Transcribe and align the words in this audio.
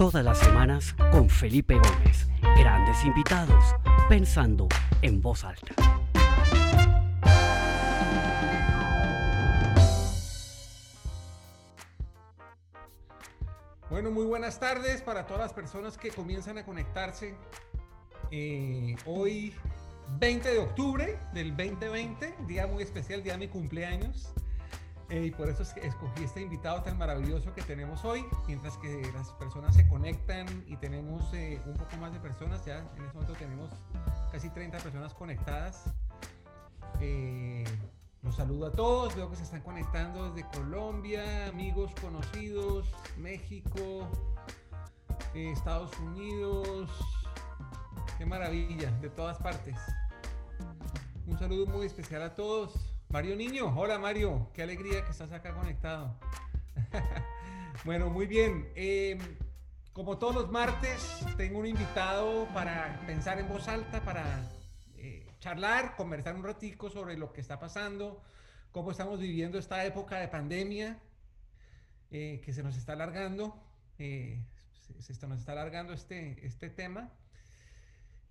Todas 0.00 0.24
las 0.24 0.38
semanas 0.38 0.94
con 1.12 1.28
Felipe 1.28 1.74
Gómez. 1.74 2.26
Grandes 2.56 3.04
invitados, 3.04 3.62
pensando 4.08 4.66
en 5.02 5.20
voz 5.20 5.44
alta. 5.44 5.74
Bueno, 13.90 14.10
muy 14.10 14.24
buenas 14.24 14.58
tardes 14.58 15.02
para 15.02 15.26
todas 15.26 15.42
las 15.42 15.52
personas 15.52 15.98
que 15.98 16.08
comienzan 16.08 16.56
a 16.56 16.64
conectarse. 16.64 17.34
Eh, 18.30 18.96
hoy, 19.04 19.54
20 20.18 20.48
de 20.48 20.58
octubre 20.60 21.18
del 21.34 21.54
2020, 21.54 22.36
día 22.46 22.66
muy 22.66 22.84
especial, 22.84 23.22
día 23.22 23.34
de 23.34 23.40
mi 23.40 23.48
cumpleaños. 23.48 24.32
Eh, 25.10 25.26
y 25.26 25.30
por 25.32 25.48
eso 25.48 25.64
escogí 25.64 26.22
este 26.22 26.40
invitado 26.40 26.84
tan 26.84 26.96
maravilloso 26.96 27.52
que 27.52 27.62
tenemos 27.62 28.04
hoy, 28.04 28.24
mientras 28.46 28.76
que 28.78 29.10
las 29.12 29.32
personas 29.32 29.74
se 29.74 29.88
conectan 29.88 30.46
y 30.68 30.76
tenemos 30.76 31.34
eh, 31.34 31.60
un 31.66 31.74
poco 31.74 31.96
más 31.96 32.12
de 32.12 32.20
personas, 32.20 32.64
ya 32.64 32.78
en 32.78 33.02
este 33.04 33.14
momento 33.14 33.32
tenemos 33.32 33.70
casi 34.30 34.50
30 34.50 34.78
personas 34.78 35.12
conectadas. 35.12 35.92
Eh, 37.00 37.64
los 38.22 38.36
saludo 38.36 38.66
a 38.66 38.70
todos, 38.70 39.16
veo 39.16 39.28
que 39.28 39.34
se 39.34 39.42
están 39.42 39.62
conectando 39.62 40.30
desde 40.30 40.48
Colombia, 40.50 41.48
amigos 41.48 41.92
conocidos, 42.00 42.86
México, 43.18 44.06
Estados 45.34 45.90
Unidos, 45.98 46.88
qué 48.16 48.26
maravilla, 48.26 48.92
de 49.00 49.10
todas 49.10 49.38
partes. 49.38 49.76
Un 51.26 51.36
saludo 51.36 51.66
muy 51.66 51.86
especial 51.86 52.22
a 52.22 52.32
todos. 52.32 52.89
Mario 53.10 53.34
Niño, 53.34 53.76
hola 53.76 53.98
Mario, 53.98 54.48
qué 54.54 54.62
alegría 54.62 55.04
que 55.04 55.10
estás 55.10 55.32
acá 55.32 55.52
conectado. 55.52 56.16
bueno, 57.84 58.08
muy 58.08 58.28
bien. 58.28 58.70
Em, 58.76 59.18
como 59.92 60.16
todos 60.16 60.32
los 60.32 60.50
martes, 60.52 61.26
tengo 61.36 61.58
un 61.58 61.66
invitado 61.66 62.46
para 62.54 63.02
pensar 63.08 63.40
en 63.40 63.48
voz 63.48 63.66
alta, 63.66 64.04
para 64.04 64.48
eh, 64.96 65.26
charlar, 65.40 65.96
conversar 65.96 66.36
un 66.36 66.44
ratico 66.44 66.88
sobre 66.88 67.18
lo 67.18 67.32
que 67.32 67.40
está 67.40 67.58
pasando, 67.58 68.22
cómo 68.70 68.92
estamos 68.92 69.18
viviendo 69.18 69.58
esta 69.58 69.84
época 69.84 70.18
de 70.18 70.28
pandemia 70.28 71.00
eh, 72.12 72.40
que 72.44 72.52
se 72.52 72.62
nos 72.62 72.76
está 72.76 72.92
alargando. 72.92 73.60
Eh, 73.98 74.40
se, 75.00 75.26
nos 75.26 75.40
está 75.40 75.50
alargando 75.50 75.92
este, 75.94 76.46
este 76.46 76.70
tema. 76.70 77.10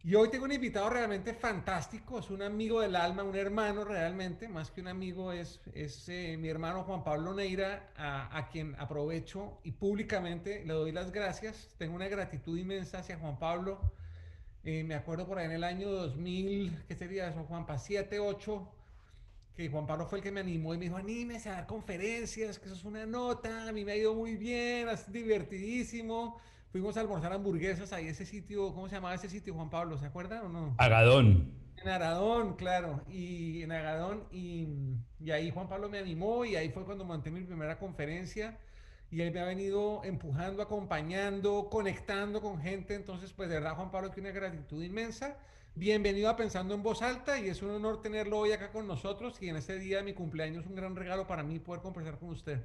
Y 0.02 0.16
hoy 0.16 0.30
tengo 0.30 0.46
un 0.46 0.52
invitado 0.54 0.90
realmente 0.90 1.34
fantástico, 1.34 2.20
es 2.20 2.30
un 2.30 2.42
amigo 2.42 2.80
del 2.80 2.96
alma, 2.96 3.22
un 3.22 3.36
hermano 3.36 3.84
realmente, 3.84 4.48
más 4.48 4.72
que 4.72 4.80
un 4.80 4.88
amigo, 4.88 5.34
es, 5.34 5.60
es 5.74 6.08
eh, 6.08 6.38
mi 6.40 6.48
hermano 6.48 6.84
Juan 6.84 7.04
Pablo 7.04 7.34
Neira, 7.34 7.92
a, 7.98 8.48
quien 8.50 8.76
aprovecho 8.80 9.60
y 9.66 9.72
públicamente 9.74 10.64
le 10.66 10.74
doy 10.74 10.94
las 10.94 11.12
gracias. 11.12 11.76
Tengo 11.78 11.96
una 11.96 12.08
gratitud 12.08 12.58
inmensa 12.58 13.00
hacia 13.00 13.18
Juan 13.18 13.38
Pablo. 13.40 13.92
Eh, 14.64 14.86
me 14.86 14.96
acuerdo 14.96 15.28
por 15.28 15.38
ahí 15.38 15.48
en 15.48 15.52
el 15.52 15.66
año 15.66 15.90
2000, 15.90 16.86
¿qué 16.88 16.96
sería 16.96 17.28
eso, 17.28 17.44
Juanpa? 17.44 17.78
7, 17.78 18.20
8, 18.20 18.72
que 19.58 19.68
Juan 19.68 19.86
Pablo 19.86 20.06
fue 20.08 20.20
el 20.20 20.24
que 20.24 20.32
me 20.32 20.40
animó 20.40 20.74
y 20.74 20.78
me 20.78 20.86
dijo, 20.86 20.96
anímese 20.96 21.50
a 21.50 21.56
dar 21.56 21.68
conferencias, 21.68 22.58
que 22.58 22.68
eso 22.68 22.76
es 22.76 22.86
una 22.86 23.06
nota, 23.06 23.68
a 23.68 23.74
mí 23.74 23.84
me 23.84 23.92
ha 23.92 23.96
ido 23.98 24.16
muy 24.16 24.38
bien, 24.38 24.88
es 24.88 25.12
divertidísimo 25.12 26.40
fuimos 26.72 26.98
a 26.98 27.02
almorzar 27.02 27.34
hamburguesas 27.34 27.92
ahí, 27.94 28.08
ese 28.08 28.26
sitio, 28.26 28.74
¿cómo 28.74 28.88
se 28.88 28.96
llamaba 28.96 29.16
ese 29.16 29.30
sitio, 29.30 29.54
Juan 29.54 29.70
Pablo? 29.70 29.98
¿Se 29.98 30.06
acuerdan 30.06 30.46
o 30.46 30.50
no? 30.50 30.76
Agadón. 30.78 31.52
En 31.78 31.88
Agadón, 31.88 32.56
claro, 32.56 33.02
y 33.10 33.64
en 33.64 33.72
Agadón, 33.72 34.26
y, 34.32 34.68
y, 35.20 35.32
ahí 35.32 35.50
Juan 35.50 35.70
Pablo 35.70 35.88
me 35.88 35.98
animó 35.98 36.44
y 36.44 36.56
ahí 36.58 36.70
fue 36.70 36.84
cuando 36.84 37.06
monté 37.06 37.32
mi 37.32 37.42
primera 37.42 37.80
conferencia 37.80 38.58
y 39.12 39.22
él 39.22 39.34
me 39.34 39.40
ha 39.40 39.46
venido 39.46 40.02
empujando, 40.04 40.62
acompañando, 40.62 41.70
conectando 41.70 42.42
con 42.42 42.62
gente, 42.62 42.96
entonces 42.96 43.32
pues 43.32 43.50
de 43.50 43.56
verdad 43.56 43.76
Juan 43.76 43.92
Pablo 43.92 44.12
tiene 44.12 44.30
una 44.30 44.40
gratitud 44.40 44.84
inmensa. 44.84 45.38
Bienvenido 45.76 46.30
a 46.30 46.36
Pensando 46.36 46.74
en 46.74 46.84
Voz 46.84 47.02
Alta 47.02 47.40
y 47.40 47.48
es 47.48 47.62
un 47.62 47.70
honor 47.70 48.02
tenerlo 48.02 48.40
hoy 48.40 48.52
acá 48.52 48.72
con 48.72 48.86
nosotros 48.86 49.42
y 49.42 49.48
en 49.48 49.56
este 49.56 49.80
día 49.80 49.98
de 49.98 50.04
mi 50.04 50.14
cumpleaños 50.14 50.66
un 50.66 50.76
gran 50.76 50.96
regalo 50.96 51.26
para 51.26 51.44
mí 51.44 51.60
poder 51.60 51.82
conversar 51.82 52.20
con 52.20 52.30
usted. 52.30 52.60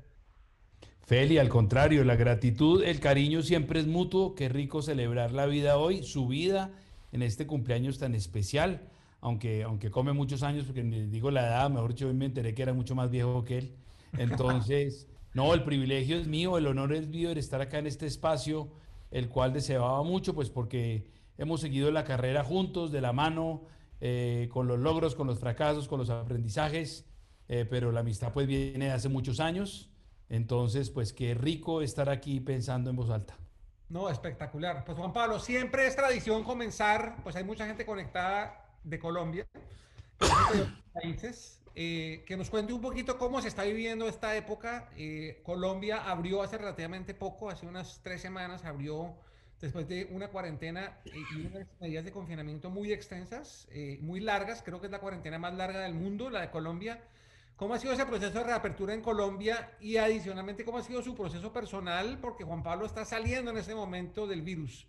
Feli, 1.07 1.37
al 1.37 1.51
contrario, 1.51 2.03
la 2.03 2.17
gratitud, 2.17 2.83
el 2.83 2.99
cariño 2.99 3.43
siempre 3.43 3.79
es 3.79 3.87
mutuo. 3.87 4.35
Qué 4.35 4.49
rico 4.49 4.81
celebrar 4.81 5.33
la 5.33 5.45
vida 5.45 5.77
hoy, 5.77 6.03
su 6.03 6.27
vida 6.27 6.73
en 7.13 7.23
este 7.23 7.47
cumpleaños 7.47 7.99
tan 7.99 8.15
especial. 8.15 8.89
Aunque, 9.21 9.65
aunque 9.65 9.91
come 9.91 10.13
muchos 10.15 10.43
años, 10.43 10.65
porque 10.65 10.83
digo 10.83 11.31
la 11.31 11.47
edad, 11.47 11.71
mejor 11.71 11.91
dicho, 11.91 12.09
hoy 12.09 12.15
me 12.15 12.25
enteré 12.25 12.55
que 12.55 12.63
era 12.63 12.73
mucho 12.73 12.95
más 12.95 13.11
viejo 13.11 13.45
que 13.45 13.59
él. 13.59 13.75
Entonces, 14.17 15.07
no, 15.35 15.53
el 15.53 15.63
privilegio 15.63 16.17
es 16.17 16.27
mío, 16.27 16.57
el 16.57 16.67
honor 16.67 16.95
es 16.95 17.07
mío 17.07 17.35
de 17.35 17.41
estar 17.41 17.61
acá 17.61 17.79
en 17.79 17.87
este 17.87 18.07
espacio, 18.07 18.71
el 19.11 19.29
cual 19.29 19.53
deseaba 19.53 20.03
mucho, 20.03 20.35
pues 20.35 20.49
porque 20.49 21.11
hemos 21.37 21.61
seguido 21.61 21.91
la 21.91 22.05
carrera 22.05 22.45
juntos, 22.45 22.93
de 22.93 23.03
la 23.03 23.13
mano, 23.13 23.65
eh, 24.01 24.49
con 24.53 24.67
los 24.69 24.79
logros, 24.79 25.15
con 25.15 25.27
los 25.27 25.39
fracasos, 25.39 25.87
con 25.87 25.99
los 25.99 26.09
aprendizajes, 26.09 27.07
eh, 27.49 27.67
pero 27.69 27.93
la 27.93 28.01
amistad 28.01 28.33
pues 28.33 28.47
viene 28.47 28.87
de 28.87 28.93
hace 28.93 29.11
muchos 29.11 29.41
años. 29.41 29.91
Entonces, 30.29 30.91
pues 30.91 31.13
qué 31.13 31.35
rico 31.35 31.83
estar 31.83 32.09
aquí 32.09 32.41
pensando 32.41 32.91
en 32.91 32.97
voz 32.97 33.11
alta. 33.11 33.37
No, 33.89 34.09
espectacular. 34.09 34.85
Pues 34.85 34.97
Juan 34.97 35.13
Pablo, 35.13 35.39
siempre 35.39 35.87
es 35.87 35.95
tradición 35.95 36.43
comenzar, 36.43 37.17
pues 37.23 37.37
hay 37.37 37.45
mucha 37.45 37.67
gente 37.67 37.85
conectada 37.85 38.67
de 38.83 38.99
Colombia, 38.99 39.47
de 40.21 40.67
países, 40.93 41.61
eh, 41.75 42.25
que 42.27 42.37
nos 42.37 42.51
cuente 42.51 42.73
un 42.73 42.81
poquito 42.81 43.19
cómo 43.19 43.43
se 43.43 43.49
está 43.49 43.65
viviendo 43.65 44.09
esta 44.09 44.37
época. 44.37 44.89
Eh, 44.97 45.41
Colombia 45.45 46.09
abrió 46.09 46.43
hace 46.43 46.59
relativamente 46.59 47.15
poco, 47.15 47.51
hace 47.51 47.67
unas 47.67 48.01
tres 48.03 48.21
semanas, 48.23 48.65
abrió 48.65 49.15
después 49.61 49.89
de 49.89 50.09
una 50.11 50.29
cuarentena 50.29 50.99
y 51.05 51.47
unas 51.47 51.67
medidas 51.81 52.05
de 52.05 52.13
confinamiento 52.13 52.71
muy 52.71 52.93
extensas, 52.93 53.67
eh, 53.71 53.99
muy 54.03 54.21
largas, 54.21 54.63
creo 54.63 54.81
que 54.81 54.87
es 54.87 54.93
la 54.93 55.01
cuarentena 55.01 55.39
más 55.39 55.55
larga 55.55 55.81
del 55.81 55.95
mundo, 55.95 56.31
la 56.31 56.41
de 56.41 56.51
Colombia. 56.51 57.03
¿Cómo 57.57 57.75
ha 57.75 57.79
sido 57.79 57.93
ese 57.93 58.05
proceso 58.05 58.39
de 58.39 58.45
reapertura 58.45 58.95
en 58.95 59.01
Colombia 59.01 59.77
y 59.81 59.97
adicionalmente 59.97 60.65
cómo 60.65 60.79
ha 60.79 60.83
sido 60.83 61.03
su 61.03 61.15
proceso 61.15 61.53
personal? 61.53 62.19
Porque 62.21 62.43
Juan 62.43 62.65
Pablo 62.65 62.85
está 62.85 63.05
saliendo 63.05 63.53
en 63.53 63.59
ese 63.59 63.77
momento 63.77 64.27
del 64.27 64.43
virus. 64.43 64.89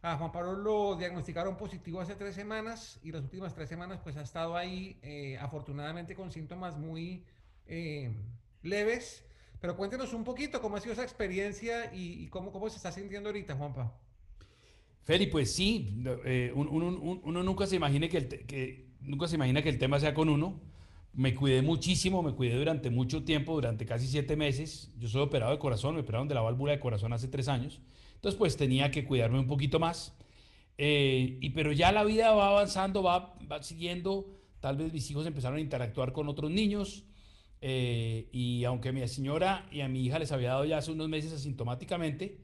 A 0.00 0.16
Juan 0.16 0.32
Pablo 0.32 0.54
lo 0.54 0.96
diagnosticaron 0.96 1.58
positivo 1.58 2.00
hace 2.00 2.14
tres 2.14 2.34
semanas 2.34 2.98
y 3.02 3.12
las 3.12 3.22
últimas 3.22 3.54
tres 3.54 3.68
semanas 3.68 4.00
pues 4.02 4.16
ha 4.16 4.22
estado 4.22 4.56
ahí 4.56 4.98
eh, 5.02 5.36
afortunadamente 5.38 6.14
con 6.14 6.32
síntomas 6.32 6.78
muy 6.78 7.22
eh, 7.66 8.10
leves. 8.62 9.22
Pero 9.60 9.76
cuéntenos 9.76 10.14
un 10.14 10.24
poquito 10.24 10.62
cómo 10.62 10.76
ha 10.76 10.80
sido 10.80 10.94
esa 10.94 11.02
experiencia 11.02 11.92
y, 11.94 12.28
cómo, 12.28 12.50
cómo 12.50 12.70
se 12.70 12.76
está 12.76 12.92
sintiendo 12.92 13.28
ahorita, 13.28 13.56
Juanpa. 13.56 13.92
Feli, 15.02 15.26
pues 15.26 15.54
sí, 15.54 16.02
eh, 16.24 16.50
uno, 16.54 17.42
nunca 17.42 17.66
se 17.66 17.76
imagina 17.76 18.08
que, 18.08 18.16
el 18.16 18.28
que 18.46 18.86
nunca 19.00 19.28
se 19.28 19.34
imagina 19.34 19.62
que 19.62 19.68
el 19.68 19.78
tema 19.78 20.00
sea 20.00 20.14
con 20.14 20.30
uno 20.30 20.60
me 21.16 21.34
cuidé 21.34 21.62
muchísimo, 21.62 22.22
me 22.22 22.34
cuidé 22.34 22.56
durante 22.56 22.90
mucho 22.90 23.24
tiempo, 23.24 23.54
durante 23.54 23.86
casi 23.86 24.06
siete 24.06 24.36
meses. 24.36 24.92
Yo 24.98 25.08
soy 25.08 25.22
operado 25.22 25.50
de 25.50 25.58
corazón, 25.58 25.94
me 25.94 26.02
operaron 26.02 26.28
de 26.28 26.34
la 26.34 26.42
válvula 26.42 26.72
de 26.72 26.78
corazón 26.78 27.14
hace 27.14 27.26
tres 27.26 27.48
años. 27.48 27.80
Entonces, 28.16 28.38
pues 28.38 28.56
tenía 28.58 28.90
que 28.90 29.06
cuidarme 29.06 29.38
un 29.38 29.46
poquito 29.46 29.78
más. 29.78 30.14
Eh, 30.76 31.38
y, 31.40 31.50
pero 31.50 31.72
ya 31.72 31.90
la 31.90 32.04
vida 32.04 32.32
va 32.32 32.48
avanzando, 32.48 33.02
va, 33.02 33.34
va, 33.50 33.62
siguiendo. 33.62 34.26
Tal 34.60 34.76
vez 34.76 34.92
mis 34.92 35.10
hijos 35.10 35.26
empezaron 35.26 35.56
a 35.56 35.62
interactuar 35.62 36.12
con 36.12 36.28
otros 36.28 36.50
niños. 36.50 37.06
Eh, 37.62 38.28
y 38.30 38.64
aunque 38.64 38.90
a 38.90 38.92
mi 38.92 39.06
señora 39.08 39.66
y 39.72 39.80
a 39.80 39.88
mi 39.88 40.04
hija 40.04 40.18
les 40.18 40.32
había 40.32 40.50
dado 40.50 40.66
ya 40.66 40.76
hace 40.76 40.92
unos 40.92 41.08
meses 41.08 41.32
asintomáticamente, 41.32 42.42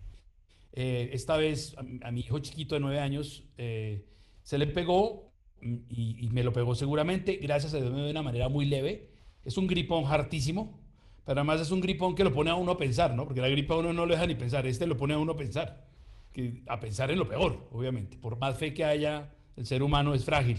eh, 0.73 1.11
esta 1.13 1.37
vez 1.37 1.77
a, 1.77 2.09
a, 2.09 2.11
mi 2.11 2.21
hijo 2.21 2.39
chiquito 2.39 2.75
de 2.75 2.81
nueve 2.81 3.01
años 3.01 3.45
se 3.55 4.59
le 4.59 4.67
pegó 4.67 5.32
y, 5.63 6.29
me 6.33 6.43
lo 6.43 6.53
pegó 6.53 6.75
seguramente, 6.75 7.37
gracias 7.37 7.75
a 7.75 7.79
Dios 7.79 7.91
me 7.91 7.97
dio 7.97 8.05
de 8.07 8.11
una 8.11 8.23
manera 8.23 8.49
muy 8.49 8.67
leve. 8.67 9.11
Es 9.45 9.57
un 9.57 9.67
gripón 9.67 10.05
hartísimo, 10.07 10.81
pero 11.25 11.41
además 11.41 11.61
es 11.61 11.71
un 11.71 11.81
gripón 11.81 12.15
que 12.15 12.25
lo 12.25 12.33
pone 12.33 12.51
a 12.51 12.55
uno 12.55 12.73
a 12.73 12.79
pensar, 12.79 13.15
¿no? 13.15 13.25
Porque 13.25 13.41
la 13.41 13.49
gripa 13.49 13.75
a 13.75 13.79
uno 13.79 13.93
no 13.93 14.07
lo 14.07 14.15
deja 14.15 14.27
ni 14.27 14.35
pensar, 14.35 14.67
este 14.67 14.87
lo 14.87 14.97
pone 14.97 15.15
a 15.15 15.19
uno 15.19 15.33
a 15.33 15.37
pensar, 15.37 15.87
que, 16.33 16.63
a 16.67 16.81
pensar 16.81 17.11
en 17.11 17.19
lo 17.19 17.29
peor, 17.29 17.69
obviamente. 17.73 18.17
Por 18.19 18.39
más 18.39 18.59
fe 18.59 18.75
que 18.75 18.85
haya, 18.85 19.31
el 19.57 19.67
ser 19.67 19.83
humano 19.83 20.15
es 20.15 20.25
frágil. 20.25 20.59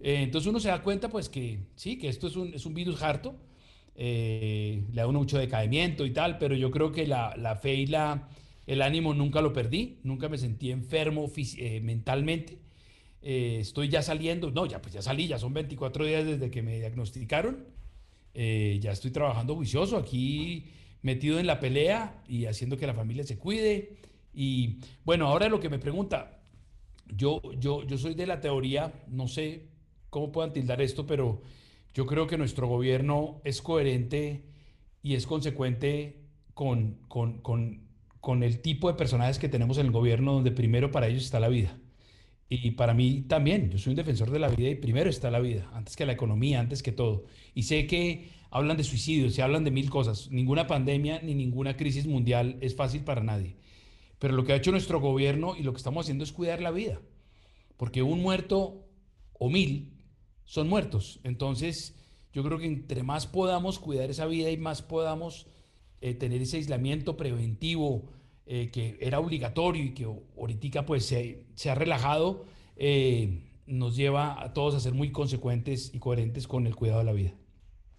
Eh, 0.00 0.22
entonces 0.22 0.48
uno 0.48 0.60
se 0.60 0.68
da 0.68 0.82
cuenta, 0.82 1.08
pues, 1.08 1.28
que 1.28 1.60
sí, 1.76 1.98
que 1.98 2.08
esto 2.08 2.26
es 2.26 2.36
un, 2.36 2.54
es 2.54 2.66
un 2.66 2.74
virus 2.74 3.02
harto, 3.02 3.36
eh, 3.94 4.84
le 4.90 5.00
da 5.00 5.06
uno 5.06 5.20
mucho 5.20 5.38
decaimiento 5.38 6.06
y 6.06 6.12
tal, 6.12 6.38
pero 6.38 6.54
yo 6.54 6.70
creo 6.70 6.92
que 6.92 7.06
la, 7.06 7.34
la 7.36 7.56
fe 7.56 7.74
y 7.74 7.86
la, 7.86 8.28
el 8.66 8.82
ánimo 8.82 9.14
nunca 9.14 9.40
lo 9.42 9.52
perdí, 9.52 9.98
nunca 10.02 10.28
me 10.28 10.38
sentí 10.38 10.70
enfermo 10.70 11.30
eh, 11.36 11.80
mentalmente. 11.80 12.58
Eh, 13.22 13.58
estoy 13.60 13.88
ya 13.88 14.02
saliendo, 14.02 14.50
no, 14.50 14.66
ya 14.66 14.82
pues 14.82 14.94
ya 14.94 15.02
salí, 15.02 15.28
ya 15.28 15.38
son 15.38 15.54
24 15.54 16.04
días 16.04 16.26
desde 16.26 16.50
que 16.50 16.60
me 16.62 16.78
diagnosticaron, 16.78 17.64
eh, 18.34 18.78
ya 18.82 18.90
estoy 18.90 19.12
trabajando 19.12 19.54
juicioso 19.54 19.96
aquí, 19.96 20.66
metido 21.02 21.38
en 21.38 21.46
la 21.46 21.60
pelea 21.60 22.22
y 22.26 22.46
haciendo 22.46 22.76
que 22.76 22.86
la 22.86 22.94
familia 22.94 23.24
se 23.24 23.38
cuide. 23.38 23.96
Y 24.34 24.78
bueno, 25.04 25.28
ahora 25.28 25.48
lo 25.48 25.60
que 25.60 25.68
me 25.68 25.78
pregunta, 25.78 26.40
yo, 27.06 27.40
yo, 27.58 27.84
yo 27.84 27.96
soy 27.98 28.14
de 28.14 28.26
la 28.26 28.40
teoría, 28.40 28.92
no 29.08 29.28
sé 29.28 29.68
cómo 30.10 30.32
puedan 30.32 30.52
tildar 30.52 30.82
esto, 30.82 31.06
pero 31.06 31.42
yo 31.94 32.06
creo 32.06 32.26
que 32.26 32.38
nuestro 32.38 32.66
gobierno 32.66 33.40
es 33.44 33.62
coherente 33.62 34.42
y 35.02 35.14
es 35.14 35.26
consecuente 35.26 36.22
con, 36.54 36.98
con, 37.08 37.38
con, 37.40 37.82
con 38.20 38.42
el 38.42 38.60
tipo 38.60 38.88
de 38.88 38.94
personajes 38.94 39.38
que 39.38 39.48
tenemos 39.48 39.78
en 39.78 39.86
el 39.86 39.92
gobierno, 39.92 40.32
donde 40.32 40.50
primero 40.52 40.90
para 40.90 41.08
ellos 41.08 41.24
está 41.24 41.38
la 41.38 41.48
vida. 41.48 41.76
Y 42.54 42.72
para 42.72 42.92
mí 42.92 43.22
también, 43.22 43.70
yo 43.70 43.78
soy 43.78 43.92
un 43.92 43.96
defensor 43.96 44.30
de 44.30 44.38
la 44.38 44.48
vida 44.48 44.68
y 44.68 44.74
primero 44.74 45.08
está 45.08 45.30
la 45.30 45.40
vida, 45.40 45.70
antes 45.72 45.96
que 45.96 46.04
la 46.04 46.12
economía, 46.12 46.60
antes 46.60 46.82
que 46.82 46.92
todo. 46.92 47.24
Y 47.54 47.62
sé 47.62 47.86
que 47.86 48.28
hablan 48.50 48.76
de 48.76 48.84
suicidios, 48.84 49.32
se 49.32 49.40
hablan 49.40 49.64
de 49.64 49.70
mil 49.70 49.88
cosas. 49.88 50.30
Ninguna 50.30 50.66
pandemia 50.66 51.22
ni 51.22 51.34
ninguna 51.34 51.78
crisis 51.78 52.06
mundial 52.06 52.58
es 52.60 52.76
fácil 52.76 53.04
para 53.04 53.22
nadie. 53.22 53.56
Pero 54.18 54.34
lo 54.34 54.44
que 54.44 54.52
ha 54.52 54.56
hecho 54.56 54.70
nuestro 54.70 55.00
gobierno 55.00 55.56
y 55.56 55.62
lo 55.62 55.72
que 55.72 55.78
estamos 55.78 56.04
haciendo 56.04 56.24
es 56.24 56.32
cuidar 56.32 56.60
la 56.60 56.70
vida. 56.70 57.00
Porque 57.78 58.02
un 58.02 58.20
muerto 58.20 58.86
o 59.32 59.48
mil 59.48 59.94
son 60.44 60.68
muertos. 60.68 61.20
Entonces, 61.24 61.96
yo 62.34 62.44
creo 62.44 62.58
que 62.58 62.66
entre 62.66 63.02
más 63.02 63.26
podamos 63.26 63.78
cuidar 63.78 64.10
esa 64.10 64.26
vida 64.26 64.50
y 64.50 64.58
más 64.58 64.82
podamos 64.82 65.46
eh, 66.02 66.12
tener 66.12 66.42
ese 66.42 66.58
aislamiento 66.58 67.16
preventivo 67.16 68.10
eh, 68.46 68.70
que 68.70 68.98
era 69.00 69.20
obligatorio 69.20 69.84
y 69.84 69.94
que 69.94 70.04
ahorita 70.04 70.84
pues 70.84 71.06
se, 71.06 71.44
se 71.54 71.70
ha 71.70 71.74
relajado, 71.74 72.44
eh, 72.76 73.52
nos 73.66 73.94
lleva 73.96 74.42
a 74.42 74.52
todos 74.52 74.74
a 74.74 74.80
ser 74.80 74.94
muy 74.94 75.12
consecuentes 75.12 75.94
y 75.94 75.98
coherentes 75.98 76.48
con 76.48 76.66
el 76.66 76.74
cuidado 76.74 76.98
de 76.98 77.04
la 77.04 77.12
vida. 77.12 77.32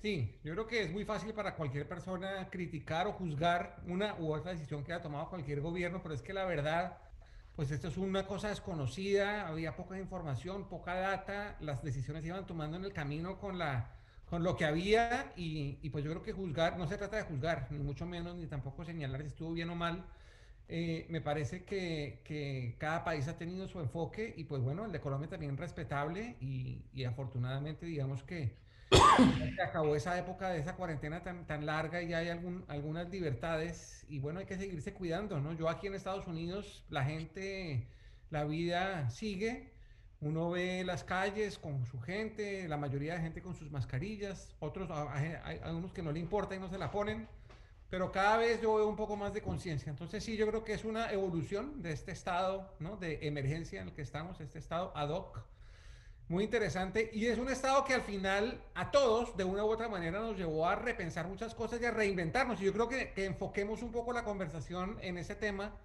Sí, 0.01 0.38
yo 0.44 0.51
creo 0.51 0.68
que 0.68 0.84
es 0.84 0.92
muy 0.92 1.06
fácil 1.06 1.34
para 1.34 1.56
cualquier 1.56 1.88
persona 1.88 2.50
criticar 2.50 3.07
o 3.07 3.13
juzgar 3.13 3.81
una 3.88 4.16
u 4.19 4.34
otra 4.34 4.51
decisión 4.51 4.84
que 4.84 4.92
ha 4.92 5.01
tomado 5.01 5.30
cualquier 5.30 5.62
gobierno, 5.62 6.01
pero 6.04 6.13
es 6.13 6.22
que 6.22 6.34
la 6.34 6.44
verdad, 6.44 6.98
pues 7.56 7.72
esto 7.72 7.88
es 7.88 7.96
una 7.96 8.28
cosa 8.28 8.50
desconocida, 8.50 9.48
había 9.48 9.78
poca 9.78 9.98
información, 9.98 10.68
poca 10.68 10.96
data, 10.96 11.56
las 11.62 11.81
decisiones 11.81 12.24
se 12.24 12.28
iban 12.28 12.46
tomando 12.46 12.75
en 12.75 12.84
el 12.84 12.92
camino 12.92 13.39
con 13.39 13.57
la 13.57 13.96
con 14.30 14.44
lo 14.44 14.57
que 14.57 14.66
había 14.66 15.31
y, 15.38 15.78
y, 15.84 15.89
pues 15.92 16.04
yo 16.04 16.10
creo 16.10 16.24
que 16.24 16.34
juzgar, 16.34 16.78
no 16.78 16.88
se 16.88 16.98
trata 16.98 17.18
de 17.18 17.24
juzgar, 17.24 17.68
ni 17.69 17.78
mucho 17.78 18.07
menos, 18.07 18.36
ni 18.36 18.48
tampoco 18.48 18.84
señalar 18.84 19.22
si 19.22 19.28
estuvo 19.28 19.54
bien 19.54 19.69
o 19.69 19.75
mal. 19.75 20.04
Eh, 20.75 21.06
me 21.08 21.22
parece 21.22 21.66
que, 21.66 22.75
cada 22.80 23.04
país 23.04 23.28
ha 23.28 23.38
tenido 23.38 23.68
su 23.68 23.80
enfoque 23.80 24.34
y 24.36 24.46
pues 24.46 24.64
bueno, 24.64 24.86
el 24.86 24.92
de 24.92 25.00
Colombia 25.00 25.30
también 25.30 25.56
respetable 25.56 26.36
y, 26.42 27.04
afortunadamente 27.04 27.86
digamos 27.86 28.24
que 28.24 28.56
se 28.90 29.62
acabó 29.62 29.96
esa 29.96 30.18
época 30.18 30.50
de 30.50 30.58
esa 30.58 30.75
cuarentena 30.75 31.22
tan, 31.22 31.66
larga 31.68 32.02
y 32.02 32.16
hay 32.16 32.30
algún, 32.30 32.66
algunas 32.70 33.08
libertades 33.12 34.04
y 34.10 34.18
bueno, 34.18 34.40
hay 34.40 34.48
que 34.48 34.58
seguirse 34.58 34.96
cuidando, 34.96 35.40
¿no? 35.40 35.54
Yo 35.54 35.70
aquí 35.70 35.86
en 35.86 35.94
Estados 35.94 36.25
Unidos, 36.25 36.84
la 36.90 37.04
gente, 37.04 37.88
la 38.31 38.44
vida 38.44 39.12
sigue, 39.12 39.74
uno 40.22 40.50
ve 40.50 40.84
las 40.84 41.04
calles 41.04 41.60
con 41.60 41.86
su 41.86 42.00
gente, 42.02 42.68
la 42.68 42.78
mayoría 42.78 43.14
de 43.14 43.22
gente 43.22 43.44
con 43.44 43.54
sus 43.54 43.70
mascarillas, 43.70 44.56
otros, 44.60 44.90
hay, 44.90 45.60
algunos 45.62 45.94
que 45.94 46.02
no 46.02 46.12
le 46.12 46.20
importa 46.20 46.56
y 46.56 46.60
no 46.60 46.68
se 46.68 46.80
la 46.80 46.90
ponen, 46.90 47.28
pero 47.89 48.12
cada 48.12 48.38
vez 48.38 48.62
yo 48.62 48.75
veo 48.75 48.88
un 48.88 48.95
poco 48.95 49.15
más 49.15 49.33
de 49.33 49.41
conciencia. 49.41 49.89
Entonces 49.89 50.24
sí, 50.24 50.35
yo 50.35 50.47
creo 50.47 50.63
que 50.63 50.74
es 50.74 50.83
una 50.83 51.12
evolución 51.12 51.81
de 51.81 51.91
este 51.91 52.12
estado 52.12 52.74
¿no? 52.80 52.97
de 52.97 53.27
emergencia 53.27 53.81
en 53.81 53.89
el 53.89 53.94
que 53.94 54.01
estamos, 54.01 54.39
este 54.41 54.59
estado 54.59 54.91
ad 54.95 55.09
hoc, 55.09 55.39
muy 56.27 56.44
interesante. 56.44 57.09
Y 57.13 57.27
es 57.27 57.38
un 57.38 57.50
estado 57.50 57.83
que 57.85 57.94
al 57.94 58.01
final 58.01 58.63
a 58.74 58.91
todos, 58.91 59.38
de 59.38 59.44
una 59.44 59.63
u 59.63 59.69
otra 59.69 59.89
manera, 59.89 60.19
nos 60.19 60.38
llevó 60.38 60.68
a 60.68 60.75
repensar 60.75 61.27
muchas 61.27 61.53
cosas 61.53 61.81
y 61.81 61.85
a 61.85 61.91
reinventarnos. 61.91 62.62
Y 62.62 62.65
yo 62.65 62.74
creo 62.74 62.89
que, 62.89 63.13
que 63.13 63.25
enfoquemos 63.25 63.83
un 63.83 63.91
poco 63.91 64.13
la 64.13 64.24
conversación 64.24 64.97
en 65.01 65.18
ese 65.18 65.36
tema, 65.36 65.75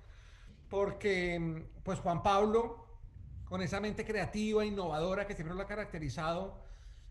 porque 0.70 1.66
pues 1.82 1.98
Juan 2.00 2.22
Pablo 2.22 2.88
con 3.48 3.62
esa 3.62 3.80
mente 3.80 4.04
creativa, 4.04 4.64
innovadora 4.64 5.26
que 5.26 5.34
siempre 5.34 5.56
lo 5.56 5.62
ha 5.62 5.66
caracterizado, 5.66 6.62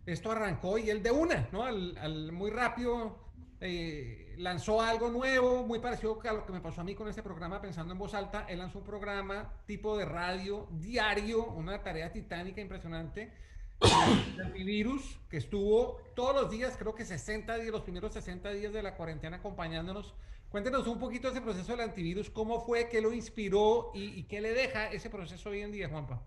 esto 0.06 0.32
arrancó 0.32 0.78
y 0.78 0.90
él 0.90 1.04
de 1.04 1.12
una, 1.12 1.50
¿no? 1.52 1.64
Al, 1.64 2.32
muy 2.32 2.52
rápido 2.52 3.18
eh, 3.62 4.36
lanzó 4.38 4.82
algo 4.82 5.10
nuevo, 5.10 5.64
muy 5.64 5.80
parecido 5.80 6.20
a 6.24 6.34
lo 6.34 6.46
que 6.46 6.54
me 6.54 6.62
pasó 6.62 6.82
a 6.82 6.84
mí 6.84 6.96
con 6.96 7.08
este 7.08 7.24
programa 7.24 7.62
Pensando 7.62 7.94
en 7.94 8.00
Voz 8.00 8.14
Alta. 8.14 8.46
Él 8.50 8.60
lanzó 8.60 8.80
un 8.80 8.86
programa 8.86 9.54
tipo 9.66 9.98
de 9.98 10.06
radio 10.06 10.68
diario, 10.72 11.46
una 11.46 11.82
tarea 11.84 12.12
titánica 12.12 12.62
impresionante. 12.62 13.32
El 14.36 14.42
antivirus 14.42 15.20
que 15.30 15.38
estuvo 15.38 16.02
todos 16.16 16.36
los 16.36 16.52
días, 16.52 16.76
creo 16.78 16.96
que 16.96 17.06
60 17.06 17.58
días, 17.58 17.72
los 17.72 17.82
primeros 17.82 18.14
60 18.14 18.52
días 18.52 18.74
de 18.74 18.84
la 18.84 18.96
cuarentena 18.96 19.38
acompañándonos 19.38 20.14
Cuéntenos 20.50 20.88
un 20.88 20.98
poquito 20.98 21.28
ese 21.28 21.42
proceso 21.42 21.74
del 21.74 21.82
antivirus, 21.82 22.30
cómo 22.30 22.62
fue, 22.62 22.88
qué 22.90 23.02
lo 23.02 23.14
inspiró 23.14 23.92
y, 23.94 24.24
qué 24.24 24.40
le 24.40 24.54
deja 24.54 24.88
ese 24.92 25.10
proceso 25.10 25.50
hoy 25.50 25.60
en 25.60 25.72
día, 25.74 25.90
Juanpa. 25.90 26.22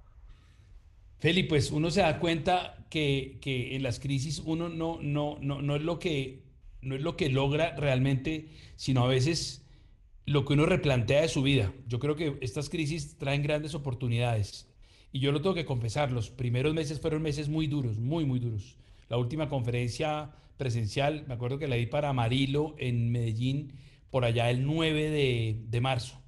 Feli, 1.18 1.44
pues 1.44 1.70
uno 1.70 1.90
se 1.90 2.00
da 2.00 2.18
cuenta 2.18 2.76
que, 2.90 3.38
que, 3.40 3.76
en 3.76 3.82
las 3.82 3.98
crisis 3.98 4.42
uno 4.44 4.68
no, 4.68 4.98
no, 5.00 5.38
no, 5.40 5.62
no, 5.62 5.76
es 5.76 5.82
lo 5.82 5.98
que, 5.98 6.42
no 6.82 6.94
es 6.94 7.02
lo 7.02 7.16
que 7.16 7.28
logra 7.28 7.76
realmente, 7.76 8.48
sino 8.76 9.04
a 9.04 9.08
veces 9.08 9.66
lo 10.26 10.44
que 10.44 10.52
uno 10.52 10.66
replantea 10.66 11.22
de 11.22 11.28
su 11.28 11.42
vida. 11.42 11.72
Yo 11.86 11.98
creo 11.98 12.16
que 12.16 12.38
estas 12.40 12.68
crisis 12.68 13.16
traen 13.18 13.42
grandes 13.42 13.74
oportunidades. 13.74 14.68
Y 15.12 15.20
yo 15.20 15.32
lo 15.32 15.40
tengo 15.42 15.54
que 15.54 15.64
confesar, 15.64 16.12
los 16.12 16.30
primeros 16.30 16.72
meses 16.72 17.00
fueron 17.00 17.22
meses 17.22 17.48
muy 17.48 17.66
duros, 17.66 17.98
muy, 17.98 18.24
muy 18.24 18.38
duros. 18.38 18.78
La 19.08 19.16
última 19.16 19.48
conferencia 19.48 20.30
presencial, 20.56 21.24
me 21.26 21.34
acuerdo 21.34 21.58
que 21.58 21.66
la 21.66 21.76
di 21.76 21.86
para 21.86 22.10
Amarillo 22.10 22.76
en 22.78 23.10
Medellín 23.10 23.72
por 24.10 24.24
allá 24.24 24.50
el 24.50 24.64
9 24.64 25.10
de, 25.68 25.80
marzo. 25.80 26.20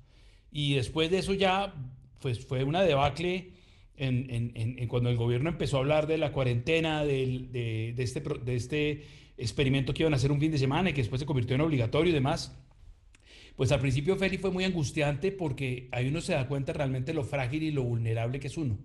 Y 0.50 0.74
después 0.74 1.10
de 1.10 1.18
eso 1.18 1.34
ya, 1.34 1.74
pues 2.20 2.44
fue 2.44 2.64
una 2.64 2.82
debacle 2.82 3.52
en, 3.96 4.88
cuando 4.88 5.10
el 5.10 5.16
gobierno 5.16 5.50
empezó 5.50 5.76
a 5.76 5.80
hablar 5.80 6.06
de 6.06 6.18
la 6.18 6.32
cuarentena, 6.32 7.04
de, 7.04 7.94
este, 7.96 8.20
de 8.20 8.54
este 8.56 9.04
experimento 9.42 9.92
que 9.92 10.02
iban 10.02 10.14
a 10.14 10.16
hacer 10.16 10.32
un 10.32 10.40
fin 10.40 10.50
de 10.50 10.58
semana 10.58 10.90
y 10.90 10.92
que 10.92 11.02
después 11.02 11.20
se 11.20 11.26
convirtió 11.26 11.54
en 11.54 11.60
obligatorio 11.60 12.10
y 12.10 12.14
demás. 12.14 12.56
Pues 13.56 13.70
al 13.70 13.80
principio 13.80 14.16
Feli 14.16 14.38
fue 14.38 14.50
muy 14.50 14.64
angustiante 14.64 15.30
porque 15.30 15.88
ahí 15.92 16.08
uno 16.08 16.20
se 16.20 16.32
da 16.32 16.48
cuenta 16.48 16.72
realmente 16.72 17.12
lo 17.12 17.24
frágil 17.24 17.62
y 17.62 17.70
lo 17.70 17.82
vulnerable 17.82 18.40
que 18.40 18.46
es 18.46 18.56
uno. 18.56 18.78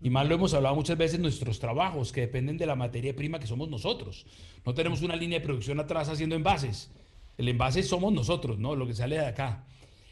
Y 0.00 0.10
más 0.10 0.28
lo 0.28 0.34
hemos 0.34 0.54
hablado 0.54 0.74
muchas 0.74 0.98
veces, 0.98 1.20
nuestros 1.20 1.58
trabajos 1.58 2.12
que 2.12 2.22
dependen 2.22 2.58
de 2.58 2.66
la 2.66 2.74
materia 2.74 3.14
prima 3.14 3.38
que 3.38 3.46
somos 3.46 3.68
nosotros. 3.68 4.26
No 4.64 4.74
tenemos 4.74 5.02
una 5.02 5.16
línea 5.16 5.38
de 5.38 5.44
producción 5.44 5.80
atrás 5.80 6.08
haciendo 6.08 6.36
envases. 6.36 6.90
El 7.38 7.48
envase 7.48 7.82
somos 7.82 8.12
nosotros, 8.12 8.58
¿no? 8.58 8.76
Lo 8.76 8.86
que 8.86 8.94
sale 8.94 9.16
de 9.16 9.26
acá. 9.26 9.66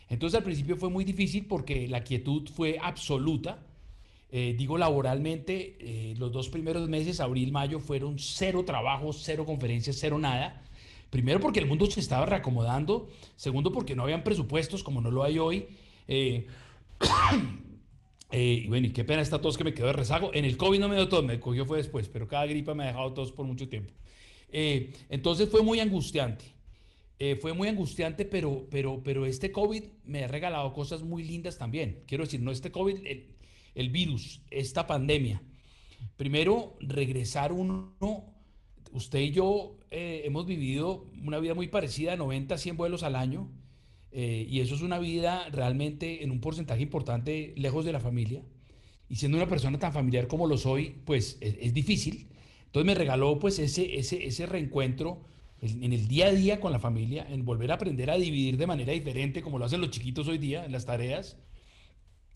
Entonces 0.08 0.36
al 0.36 0.44
principio 0.44 0.76
fue 0.76 0.90
muy 0.90 1.04
difícil 1.04 1.46
porque 1.46 1.88
la 1.88 2.04
quietud 2.04 2.48
fue 2.48 2.78
absoluta. 2.80 3.66
Eh, 4.34 4.54
digo 4.56 4.78
laboralmente, 4.78 5.76
eh, 5.78 6.14
los 6.16 6.32
dos 6.32 6.48
primeros 6.48 6.88
meses, 6.88 7.20
abril, 7.20 7.52
mayo, 7.52 7.78
fueron 7.80 8.18
cero 8.18 8.64
trabajo, 8.64 9.12
cero 9.12 9.44
conferencias, 9.44 9.96
cero 10.00 10.18
nada. 10.18 10.64
Primero 11.10 11.38
porque 11.38 11.60
el 11.60 11.66
mundo 11.66 11.84
se 11.86 12.00
estaba 12.00 12.24
reacomodando. 12.24 13.10
Segundo 13.36 13.70
porque 13.70 13.94
no 13.94 14.04
habían 14.04 14.24
presupuestos 14.24 14.82
como 14.82 15.02
no 15.02 15.10
lo 15.10 15.22
hay 15.22 15.38
hoy. 15.38 15.66
Eh, 16.08 16.46
y 18.32 18.66
bueno, 18.68 18.86
y 18.86 18.90
qué 18.90 19.04
pena 19.04 19.20
esta 19.20 19.40
tos 19.40 19.58
que 19.58 19.64
me 19.64 19.74
quedó 19.74 19.88
de 19.88 19.92
rezago. 19.92 20.30
En 20.32 20.46
el 20.46 20.56
COVID 20.56 20.80
no 20.80 20.88
me 20.88 20.96
dio 20.96 21.08
tos, 21.10 21.22
me 21.22 21.38
cogió 21.38 21.66
fue 21.66 21.76
después, 21.76 22.08
pero 22.08 22.26
cada 22.26 22.46
gripa 22.46 22.74
me 22.74 22.84
ha 22.84 22.86
dejado 22.86 23.12
tos 23.12 23.32
por 23.32 23.44
mucho 23.44 23.68
tiempo. 23.68 23.92
entonces 24.50 25.50
fue 25.50 25.62
muy 25.62 25.78
angustiante. 25.80 26.46
Eh, 27.24 27.36
fue 27.36 27.52
muy 27.52 27.68
angustiante, 27.68 28.24
pero, 28.24 28.66
pero, 28.68 29.00
pero 29.04 29.26
este 29.26 29.52
COVID 29.52 29.84
me 30.06 30.24
ha 30.24 30.26
regalado 30.26 30.72
cosas 30.72 31.02
muy 31.02 31.22
lindas 31.22 31.56
también. 31.56 32.02
Quiero 32.06 32.24
decir, 32.24 32.40
no 32.40 32.50
este 32.50 32.72
COVID, 32.72 32.96
virus, 33.74 34.42
esta 34.50 34.86
pandemia. 34.86 35.42
Primero, 36.16 36.76
regresar 36.80 37.52
uno, 37.52 37.94
usted 38.92 39.20
y 39.20 39.30
yo 39.30 39.78
eh, 39.90 40.22
hemos 40.24 40.46
vivido 40.46 41.06
una 41.22 41.38
vida 41.38 41.54
muy 41.54 41.68
parecida, 41.68 42.16
90, 42.16 42.58
100 42.58 42.76
vuelos 42.76 43.02
al 43.02 43.16
año, 43.16 43.50
eh, 44.10 44.46
y 44.48 44.60
eso 44.60 44.74
es 44.74 44.82
una 44.82 44.98
vida 44.98 45.48
realmente 45.50 46.22
en 46.22 46.30
un 46.30 46.40
porcentaje 46.40 46.82
importante 46.82 47.54
lejos 47.56 47.84
de 47.84 47.92
la 47.92 48.00
familia. 48.00 48.42
Y 49.08 49.16
siendo 49.16 49.36
una 49.38 49.48
persona 49.48 49.78
tan 49.78 49.92
familiar 49.92 50.26
como 50.26 50.46
lo 50.46 50.56
soy, 50.56 51.00
pues 51.04 51.38
es, 51.40 51.56
es 51.60 51.74
difícil. 51.74 52.28
Entonces 52.66 52.86
me 52.86 52.94
regaló 52.94 53.38
pues 53.38 53.58
ese, 53.58 53.98
ese, 53.98 54.26
ese 54.26 54.46
reencuentro 54.46 55.24
en 55.62 55.92
el 55.92 56.08
día 56.08 56.26
a 56.26 56.32
día 56.32 56.58
con 56.58 56.72
la 56.72 56.80
familia, 56.80 57.24
en 57.28 57.44
volver 57.44 57.70
a 57.70 57.74
aprender 57.74 58.10
a 58.10 58.16
dividir 58.16 58.56
de 58.56 58.66
manera 58.66 58.92
diferente, 58.92 59.42
como 59.42 59.58
lo 59.60 59.64
hacen 59.64 59.80
los 59.80 59.90
chiquitos 59.90 60.26
hoy 60.26 60.38
día 60.38 60.64
en 60.64 60.72
las 60.72 60.86
tareas, 60.86 61.36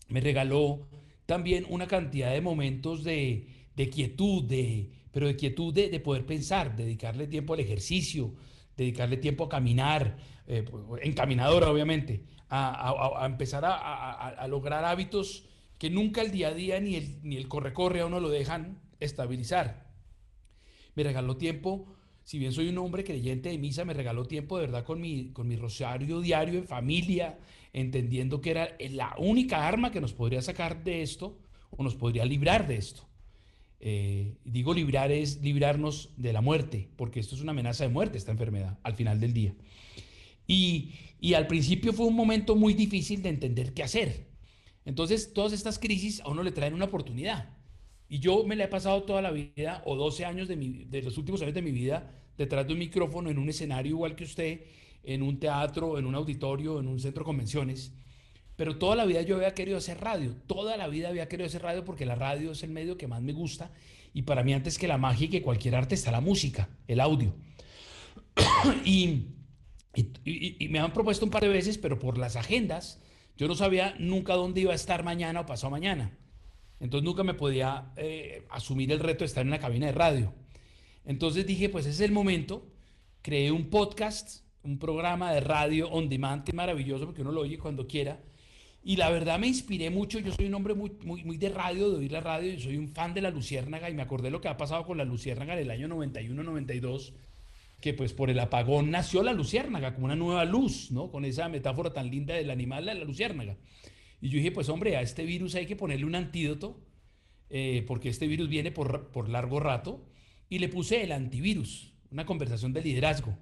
me 0.07 0.21
regaló 0.21 0.87
también 1.27 1.65
una 1.69 1.87
cantidad 1.87 2.31
de 2.31 2.41
momentos 2.41 3.03
de, 3.03 3.45
quietud, 3.91 4.45
de, 4.45 4.89
pero 5.11 5.27
de 5.27 5.35
quietud 5.35 5.73
de, 5.73 5.99
poder 5.99 6.25
pensar, 6.25 6.75
dedicarle 6.75 7.27
tiempo 7.27 7.53
al 7.53 7.59
ejercicio, 7.59 8.33
dedicarle 8.75 9.17
tiempo 9.17 9.43
a 9.43 9.49
caminar, 9.49 10.17
eh, 10.47 10.65
encaminadora 11.03 11.69
obviamente, 11.69 12.23
a, 12.49 13.23
empezar 13.25 13.63
a, 13.65 14.47
lograr 14.47 14.85
hábitos 14.85 15.43
que 15.77 15.89
nunca 15.89 16.21
el 16.21 16.31
día 16.31 16.47
a 16.47 16.53
día 16.53 16.79
ni 16.79 16.95
el, 16.95 17.19
ni 17.21 17.35
el 17.35 17.49
corre-corre 17.49 17.99
a 17.99 18.05
uno 18.05 18.21
lo 18.21 18.29
dejan 18.29 18.79
estabilizar. 19.01 19.85
Me 20.95 21.03
regaló 21.03 21.35
tiempo 21.35 21.93
si 22.27 22.39
bien 22.39 22.51
soy 22.51 22.67
un 22.67 22.77
hombre 22.79 23.05
creyente 23.05 23.47
de 23.47 23.57
misa, 23.57 23.85
me 23.85 23.93
regaló 23.93 24.25
tiempo 24.25 24.57
de 24.57 24.65
verdad 24.65 24.83
con 24.83 24.99
mi, 24.99 25.31
con 25.31 25.47
mi 25.47 25.55
rosario 25.55 26.19
diario 26.19 26.59
en 26.59 26.67
familia, 26.67 27.39
entendiendo 27.71 28.41
que 28.41 28.51
era 28.51 28.75
la 28.89 29.15
única 29.17 29.65
arma 29.65 29.93
que 29.93 30.01
nos 30.01 30.11
podría 30.11 30.41
sacar 30.41 30.83
de 30.83 31.03
esto 31.03 31.39
o 31.69 31.81
nos 31.85 31.95
podría 31.95 32.25
librar 32.25 32.67
de 32.67 32.75
esto. 32.75 33.07
Eh, 33.79 34.35
digo 34.43 34.73
librar 34.73 35.09
es 35.09 35.41
librarnos 35.41 36.09
de 36.17 36.33
la 36.33 36.41
muerte, 36.41 36.89
porque 36.97 37.21
esto 37.21 37.33
es 37.33 37.39
una 37.39 37.51
amenaza 37.51 37.85
de 37.85 37.91
muerte, 37.91 38.17
esta 38.17 38.33
enfermedad, 38.33 38.77
al 38.83 38.95
final 38.95 39.21
del 39.21 39.31
día. 39.31 39.55
Y, 40.45 40.95
y 41.21 41.33
al 41.33 41.47
principio 41.47 41.93
fue 41.93 42.07
un 42.07 42.15
momento 42.15 42.57
muy 42.57 42.73
difícil 42.73 43.21
de 43.21 43.29
entender 43.29 43.73
qué 43.73 43.83
hacer. 43.83 44.27
Entonces, 44.83 45.31
todas 45.31 45.53
estas 45.53 45.79
crisis 45.79 46.19
a 46.19 46.27
uno 46.27 46.43
le 46.43 46.51
traen 46.51 46.73
una 46.73 46.85
oportunidad. 46.85 47.56
Y 48.09 48.19
yo 48.19 48.43
me 48.45 48.55
la 48.55 48.65
he 48.65 48.67
pasado 48.67 49.03
toda 49.03 49.21
la 49.21 49.31
vida, 49.31 49.81
o 49.85 49.95
12 49.95 50.25
años 50.25 50.47
de, 50.47 51.01
los 51.03 51.17
últimos 51.17 51.41
años 51.41 51.53
de 51.53 51.61
mi 51.61 51.71
vida, 51.71 52.11
detrás 52.37 52.65
de 52.65 52.73
un 52.73 52.79
micrófono, 52.79 53.29
en 53.29 53.37
un 53.37 53.49
escenario 53.49 53.91
igual 53.91 54.15
que 54.15 54.23
usted, 54.23 54.61
en 55.03 55.21
un 55.21 55.39
teatro, 55.39 55.97
en 55.97 56.05
un 56.05 56.15
auditorio, 56.15 56.79
en 56.79 56.87
un 56.87 56.99
centro 56.99 57.23
de 57.23 57.25
convenciones. 57.25 57.93
Pero 58.55 58.77
toda 58.77 58.95
la 58.95 59.05
vida 59.05 59.21
yo 59.21 59.35
había 59.35 59.53
querido 59.53 59.77
hacer 59.77 59.99
radio, 59.99 60.35
toda 60.47 60.77
la 60.77 60.87
vida 60.87 61.09
había 61.09 61.27
querido 61.27 61.47
hacer 61.47 61.61
radio 61.61 61.85
porque 61.85 62.05
la 62.05 62.15
radio 62.15 62.51
es 62.53 62.63
el 62.63 62.71
medio 62.71 62.97
que 62.97 63.07
más 63.07 63.21
me 63.21 63.33
gusta 63.33 63.71
y 64.13 64.23
para 64.23 64.43
mí 64.43 64.53
antes 64.53 64.79
que 64.79 64.87
la 64.87 64.97
magia 64.97 65.27
y 65.27 65.29
que 65.29 65.43
cualquier 65.43 65.75
arte 65.75 65.93
está 65.93 66.09
la 66.11 66.21
música, 66.21 66.69
el 66.87 66.99
audio. 66.99 67.35
y, 68.85 69.27
me 70.69 70.79
han 70.79 70.93
propuesto 70.93 71.25
un 71.25 71.31
par 71.31 71.43
de 71.43 71.49
veces, 71.49 71.77
pero 71.77 71.99
por 71.99 72.17
las 72.17 72.35
agendas, 72.35 72.99
yo 73.35 73.47
no 73.47 73.55
sabía 73.55 73.95
nunca 73.99 74.33
dónde 74.33 74.61
iba 74.61 74.71
a 74.71 74.75
estar 74.75 75.03
mañana 75.03 75.41
o 75.41 75.45
pasado 75.45 75.69
mañana. 75.69 76.17
Entonces 76.79 77.05
nunca 77.05 77.23
me 77.23 77.33
podía 77.33 77.91
eh, 77.95 78.45
asumir 78.49 78.91
el 78.91 78.99
reto 78.99 79.19
de 79.19 79.25
estar 79.25 79.41
en 79.41 79.47
una 79.47 79.59
cabina 79.59 79.87
de 79.87 79.91
radio. 79.91 80.33
Entonces 81.05 81.45
dije, 81.45 81.69
pues 81.69 81.85
es 81.85 81.99
el 81.99 82.11
momento. 82.11 82.67
Creé 83.21 83.51
un 83.51 83.69
podcast, 83.69 84.43
un 84.63 84.77
programa 84.77 85.33
de 85.33 85.39
radio 85.39 85.89
on 85.89 86.09
demand, 86.09 86.51
maravilloso 86.53 87.05
porque 87.05 87.21
uno 87.21 87.31
lo 87.31 87.41
oye 87.41 87.57
cuando 87.57 87.87
quiera. 87.87 88.21
Y 88.83 88.95
la 88.95 89.09
verdad 89.09 89.39
me 89.39 89.47
inspiré 89.47 89.89
mucho. 89.89 90.19
Yo 90.19 90.31
soy 90.31 90.45
un 90.45 90.53
hombre 90.53 90.73
muy, 90.73 90.91
muy, 91.03 91.37
de 91.37 91.49
radio, 91.49 91.89
de 91.89 91.97
oír 91.97 92.11
la 92.11 92.21
radio. 92.21 92.53
Y 92.53 92.59
soy 92.59 92.77
un 92.77 92.89
fan 92.89 93.13
de 93.13 93.21
la 93.21 93.31
Luciérnaga. 93.31 93.89
Y 93.89 93.93
me 93.93 94.01
acordé 94.01 94.29
lo 94.29 94.39
que 94.39 94.47
ha 94.47 94.55
pasado 94.55 94.85
con 94.85 94.97
la 94.97 95.03
Luciérnaga 95.03 95.53
en 95.53 95.59
el 95.59 95.71
año 95.71 95.87
91-92 95.87 97.13
que 97.79 97.93
pues 97.93 98.13
por 98.13 98.29
el 98.29 98.39
apagón 98.39 98.89
nació 98.89 99.21
la 99.21 99.33
luciérnaga 99.33 99.93
como 99.93 100.05
una 100.05 100.15
nueva 100.15 100.45
luz, 100.45 100.91
¿no? 100.91 101.11
Con 101.11 101.25
esa 101.25 101.47
metáfora 101.47 101.93
tan 101.93 102.09
linda 102.09 102.33
del 102.33 102.49
animal, 102.49 102.85
la 102.85 102.95
luciérnaga. 102.95 103.55
Y 104.19 104.29
yo 104.29 104.37
dije, 104.37 104.51
pues 104.51 104.69
hombre, 104.69 104.97
a 104.97 105.01
este 105.01 105.25
virus 105.25 105.55
hay 105.55 105.65
que 105.65 105.75
ponerle 105.75 106.05
un 106.05 106.15
antídoto, 106.15 106.79
eh, 107.49 107.83
porque 107.87 108.09
este 108.09 108.27
virus 108.27 108.49
viene 108.49 108.71
por, 108.71 109.11
por 109.11 109.29
largo 109.29 109.59
rato, 109.59 110.05
y 110.49 110.59
le 110.59 110.69
puse 110.69 111.03
el 111.03 111.11
antivirus, 111.11 111.93
una 112.11 112.25
conversación 112.25 112.73
de 112.73 112.81
liderazgo. 112.81 113.37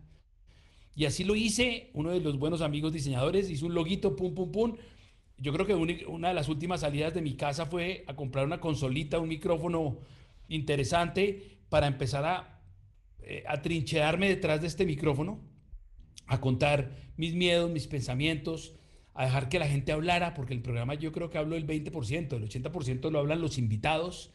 Y 0.95 1.05
así 1.05 1.23
lo 1.23 1.35
hice, 1.35 1.89
uno 1.93 2.11
de 2.11 2.21
los 2.21 2.39
buenos 2.39 2.61
amigos 2.61 2.93
diseñadores 2.93 3.49
hizo 3.49 3.65
un 3.65 3.73
loguito, 3.73 4.15
pum, 4.15 4.33
pum, 4.33 4.51
pum. 4.51 4.75
Yo 5.37 5.51
creo 5.51 5.65
que 5.65 5.75
una 5.75 6.29
de 6.29 6.33
las 6.33 6.47
últimas 6.47 6.81
salidas 6.81 7.13
de 7.13 7.21
mi 7.21 7.35
casa 7.35 7.65
fue 7.65 8.05
a 8.07 8.15
comprar 8.15 8.45
una 8.45 8.61
consolita, 8.61 9.19
un 9.19 9.27
micrófono 9.27 9.99
interesante 10.47 11.59
para 11.67 11.87
empezar 11.87 12.23
a, 12.23 12.61
eh, 13.19 13.43
a 13.45 13.61
trinchearme 13.61 14.29
detrás 14.29 14.61
de 14.61 14.67
este 14.67 14.85
micrófono, 14.85 15.41
a 16.27 16.39
contar 16.39 16.95
mis 17.17 17.33
miedos, 17.33 17.69
mis 17.69 17.87
pensamientos, 17.87 18.75
a 19.15 19.25
dejar 19.25 19.49
que 19.49 19.59
la 19.59 19.67
gente 19.67 19.91
hablara, 19.91 20.33
porque 20.33 20.53
el 20.53 20.61
programa 20.61 20.93
yo 20.93 21.11
creo 21.11 21.29
que 21.29 21.37
habló 21.37 21.55
el 21.55 21.65
20%, 21.65 22.33
el 22.33 22.49
80% 22.49 23.09
lo 23.09 23.19
hablan 23.19 23.41
los 23.41 23.57
invitados, 23.57 24.31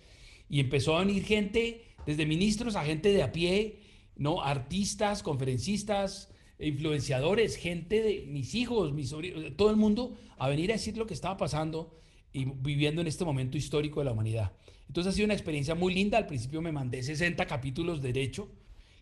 y 0.48 0.58
empezó 0.58 0.96
a 0.96 1.04
venir 1.04 1.22
gente, 1.24 1.84
desde 2.06 2.26
ministros 2.26 2.74
a 2.74 2.84
gente 2.84 3.12
de 3.12 3.22
a 3.22 3.30
pie, 3.30 3.78
¿no? 4.16 4.42
Artistas, 4.42 5.22
conferencistas, 5.22 6.30
influenciadores, 6.58 7.56
gente 7.56 8.02
de 8.02 8.24
mis 8.26 8.54
hijos, 8.54 8.92
mis 8.92 9.14
todo 9.56 9.70
el 9.70 9.76
mundo, 9.76 10.16
a 10.38 10.48
venir 10.48 10.70
a 10.70 10.74
decir 10.74 10.96
lo 10.96 11.06
que 11.06 11.14
estaba 11.14 11.36
pasando 11.36 11.94
y 12.32 12.44
viviendo 12.44 13.00
en 13.00 13.06
este 13.06 13.24
momento 13.24 13.56
histórico 13.56 14.00
de 14.00 14.06
la 14.06 14.12
humanidad. 14.12 14.52
Entonces 14.88 15.12
ha 15.12 15.14
sido 15.14 15.26
una 15.26 15.34
experiencia 15.34 15.74
muy 15.74 15.94
linda. 15.94 16.18
Al 16.18 16.26
principio 16.26 16.60
me 16.62 16.72
mandé 16.72 17.02
60 17.02 17.46
capítulos 17.46 18.02
derecho, 18.02 18.48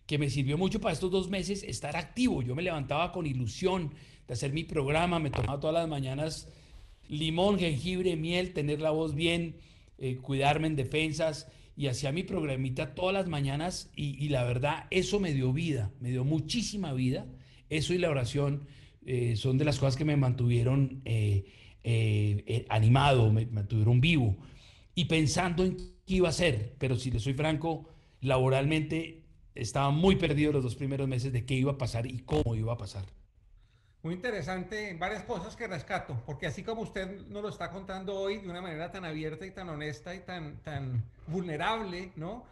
que 0.09 0.17
me 0.17 0.31
sirvió 0.31 0.57
mucho 0.57 0.81
para 0.81 0.91
estos 0.91 1.11
dos 1.11 1.29
meses 1.29 1.61
estar 1.61 1.95
activo. 1.95 2.41
Yo 2.41 2.55
me 2.55 2.63
levantaba 2.63 3.11
con 3.11 3.27
ilusión 3.27 3.93
de 4.27 4.33
hacer 4.33 4.51
mi 4.51 4.63
programa, 4.63 5.19
me 5.19 5.29
tomaba 5.29 5.59
todas 5.59 5.75
las 5.75 5.87
mañanas 5.87 6.49
limón, 7.07 7.59
jengibre, 7.59 8.15
miel, 8.15 8.51
tener 8.53 8.81
la 8.81 8.89
voz 8.89 9.13
bien, 9.13 9.57
eh, 9.99 10.15
cuidarme 10.15 10.65
en 10.65 10.75
defensas 10.75 11.47
y 11.77 11.85
hacía 11.85 12.11
mi 12.11 12.23
programita 12.23 12.95
todas 12.95 13.13
las 13.13 13.27
mañanas 13.27 13.91
y, 13.95 14.29
la 14.29 14.43
verdad 14.45 14.87
eso 14.89 15.19
me 15.19 15.31
dio 15.31 15.53
vida, 15.53 15.91
me 15.99 16.09
dio 16.09 16.23
muchísima 16.23 16.91
vida. 16.93 17.27
Eso 17.69 17.93
y 17.93 17.99
la 17.99 18.09
oración 18.09 18.63
eh, 19.05 19.35
son 19.35 19.59
de 19.59 19.65
las 19.65 19.77
cosas 19.77 19.95
que 19.95 20.05
me 20.05 20.17
mantuvieron 20.17 21.03
eh, 21.05 22.65
animado, 22.67 23.31
me 23.31 23.45
mantuvieron 23.45 24.01
vivo 24.01 24.37
y 24.95 25.05
pensando 25.05 25.63
en 25.63 25.77
qué 25.77 26.15
iba 26.15 26.29
a 26.29 26.31
ser. 26.31 26.73
Pero 26.79 26.95
si 26.95 27.11
le 27.11 27.19
soy 27.19 27.35
franco, 27.35 27.87
laboralmente 28.21 29.18
estaba 29.61 29.89
muy 29.89 30.15
perdido 30.15 30.51
los 30.51 30.63
dos 30.63 30.75
primeros 30.75 31.07
meses 31.07 31.31
de 31.33 31.45
qué 31.45 31.55
iba 31.55 31.73
a 31.73 31.77
pasar 31.77 32.05
y 32.05 32.19
cómo 32.19 32.55
iba 32.55 32.73
a 32.73 32.77
pasar. 32.77 33.05
Muy 34.01 34.13
interesante, 34.13 34.95
varias 34.97 35.23
cosas 35.23 35.57
que 35.57 35.67
rescato, 35.67 36.23
porque 36.25 36.47
así 36.47 36.63
como 36.63 36.83
usted 36.83 37.27
nos 37.27 37.43
lo 37.43 37.49
está 37.49 37.69
contando 37.69 38.15
hoy 38.15 38.37
de 38.37 38.49
una 38.49 38.61
manera 38.61 38.89
tan 38.91 39.03
abierta 39.03 39.45
y 39.45 39.51
tan 39.51 39.67
honesta 39.67 40.15
y 40.15 40.19
tan, 40.19 40.63
tan 40.63 41.03
vulnerable, 41.27 42.13
¿no? 42.15 42.45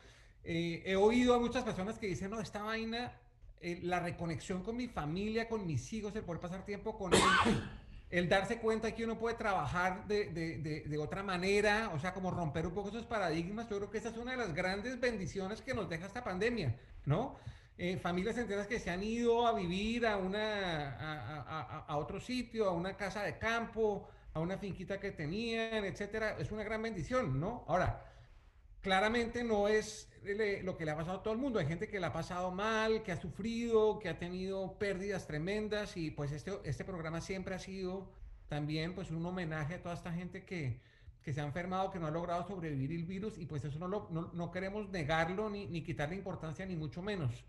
Eh, 0.44 0.84
he 0.86 0.98
oído 0.98 1.34
a 1.36 1.40
muchas 1.40 1.64
personas 1.64 1.98
que 1.98 2.08
dicen, 2.08 2.32
no, 2.32 2.42
esta 2.42 2.64
vaina, 2.64 3.14
eh, 3.62 3.80
la 3.82 4.02
reconexión 4.02 4.62
con 4.62 4.76
mi 4.76 4.90
familia, 4.90 5.48
con 5.48 5.66
mis 5.66 5.92
hijos, 5.94 6.14
el 6.18 6.24
poder 6.24 6.42
pasar 6.42 6.66
tiempo 6.66 6.98
con 6.98 7.14
ellos, 7.14 7.64
el 8.10 8.28
darse 8.30 8.60
cuenta 8.60 8.94
que 8.94 9.06
uno 9.06 9.18
puede 9.18 9.36
trabajar 9.36 10.06
de, 10.06 10.26
de, 10.32 10.84
de, 10.86 10.98
otra 10.98 11.24
manera, 11.24 11.92
o 11.94 12.00
sea, 12.00 12.14
como 12.14 12.30
romper 12.30 12.68
un 12.68 12.74
poco 12.74 12.90
esos 12.90 13.06
paradigmas, 13.06 13.70
yo 13.70 13.78
creo 13.78 13.90
que 13.90 13.98
esa 13.98 14.10
es 14.10 14.18
una 14.18 14.32
de 14.32 14.38
las 14.38 14.54
grandes 14.54 15.00
bendiciones 15.00 15.62
que 15.62 15.74
nos 15.74 15.90
deja 15.90 16.06
esta 16.06 16.24
pandemia, 16.24 16.76
¿no? 17.08 17.36
Eh, 17.80 17.98
familias 17.98 18.38
enteras 18.38 18.68
que 18.68 18.80
se 18.80 18.90
han 18.90 19.04
ido 19.04 19.48
a 19.48 19.54
vivir 19.54 20.06
a, 20.06 20.18
una, 20.18 21.84
a, 21.88 21.98
otro 21.98 22.20
sitio, 22.20 22.68
a 22.68 22.72
una 22.72 22.98
casa 22.98 23.24
de 23.24 23.38
campo, 23.38 24.08
a 24.34 24.40
una 24.40 24.58
finquita 24.58 25.00
que 25.00 25.12
tenían, 25.12 25.86
etcétera, 25.86 26.38
es 26.40 26.52
una 26.52 26.64
gran 26.64 26.82
bendición, 26.82 27.40
¿no? 27.40 27.64
Ahora, 27.68 28.04
claramente 28.82 29.44
no 29.44 29.68
es 29.68 30.10
lo 30.64 30.76
que 30.76 30.86
le 30.86 30.92
ha 30.92 30.98
pasado 30.98 31.20
a 31.20 31.24
todo 31.24 31.34
el 31.34 31.40
mundo. 31.40 31.60
Hay 31.60 31.68
gente 31.68 31.88
que 31.88 32.00
la 32.00 32.08
ha 32.08 32.14
pasado 32.14 32.52
mal, 32.52 33.04
que 33.04 33.12
ha 33.12 33.22
sufrido, 33.22 34.00
que 34.00 34.10
ha 34.10 34.20
tenido 34.20 34.78
pérdidas 34.78 35.26
tremendas 35.28 35.96
y 35.98 36.12
pues 36.12 36.32
este, 36.32 36.60
este 36.64 36.84
programa 36.84 37.22
siempre 37.22 37.56
ha 37.56 37.60
sido 37.60 38.10
también 38.50 38.96
pues 38.96 39.12
un 39.12 39.26
homenaje 39.26 39.76
a 39.76 39.82
toda 39.82 39.96
esta 39.96 40.12
gente 40.12 40.44
que, 40.46 40.82
que 41.28 41.34
se 41.34 41.42
ha 41.42 41.44
enfermado, 41.44 41.92
que 41.92 42.00
no 42.00 42.08
ha 42.08 42.10
logrado 42.10 42.48
sobrevivir 42.48 42.90
el 42.90 43.04
virus 43.04 43.38
y 43.38 43.46
pues 43.46 43.62
eso 43.66 43.78
no, 43.80 43.90
lo, 43.90 44.08
no, 44.12 44.32
no 44.34 44.50
queremos 44.50 44.88
negarlo 44.92 45.50
ni, 45.50 45.66
ni, 45.66 45.82
quitarle 45.82 46.16
importancia 46.16 46.66
ni 46.66 46.78
mucho 46.78 47.02
menos. 47.02 47.44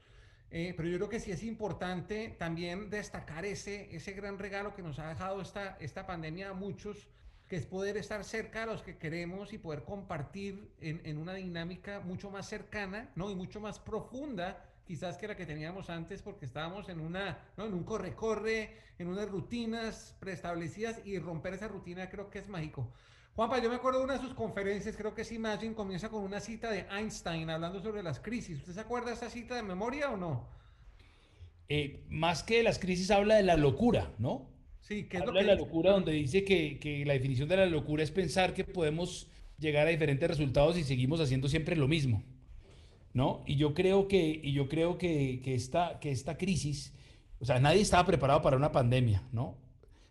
Eh, 0.50 0.74
pero 0.76 0.88
yo 0.88 0.96
creo 0.96 1.08
que 1.08 1.20
sí 1.20 1.30
es 1.30 1.44
importante 1.44 2.34
también 2.40 2.90
destacar 2.90 3.44
ese, 3.44 3.94
ese 3.94 4.14
gran 4.14 4.36
regalo 4.36 4.74
que 4.74 4.82
nos 4.82 4.98
ha 4.98 5.08
dejado 5.08 5.40
esta, 5.40 5.76
esta 5.78 6.08
pandemia 6.08 6.50
a 6.50 6.54
muchos, 6.54 7.06
que 7.46 7.54
es 7.54 7.66
poder 7.66 7.96
estar 7.96 8.24
cerca 8.24 8.62
de 8.62 8.66
los 8.66 8.82
que 8.82 8.98
queremos 8.98 9.52
y 9.52 9.58
poder 9.58 9.84
compartir 9.84 10.72
en, 10.80 11.00
en 11.04 11.16
una 11.16 11.34
dinámica 11.34 12.00
mucho 12.00 12.32
más 12.32 12.48
cercana 12.48 13.12
¿no? 13.14 13.30
y 13.30 13.36
mucho 13.36 13.60
más 13.60 13.78
profunda 13.78 14.64
quizás 14.88 15.18
que 15.18 15.28
la 15.28 15.36
que 15.36 15.46
teníamos 15.46 15.88
antes 15.88 16.20
porque 16.20 16.46
estábamos 16.46 16.88
en 16.88 16.98
una 16.98 17.38
¿no? 17.56 17.66
en 17.66 17.74
un 17.74 17.84
corre-corre, 17.84 18.74
en 18.98 19.06
unas 19.06 19.30
rutinas 19.30 20.16
preestablecidas 20.18 21.00
y 21.04 21.20
romper 21.20 21.54
esa 21.54 21.68
rutina 21.68 22.10
creo 22.10 22.28
que 22.28 22.40
es 22.40 22.48
mágico. 22.48 22.90
Juanpa, 23.38 23.62
yo 23.62 23.70
me 23.70 23.76
acuerdo 23.76 24.00
de 24.00 24.04
una 24.06 24.14
de 24.14 24.20
sus 24.20 24.34
conferencias, 24.34 24.96
creo 24.96 25.14
que 25.14 25.22
es 25.22 25.30
Imagine, 25.30 25.72
comienza 25.72 26.08
con 26.08 26.24
una 26.24 26.40
cita 26.40 26.72
de 26.72 26.86
Einstein 26.90 27.48
hablando 27.48 27.80
sobre 27.80 28.02
las 28.02 28.18
crisis. 28.18 28.58
¿Usted 28.58 28.72
se 28.72 28.80
acuerda 28.80 29.10
de 29.10 29.12
esa 29.14 29.30
cita 29.30 29.54
de 29.54 29.62
memoria 29.62 30.10
o 30.10 30.16
no? 30.16 30.48
Eh, 31.68 32.04
más 32.08 32.42
que 32.42 32.56
de 32.56 32.62
las 32.64 32.80
crisis, 32.80 33.12
habla 33.12 33.36
de 33.36 33.44
la 33.44 33.56
locura, 33.56 34.10
¿no? 34.18 34.50
Sí, 34.80 35.04
que 35.04 35.18
es 35.18 35.22
habla 35.22 35.34
lo 35.34 35.38
que... 35.38 35.44
de 35.44 35.54
la 35.54 35.60
locura, 35.60 35.92
donde 35.92 36.10
dice 36.14 36.44
que, 36.44 36.80
que, 36.80 37.04
la 37.06 37.12
definición 37.12 37.48
de 37.48 37.58
la 37.58 37.66
locura 37.66 38.02
es 38.02 38.10
pensar 38.10 38.54
que 38.54 38.64
podemos 38.64 39.28
llegar 39.56 39.86
a 39.86 39.90
diferentes 39.90 40.28
resultados 40.28 40.76
y 40.76 40.82
seguimos 40.82 41.20
haciendo 41.20 41.46
siempre 41.46 41.76
lo 41.76 41.86
mismo, 41.86 42.24
¿no? 43.12 43.44
Y 43.46 43.54
yo 43.54 43.72
creo 43.72 44.08
que, 44.08 44.40
y 44.42 44.52
yo 44.52 44.68
creo 44.68 44.98
que, 44.98 45.40
que, 45.44 45.54
esta, 45.54 46.00
que 46.00 46.10
esta 46.10 46.36
crisis, 46.36 46.92
o 47.38 47.44
sea, 47.44 47.60
nadie 47.60 47.82
estaba 47.82 48.04
preparado 48.04 48.42
para 48.42 48.56
una 48.56 48.72
pandemia, 48.72 49.22
¿no? 49.30 49.56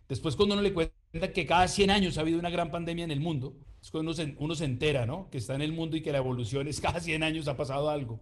Después 0.08 0.34
cuando 0.34 0.54
uno 0.54 0.62
le 0.62 0.72
cuenta 0.72 0.97
que 1.12 1.46
cada 1.46 1.68
100 1.68 1.90
años 1.90 2.18
ha 2.18 2.22
habido 2.22 2.38
una 2.38 2.50
gran 2.50 2.70
pandemia 2.70 3.04
en 3.04 3.10
el 3.10 3.20
mundo. 3.20 3.56
Es 3.80 3.90
cuando 3.90 4.10
uno 4.10 4.16
se, 4.16 4.34
uno 4.38 4.54
se 4.54 4.64
entera, 4.64 5.06
¿no? 5.06 5.30
Que 5.30 5.38
está 5.38 5.54
en 5.54 5.62
el 5.62 5.72
mundo 5.72 5.96
y 5.96 6.02
que 6.02 6.12
la 6.12 6.18
evolución 6.18 6.68
es 6.68 6.80
cada 6.82 7.00
100 7.00 7.22
años 7.22 7.48
ha 7.48 7.56
pasado 7.56 7.90
algo. 7.90 8.20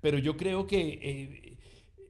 Pero 0.00 0.18
yo 0.18 0.36
creo 0.36 0.66
que 0.66 0.98
eh, 1.02 1.58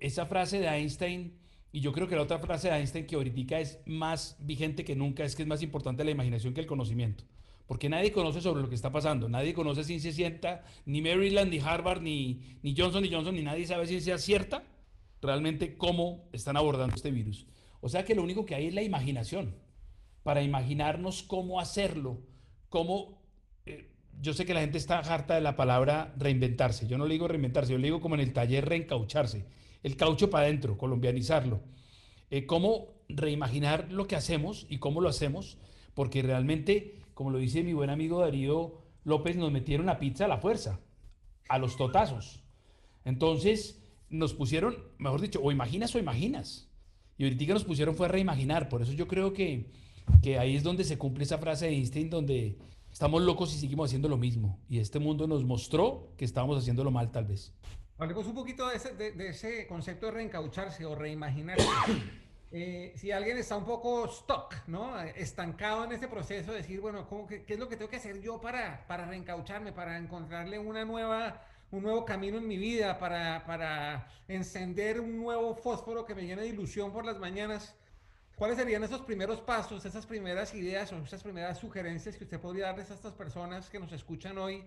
esa 0.00 0.26
frase 0.26 0.60
de 0.60 0.68
Einstein, 0.68 1.38
y 1.72 1.80
yo 1.80 1.92
creo 1.92 2.08
que 2.08 2.16
la 2.16 2.22
otra 2.22 2.38
frase 2.38 2.68
de 2.68 2.76
Einstein 2.76 3.06
que 3.06 3.16
ahorita 3.16 3.58
es 3.58 3.80
más 3.86 4.36
vigente 4.40 4.84
que 4.84 4.94
nunca, 4.94 5.24
es 5.24 5.34
que 5.34 5.42
es 5.42 5.48
más 5.48 5.62
importante 5.62 6.04
la 6.04 6.10
imaginación 6.10 6.54
que 6.54 6.60
el 6.60 6.66
conocimiento. 6.66 7.24
Porque 7.66 7.88
nadie 7.88 8.12
conoce 8.12 8.40
sobre 8.40 8.62
lo 8.62 8.68
que 8.68 8.74
está 8.74 8.92
pasando. 8.92 9.28
Nadie 9.28 9.54
conoce 9.54 9.84
ciencia 9.84 10.12
cierta, 10.12 10.64
ni 10.84 11.00
Maryland, 11.00 11.50
ni 11.50 11.60
Harvard, 11.60 12.02
ni, 12.02 12.58
ni 12.62 12.74
Johnson, 12.76 13.02
ni 13.02 13.10
Johnson, 13.10 13.34
ni 13.34 13.42
nadie 13.42 13.66
sabe 13.66 13.86
ciencia 13.86 14.18
cierta 14.18 14.64
realmente 15.22 15.76
cómo 15.78 16.28
están 16.32 16.56
abordando 16.56 16.94
este 16.94 17.10
virus. 17.10 17.46
O 17.80 17.88
sea 17.88 18.04
que 18.04 18.14
lo 18.14 18.22
único 18.22 18.44
que 18.44 18.54
hay 18.54 18.66
es 18.66 18.74
la 18.74 18.82
imaginación 18.82 19.54
para 20.24 20.42
imaginarnos 20.42 21.22
cómo 21.22 21.60
hacerlo, 21.60 22.18
cómo... 22.68 23.22
Eh, 23.66 23.92
yo 24.20 24.32
sé 24.34 24.44
que 24.44 24.54
la 24.54 24.60
gente 24.60 24.78
está 24.78 24.98
harta 24.98 25.34
de 25.36 25.40
la 25.40 25.54
palabra 25.54 26.12
reinventarse. 26.18 26.88
Yo 26.88 26.98
no 26.98 27.06
le 27.06 27.14
digo 27.14 27.28
reinventarse, 27.28 27.72
yo 27.72 27.78
le 27.78 27.86
digo 27.86 28.00
como 28.00 28.16
en 28.16 28.22
el 28.22 28.32
taller 28.32 28.64
reencaucharse. 28.68 29.46
El 29.84 29.96
caucho 29.96 30.30
para 30.30 30.46
adentro, 30.46 30.76
colombianizarlo. 30.76 31.60
eh, 32.30 32.46
cómo 32.46 32.88
reimaginar 33.08 33.92
lo 33.92 34.06
que 34.06 34.16
hacemos 34.16 34.66
y 34.68 34.78
cómo 34.78 35.00
lo 35.00 35.08
hacemos, 35.08 35.58
porque 35.94 36.22
realmente, 36.22 36.98
como 37.14 37.30
lo 37.30 37.38
dice 37.38 37.62
mi 37.62 37.72
buen 37.74 37.90
amigo 37.90 38.20
Darío 38.20 38.80
López, 39.04 39.36
nos 39.36 39.52
metieron 39.52 39.88
a 39.88 39.98
pizza 39.98 40.24
a 40.24 40.28
la 40.28 40.38
fuerza, 40.38 40.80
a 41.48 41.58
los 41.58 41.76
totazos. 41.76 42.42
Entonces, 43.04 43.82
nos 44.08 44.34
pusieron, 44.34 44.76
mejor 44.98 45.20
dicho, 45.20 45.40
o 45.42 45.52
imaginas 45.52 45.94
o 45.94 45.98
imaginas. 45.98 46.70
Y 47.18 47.24
ahorita 47.24 47.52
nos 47.54 47.64
pusieron 47.64 47.94
fue 47.94 48.06
a 48.06 48.10
reimaginar. 48.10 48.68
Por 48.68 48.82
eso 48.82 48.92
yo 48.92 49.06
creo 49.06 49.32
que, 49.32 49.70
que 50.22 50.38
ahí 50.38 50.56
es 50.56 50.62
donde 50.62 50.84
se 50.84 50.98
cumple 50.98 51.24
esa 51.24 51.38
frase 51.38 51.66
de 51.66 51.72
Einstein, 51.72 52.10
donde 52.10 52.58
estamos 52.90 53.22
locos 53.22 53.54
y 53.54 53.58
seguimos 53.58 53.88
haciendo 53.88 54.08
lo 54.08 54.16
mismo. 54.16 54.58
Y 54.68 54.78
este 54.78 54.98
mundo 54.98 55.26
nos 55.26 55.44
mostró 55.44 56.12
que 56.16 56.24
estábamos 56.24 56.58
haciéndolo 56.58 56.90
mal 56.90 57.10
tal 57.10 57.26
vez. 57.26 57.52
Hablemos 57.98 58.26
un 58.26 58.34
poquito 58.34 58.68
de 58.68 58.76
ese, 58.76 58.94
de, 58.94 59.28
ese 59.28 59.66
concepto 59.66 60.06
de 60.06 60.12
reencaucharse 60.12 60.84
o 60.84 60.94
reimaginarse. 60.94 61.66
Eh, 62.56 62.92
si 62.94 63.10
alguien 63.10 63.36
está 63.36 63.56
un 63.56 63.64
poco 63.64 64.06
stuck, 64.06 64.68
¿no? 64.68 65.00
Estancado 65.00 65.86
en 65.86 65.90
ese 65.90 66.06
proceso, 66.06 66.52
de 66.52 66.58
decir, 66.58 66.80
bueno, 66.80 67.08
¿cómo, 67.08 67.26
qué, 67.26 67.42
¿qué, 67.42 67.54
es 67.54 67.58
lo 67.58 67.68
que 67.68 67.76
tengo 67.76 67.90
que 67.90 67.96
hacer 67.96 68.20
yo 68.20 68.40
para, 68.40 68.86
para 68.86 69.06
reencaucharme, 69.06 69.72
para 69.72 69.98
encontrarle 69.98 70.60
una 70.60 70.84
nueva 70.84 71.42
un 71.74 71.82
nuevo 71.82 72.04
camino 72.04 72.38
en 72.38 72.46
mi 72.46 72.56
vida, 72.56 72.98
para, 72.98 73.44
para 73.46 74.08
encender 74.28 75.00
un 75.00 75.16
nuevo 75.18 75.54
fósforo 75.54 76.04
que 76.04 76.14
me 76.14 76.24
llene 76.24 76.42
de 76.42 76.48
ilusión 76.48 76.92
por 76.92 77.04
las 77.04 77.18
mañanas. 77.18 77.74
¿Cuáles 78.36 78.56
serían 78.56 78.82
esos 78.82 79.02
primeros 79.02 79.40
pasos, 79.40 79.84
esas 79.84 80.06
primeras 80.06 80.54
ideas 80.54 80.92
o 80.92 80.98
esas 80.98 81.22
primeras 81.22 81.58
sugerencias 81.58 82.16
que 82.16 82.24
usted 82.24 82.40
podría 82.40 82.66
darles 82.66 82.90
a 82.90 82.94
estas 82.94 83.12
personas 83.12 83.70
que 83.70 83.78
nos 83.78 83.92
escuchan 83.92 84.36
hoy 84.38 84.64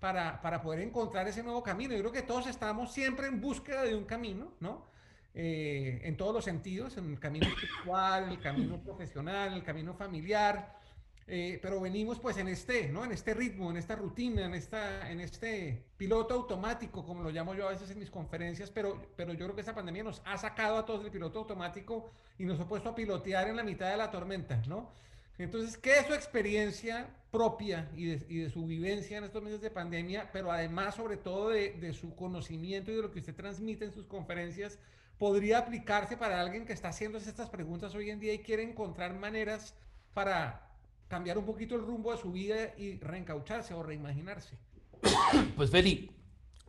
para, 0.00 0.40
para 0.40 0.62
poder 0.62 0.80
encontrar 0.80 1.28
ese 1.28 1.42
nuevo 1.42 1.62
camino? 1.62 1.92
Yo 1.92 2.00
creo 2.00 2.12
que 2.12 2.22
todos 2.22 2.46
estamos 2.46 2.90
siempre 2.92 3.26
en 3.26 3.40
búsqueda 3.40 3.82
de 3.82 3.94
un 3.94 4.04
camino, 4.04 4.52
¿no? 4.60 4.86
Eh, 5.34 6.00
en 6.04 6.16
todos 6.16 6.34
los 6.34 6.44
sentidos, 6.44 6.96
en 6.96 7.10
el 7.10 7.18
camino 7.18 7.46
espiritual, 7.48 8.30
el 8.30 8.40
camino 8.40 8.78
profesional, 8.82 9.54
el 9.54 9.62
camino 9.62 9.94
familiar, 9.94 10.78
eh, 11.26 11.58
pero 11.62 11.80
venimos 11.80 12.18
pues 12.18 12.36
en 12.36 12.48
este, 12.48 12.88
¿no? 12.88 13.04
En 13.04 13.12
este 13.12 13.34
ritmo, 13.34 13.70
en 13.70 13.76
esta 13.76 13.94
rutina, 13.94 14.44
en, 14.44 14.54
esta, 14.54 15.10
en 15.10 15.20
este 15.20 15.84
piloto 15.96 16.34
automático, 16.34 17.04
como 17.04 17.22
lo 17.22 17.30
llamo 17.30 17.54
yo 17.54 17.68
a 17.68 17.72
veces 17.72 17.90
en 17.90 17.98
mis 17.98 18.10
conferencias, 18.10 18.70
pero, 18.70 19.00
pero 19.16 19.32
yo 19.32 19.46
creo 19.46 19.54
que 19.54 19.60
esta 19.60 19.74
pandemia 19.74 20.02
nos 20.02 20.22
ha 20.24 20.36
sacado 20.36 20.76
a 20.76 20.84
todos 20.84 21.02
del 21.02 21.12
piloto 21.12 21.38
automático 21.40 22.10
y 22.38 22.44
nos 22.44 22.58
ha 22.60 22.66
puesto 22.66 22.90
a 22.90 22.94
pilotear 22.94 23.48
en 23.48 23.56
la 23.56 23.62
mitad 23.62 23.90
de 23.90 23.96
la 23.96 24.10
tormenta, 24.10 24.62
¿no? 24.66 24.90
Entonces, 25.38 25.76
¿qué 25.78 25.98
es 25.98 26.06
su 26.06 26.14
experiencia 26.14 27.08
propia 27.30 27.90
y 27.96 28.06
de, 28.06 28.26
y 28.28 28.38
de 28.38 28.50
su 28.50 28.66
vivencia 28.66 29.16
en 29.16 29.24
estos 29.24 29.42
meses 29.42 29.62
de 29.62 29.70
pandemia, 29.70 30.30
pero 30.32 30.52
además 30.52 30.94
sobre 30.94 31.16
todo 31.16 31.48
de, 31.48 31.72
de 31.72 31.94
su 31.94 32.14
conocimiento 32.14 32.92
y 32.92 32.96
de 32.96 33.02
lo 33.02 33.10
que 33.10 33.20
usted 33.20 33.34
transmite 33.34 33.86
en 33.86 33.92
sus 33.92 34.06
conferencias, 34.06 34.78
podría 35.18 35.58
aplicarse 35.58 36.16
para 36.16 36.40
alguien 36.40 36.66
que 36.66 36.74
está 36.74 36.88
haciendo 36.88 37.16
estas 37.16 37.48
preguntas 37.48 37.94
hoy 37.94 38.10
en 38.10 38.20
día 38.20 38.34
y 38.34 38.40
quiere 38.40 38.62
encontrar 38.62 39.14
maneras 39.14 39.74
para 40.12 40.71
cambiar 41.12 41.36
un 41.36 41.44
poquito 41.44 41.74
el 41.74 41.82
rumbo 41.82 42.10
de 42.10 42.16
su 42.16 42.32
vida 42.32 42.72
y 42.78 42.96
reencaucharse 42.96 43.74
o 43.74 43.82
reimaginarse? 43.82 44.56
Pues 45.56 45.68
Feli, 45.70 46.10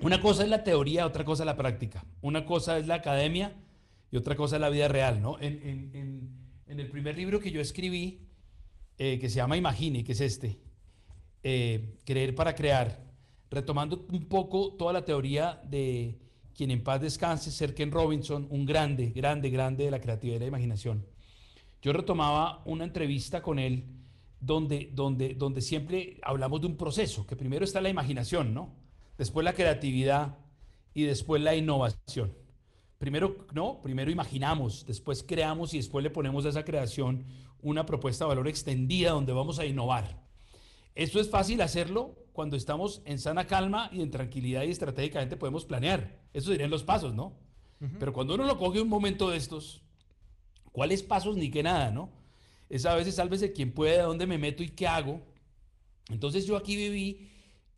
una 0.02 0.20
cosa 0.20 0.44
es 0.44 0.50
la 0.50 0.66
teoría, 0.66 1.06
otra 1.06 1.24
cosa 1.24 1.44
es 1.44 1.46
la 1.46 1.56
práctica. 1.56 2.04
Una 2.22 2.46
cosa 2.46 2.78
es 2.78 2.86
la 2.86 2.96
academia 2.96 3.56
y 4.12 4.18
otra 4.18 4.36
cosa 4.36 4.58
es 4.58 4.62
la 4.62 4.68
vida 4.68 4.90
real, 4.90 5.22
¿no? 5.22 5.38
En, 5.40 6.44
el 6.68 6.90
primer 6.90 7.16
libro 7.16 7.40
que 7.40 7.52
yo 7.52 7.62
escribí, 7.62 8.20
eh, 8.98 9.18
que 9.18 9.30
se 9.30 9.38
llama 9.38 9.56
Imagine, 9.56 10.04
que 10.04 10.12
es 10.12 10.20
este, 10.20 10.60
eh, 11.42 12.00
Creer 12.04 12.36
para 12.36 12.54
Crear, 12.54 13.02
retomando 13.50 14.06
un 14.12 14.26
poco 14.28 14.74
toda 14.74 14.92
la 14.92 15.06
teoría 15.06 15.62
de 15.64 16.20
quien 16.54 16.70
en 16.72 16.84
paz 16.84 17.00
descanse, 17.00 17.50
Sir 17.50 17.74
Ken 17.74 17.92
Robinson, 17.92 18.48
un 18.50 18.66
grande, 18.66 19.12
grande, 19.12 19.50
grande 19.50 19.86
de 19.86 19.92
la 19.92 20.02
creatividad 20.02 20.36
y 20.36 20.40
la 20.40 20.48
imaginación. 20.48 21.06
Yo 21.82 21.94
retomaba 21.94 22.62
una 22.66 22.84
entrevista 22.84 23.42
con 23.42 23.58
él 23.58 24.03
donde, 24.46 24.90
donde, 24.94 25.36
donde 25.36 25.62
siempre 25.62 26.20
hablamos 26.22 26.60
de 26.62 26.68
un 26.68 26.76
proceso, 26.76 27.26
que 27.26 27.36
primero 27.36 27.64
está 27.64 27.80
la 27.80 27.90
imaginación, 27.90 28.54
¿no? 28.54 28.76
Después 29.18 29.46
la 29.46 29.54
creatividad 29.54 30.38
y 30.94 31.04
después 31.04 31.42
la 31.42 31.56
innovación. 31.56 32.34
Primero, 32.98 33.48
no, 33.54 33.82
primero 33.82 34.12
imaginamos, 34.12 34.86
después 34.86 35.24
creamos 35.24 35.74
y 35.74 35.78
después 35.78 36.04
le 36.04 36.10
ponemos 36.10 36.46
a 36.46 36.50
esa 36.50 36.66
creación 36.66 37.26
una 37.62 37.86
propuesta 37.86 38.26
de 38.26 38.30
valor 38.30 38.48
extendida 38.50 39.12
donde 39.12 39.32
vamos 39.32 39.60
a 39.60 39.66
innovar. 39.66 40.22
Esto 40.94 41.22
es 41.22 41.30
fácil 41.30 41.62
hacerlo 41.62 42.16
cuando 42.34 42.58
estamos 42.58 43.02
en 43.06 43.20
sana 43.20 43.48
calma 43.48 43.90
y 43.94 44.02
en 44.02 44.12
tranquilidad 44.12 44.64
y 44.64 44.72
estratégicamente 44.72 45.38
podemos 45.38 45.64
planear. 45.64 46.20
Eso 46.34 46.52
serían 46.52 46.70
los 46.70 46.84
pasos, 46.84 47.14
¿no? 47.14 47.34
Pero 48.00 48.14
cuando 48.14 48.36
uno 48.36 48.46
lo 48.46 48.58
coge 48.58 48.80
un 48.80 48.88
momento 48.88 49.30
de 49.30 49.36
estos, 49.36 49.84
¿cuáles 50.72 51.04
pasos 51.04 51.36
ni 51.36 51.52
qué 51.52 51.64
nada, 51.64 51.92
no? 51.92 52.23
Es 52.70 52.86
a 52.86 52.96
veces 52.96 53.16
sálvese 53.16 53.54
quien 53.54 53.72
puede, 53.72 53.98
de 53.98 54.04
dónde 54.04 54.28
me 54.28 54.38
meto 54.38 54.64
y 54.64 54.70
qué 54.70 54.88
hago. 54.88 55.22
Entonces 56.10 56.46
yo 56.46 56.58
aquí 56.58 56.76
viví 56.76 57.30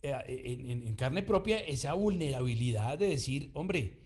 eh, 0.02 0.84
en, 0.86 0.96
carne 0.96 1.24
propia 1.24 1.60
esa 1.60 1.94
vulnerabilidad 1.94 2.98
de 2.98 3.08
decir, 3.08 3.52
hombre, 3.54 4.00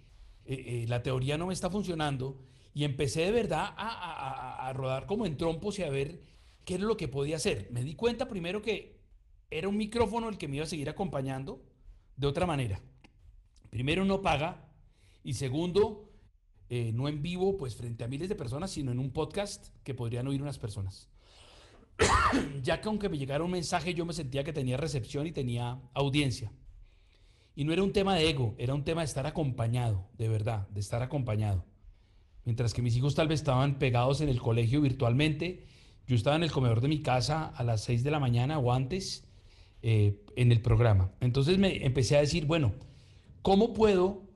eh, 0.46 0.84
eh, 0.84 0.86
la 0.88 1.04
teoría 1.04 1.38
no 1.38 1.48
me 1.48 1.54
está 1.54 1.70
funcionando 1.70 2.42
y 2.74 2.84
empecé 2.84 3.26
de 3.26 3.32
verdad 3.32 3.74
a, 3.76 4.68
a, 4.68 4.74
rodar 4.74 5.06
como 5.06 5.26
en 5.26 5.38
trompos 5.38 5.80
y 5.80 5.84
a 5.84 5.89
ver 5.89 6.22
qué 6.65 6.76
era 6.76 6.86
lo 6.86 6.98
que 6.98 7.08
podía 7.08 7.36
hacer. 7.36 7.68
Me 7.72 7.84
di 7.84 7.96
cuenta 7.96 8.28
primero 8.28 8.62
que 8.62 9.00
era 9.50 9.68
un 9.68 9.78
micrófono 9.78 10.30
el 10.30 10.38
que 10.38 10.48
me 10.48 10.58
iba 10.58 10.65
a 10.65 10.70
seguir 10.70 10.89
acompañando 10.89 11.62
de 12.15 12.28
otra 12.28 12.46
manera. 12.46 12.82
Primero 13.70 14.06
no 14.06 14.22
paga 14.22 14.70
y 15.24 15.34
segundo 15.34 16.09
eh, 16.70 16.92
no 16.94 17.08
en 17.08 17.22
vivo, 17.22 17.58
pues 17.58 17.76
frente 17.76 18.04
a 18.04 18.08
miles 18.08 18.30
de 18.30 18.36
personas, 18.36 18.72
sino 18.72 18.92
en 18.92 19.00
un 19.00 19.12
podcast 19.12 19.70
que 19.84 19.96
podrían 19.96 20.28
oír 20.28 20.42
unas 20.42 20.60
personas. 20.60 21.10
ya 22.64 22.80
que 22.80 22.88
aunque 22.88 23.10
me 23.10 23.18
llegara 23.18 23.44
un 23.44 23.52
mensaje, 23.52 23.94
yo 23.94 24.06
me 24.06 24.14
sentía 24.14 24.44
que 24.44 24.54
tenía 24.54 24.78
recepción 24.78 25.28
y 25.28 25.32
tenía 25.32 25.80
audiencia. 25.94 26.52
Y 27.56 27.66
no 27.66 27.74
era 27.74 27.84
un 27.84 27.92
tema 27.92 28.16
de 28.16 28.30
ego, 28.30 28.56
era 28.58 28.74
un 28.74 28.84
tema 28.84 29.02
de 29.02 29.06
estar 29.06 29.26
acompañado, 29.26 30.08
de 30.18 30.30
verdad, 30.30 30.68
de 30.70 30.80
estar 30.80 31.02
acompañado. 31.02 31.66
Mientras 32.46 32.74
que 32.74 32.82
mis 32.82 32.96
hijos 32.96 33.16
tal 33.16 33.28
vez 33.28 33.42
estaban 33.42 33.80
pegados 33.80 34.22
en 34.22 34.30
el 34.30 34.40
colegio 34.40 34.82
virtualmente, 34.82 35.66
yo 36.08 36.16
estaba 36.16 36.36
en 36.36 36.44
el 36.44 36.52
comedor 36.52 36.82
de 36.82 36.88
mi 36.88 37.02
casa 37.02 37.48
a 37.48 37.64
las 37.64 37.84
6 37.84 38.04
de 38.04 38.12
la 38.12 38.20
mañana 38.20 38.60
o 38.60 38.72
antes 38.72 39.28
eh, 39.82 40.24
en 40.36 40.52
el 40.52 40.62
programa. 40.62 41.12
Entonces 41.20 41.58
me 41.58 41.86
empecé 41.86 42.16
a 42.16 42.22
decir, 42.22 42.46
bueno, 42.46 42.74
¿cómo 43.42 43.74
puedo 43.74 44.29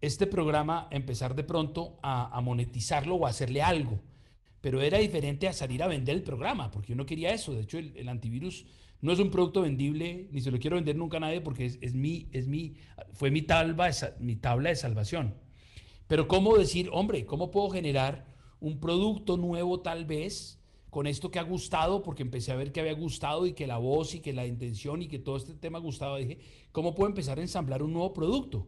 este 0.00 0.26
programa 0.26 0.88
empezar 0.90 1.34
de 1.34 1.44
pronto 1.44 1.98
a, 2.02 2.40
monetizarlo 2.40 3.16
o 3.16 3.26
a 3.26 3.30
hacerle 3.30 3.62
algo. 3.62 4.00
Pero 4.60 4.80
era 4.82 4.98
diferente 4.98 5.48
a 5.48 5.52
salir 5.52 5.82
a 5.82 5.86
vender 5.86 6.16
el 6.16 6.22
programa, 6.22 6.70
porque 6.70 6.88
yo 6.88 6.96
no 6.96 7.06
quería 7.06 7.32
eso. 7.32 7.52
De 7.52 7.62
hecho, 7.62 7.78
el, 7.78 8.08
antivirus 8.08 8.66
no 9.00 9.12
es 9.12 9.18
un 9.18 9.30
producto 9.30 9.62
vendible, 9.62 10.28
ni 10.32 10.40
se 10.40 10.50
lo 10.50 10.58
quiero 10.58 10.76
vender 10.76 10.96
nunca 10.96 11.18
a 11.18 11.20
nadie, 11.20 11.40
porque 11.40 11.66
es, 11.66 11.94
mi, 11.94 12.28
es 12.32 12.48
mi, 12.48 12.76
fue 13.12 13.30
mi 13.30 13.42
tabla, 13.42 13.90
mi 14.18 14.36
tabla 14.36 14.70
de 14.70 14.76
salvación. 14.76 15.34
Pero 16.06 16.26
¿cómo 16.26 16.56
decir, 16.56 16.88
hombre, 16.92 17.24
cómo 17.26 17.50
puedo 17.50 17.70
generar 17.70 18.26
un 18.60 18.80
producto 18.80 19.36
nuevo 19.36 19.80
tal 19.80 20.04
vez 20.04 20.58
con 20.90 21.06
esto 21.06 21.30
que 21.30 21.38
ha 21.38 21.42
gustado, 21.42 22.02
porque 22.02 22.22
empecé 22.22 22.50
a 22.50 22.56
ver 22.56 22.72
que 22.72 22.80
había 22.80 22.94
gustado 22.94 23.46
y 23.46 23.52
que 23.52 23.66
la 23.66 23.78
voz 23.78 24.14
y 24.14 24.20
que 24.20 24.32
la 24.32 24.46
intención 24.46 25.02
y 25.02 25.08
que 25.08 25.18
todo 25.18 25.36
este 25.36 25.54
tema 25.54 25.78
gustaba, 25.78 26.18
dije, 26.18 26.38
¿cómo 26.72 26.94
puedo 26.94 27.10
empezar 27.10 27.38
a 27.38 27.42
ensamblar 27.42 27.82
un 27.82 27.92
nuevo 27.92 28.12
producto? 28.12 28.66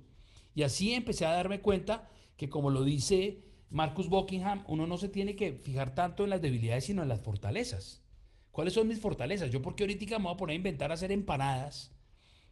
Y 0.54 0.62
así 0.62 0.92
empecé 0.94 1.26
a 1.26 1.32
darme 1.32 1.60
cuenta 1.60 2.08
que 2.36 2.48
como 2.48 2.70
lo 2.70 2.84
dice 2.84 3.42
Marcus 3.70 4.08
Buckingham, 4.08 4.64
uno 4.66 4.86
no 4.86 4.98
se 4.98 5.08
tiene 5.08 5.36
que 5.36 5.52
fijar 5.52 5.94
tanto 5.94 6.24
en 6.24 6.30
las 6.30 6.42
debilidades, 6.42 6.84
sino 6.84 7.02
en 7.02 7.08
las 7.08 7.20
fortalezas. 7.20 8.02
¿Cuáles 8.50 8.74
son 8.74 8.88
mis 8.88 9.00
fortalezas? 9.00 9.50
Yo 9.50 9.62
porque 9.62 9.84
ahorita 9.84 10.18
me 10.18 10.24
voy 10.24 10.34
a 10.34 10.36
poner 10.36 10.54
a 10.54 10.56
inventar 10.56 10.90
a 10.90 10.94
hacer 10.94 11.12
empanadas, 11.12 11.92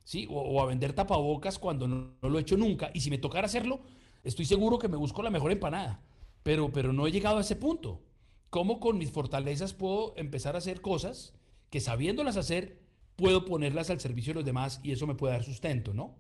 ¿sí? 0.05 0.27
O, 0.31 0.63
a 0.63 0.67
vender 0.67 0.93
tapabocas 0.93 1.59
cuando 1.59 1.89
no, 1.89 2.15
lo 2.23 2.39
he 2.39 2.43
hecho 2.43 2.57
nunca. 2.57 2.91
Y 2.95 3.01
si 3.01 3.11
me 3.11 3.19
tocara 3.19 3.47
hacerlo, 3.47 3.81
estoy 4.23 4.45
seguro 4.45 4.79
que 4.79 4.89
me 4.89 4.97
busco 4.97 5.23
la 5.23 5.31
mejor 5.31 5.51
empanada. 5.51 6.01
Pero, 6.45 6.71
pero 6.73 6.93
no 6.93 7.07
he 7.07 7.13
llegado 7.13 7.39
a 7.39 7.41
ese 7.41 7.57
punto. 7.57 8.05
¿Cómo 8.49 8.79
con 8.81 8.97
mis 8.97 9.11
fortalezas 9.11 9.75
puedo 9.75 10.15
empezar 10.17 10.55
a 10.55 10.59
hacer 10.59 10.81
cosas 10.81 11.35
que 11.69 11.81
sabiéndolas 11.81 12.37
hacer, 12.37 12.81
puedo 13.17 13.45
ponerlas 13.45 13.91
al 13.91 14.01
servicio 14.01 14.31
de 14.31 14.37
los 14.37 14.45
demás 14.45 14.81
y 14.83 14.93
eso 14.93 15.07
me 15.07 15.15
puede 15.15 15.35
dar 15.35 15.45
sustento, 15.45 15.93
¿no? 15.93 16.17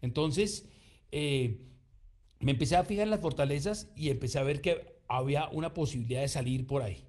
Entonces, 0.00 0.66
eh, 1.12 1.60
me 2.40 2.52
empecé 2.52 2.76
a 2.76 2.84
fijar 2.84 3.04
en 3.04 3.10
las 3.10 3.20
fortalezas 3.20 3.90
y 3.94 4.08
empecé 4.10 4.38
a 4.38 4.42
ver 4.42 4.60
que 4.60 4.98
había 5.08 5.48
una 5.48 5.74
posibilidad 5.74 6.22
de 6.22 6.28
salir 6.28 6.66
por 6.66 6.82
ahí. 6.82 7.04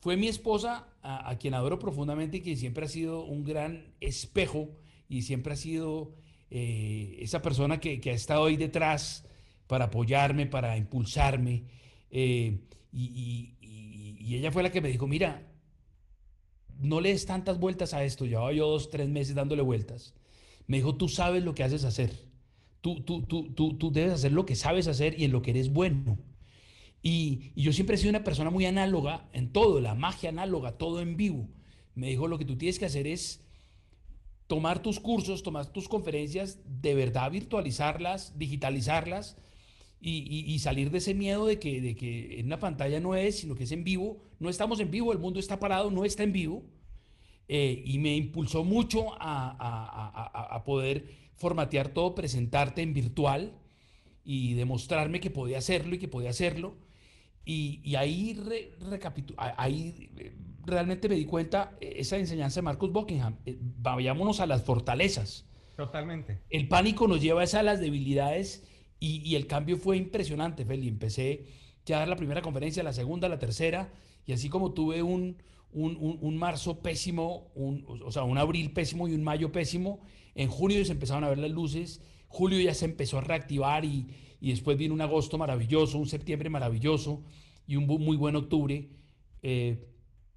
Fue 0.00 0.16
mi 0.16 0.28
esposa, 0.28 0.88
a, 1.02 1.36
quien 1.38 1.54
adoro 1.54 1.78
profundamente 1.78 2.38
y 2.38 2.40
que 2.40 2.56
siempre 2.56 2.86
ha 2.86 2.88
sido 2.88 3.24
un 3.24 3.44
gran 3.44 3.94
espejo 4.00 4.70
y 5.08 5.22
siempre 5.22 5.54
ha 5.54 5.56
sido 5.56 6.14
eh, 6.50 7.16
esa 7.20 7.42
persona 7.42 7.80
que, 7.80 8.00
ha 8.04 8.12
estado 8.12 8.46
ahí 8.46 8.56
detrás 8.56 9.26
para 9.66 9.86
apoyarme, 9.86 10.46
para 10.46 10.76
impulsarme. 10.76 11.64
Eh, 12.10 12.60
y, 12.92 13.56
y, 13.60 14.34
ella 14.34 14.52
fue 14.52 14.62
la 14.62 14.70
que 14.70 14.80
me 14.80 14.88
dijo, 14.88 15.06
mira, 15.06 15.46
no 16.78 17.00
le 17.00 17.10
des 17.10 17.26
tantas 17.26 17.58
vueltas 17.58 17.94
a 17.94 18.04
esto. 18.04 18.26
Llevaba 18.26 18.52
yo 18.52 18.68
dos, 18.68 18.90
tres 18.90 19.08
meses 19.08 19.34
dándole 19.34 19.62
vueltas. 19.62 20.14
Me 20.66 20.78
dijo, 20.78 20.94
tú 20.94 21.08
sabes 21.08 21.42
lo 21.42 21.54
que 21.54 21.64
haces 21.64 21.84
hacer 21.84 22.29
Tú, 22.80 23.02
tú, 23.02 23.22
tú, 23.22 23.52
tú, 23.52 23.74
tú 23.76 23.90
debes 23.90 24.12
hacer 24.12 24.32
lo 24.32 24.46
que 24.46 24.56
sabes 24.56 24.86
hacer 24.86 25.18
y 25.18 25.24
en 25.24 25.32
lo 25.32 25.42
que 25.42 25.50
eres 25.50 25.72
bueno. 25.72 26.18
Y, 27.02 27.52
y, 27.54 27.62
yo 27.62 27.72
siempre 27.72 27.96
he 27.96 27.98
sido 27.98 28.10
una 28.10 28.24
persona 28.24 28.50
muy 28.50 28.66
análoga 28.66 29.28
en 29.32 29.52
todo, 29.52 29.80
la 29.80 29.94
magia 29.94 30.30
análoga, 30.30 30.78
todo 30.78 31.00
en 31.00 31.16
vivo. 31.16 31.48
Me 31.94 32.08
dijo, 32.08 32.28
lo 32.28 32.38
que 32.38 32.44
tú 32.44 32.56
tienes 32.56 32.78
que 32.78 32.86
hacer 32.86 33.06
es 33.06 33.44
tomar 34.50 34.82
tus 34.82 34.98
cursos, 34.98 35.44
tomar 35.44 35.66
tus 35.72 35.88
conferencias, 35.88 36.58
de 36.66 36.94
verdad 36.94 37.30
virtualizarlas, 37.30 38.36
digitalizarlas 38.36 39.36
y, 40.00 40.58
salir 40.58 40.90
de 40.90 40.98
ese 40.98 41.14
miedo 41.14 41.46
de 41.46 41.60
que, 41.60 41.80
de 41.80 41.94
que 41.94 42.40
en 42.40 42.46
una 42.46 42.58
pantalla 42.58 42.98
no 42.98 43.14
es, 43.14 43.38
sino 43.38 43.54
que 43.54 43.62
es 43.62 43.70
en 43.70 43.84
vivo. 43.84 44.18
No 44.40 44.48
estamos 44.48 44.80
en 44.80 44.90
vivo, 44.90 45.12
el 45.12 45.20
mundo 45.20 45.38
está 45.38 45.60
parado, 45.60 45.92
no 45.92 46.04
está 46.04 46.24
en 46.24 46.32
vivo. 46.32 46.64
Eh, 47.46 47.82
y 47.84 47.98
me 47.98 48.16
impulsó 48.16 48.64
mucho 48.64 49.14
a, 49.20 50.56
a, 50.56 50.64
poder 50.64 51.04
formatear 51.40 51.88
todo, 51.88 52.14
presentarte 52.14 52.82
en 52.82 52.92
virtual 52.92 53.54
y 54.22 54.52
demostrarme 54.54 55.20
que 55.20 55.30
podía 55.30 55.56
hacerlo 55.56 55.94
y 55.94 55.98
que 55.98 56.06
podía 56.06 56.30
hacerlo. 56.30 56.76
Y, 57.46 57.94
ahí, 57.96 58.38
ahí 59.56 60.10
eh, 60.18 60.36
realmente 60.66 61.08
me 61.08 61.14
di 61.14 61.24
cuenta 61.24 61.78
eh, 61.80 61.94
esa 61.96 62.18
enseñanza 62.18 62.60
de 62.60 62.64
Marcus 62.64 62.92
Buckingham. 62.92 63.36
Eh, 63.46 63.56
vayámonos 63.58 64.40
a 64.40 64.46
las 64.46 64.62
fortalezas. 64.62 65.46
Totalmente. 65.76 66.42
El 66.50 66.68
pánico 66.68 67.08
nos 67.08 67.22
lleva 67.22 67.42
a 67.42 67.62
las 67.62 67.80
debilidades 67.80 68.62
y, 69.00 69.34
el 69.34 69.46
cambio 69.46 69.78
fue 69.78 69.96
impresionante, 69.96 70.66
Feli. 70.66 70.88
Empecé 70.88 71.46
ya 71.86 71.96
a 71.96 71.98
dar 72.00 72.08
la 72.08 72.16
primera 72.16 72.42
conferencia, 72.42 72.82
la 72.82 72.92
segunda, 72.92 73.30
la 73.30 73.38
tercera, 73.38 73.90
y 74.26 74.34
así 74.34 74.50
como 74.50 74.74
tuve 74.74 75.02
un, 75.02 75.38
un, 75.72 76.36
marzo 76.36 76.80
pésimo, 76.80 77.50
un, 77.54 77.84
o 78.04 78.10
sea, 78.10 78.24
un 78.24 78.38
abril 78.38 78.72
pésimo 78.72 79.08
y 79.08 79.14
un 79.14 79.22
mayo 79.22 79.52
pésimo, 79.52 80.00
en 80.34 80.48
junio 80.48 80.84
se 80.84 80.92
empezaron 80.92 81.24
a 81.24 81.28
ver 81.28 81.38
las 81.38 81.50
luces, 81.50 82.02
julio 82.28 82.60
ya 82.60 82.74
se 82.74 82.84
empezó 82.84 83.18
a 83.18 83.20
reactivar 83.22 83.84
y, 83.84 84.08
y 84.40 84.50
después 84.50 84.76
vino 84.76 84.94
un 84.94 85.00
agosto 85.00 85.38
maravilloso, 85.38 85.98
un 85.98 86.06
septiembre 86.06 86.50
maravilloso 86.50 87.22
y 87.66 87.76
un 87.76 87.86
muy 87.86 88.16
buen 88.16 88.36
octubre. 88.36 88.90
Eh, 89.42 89.86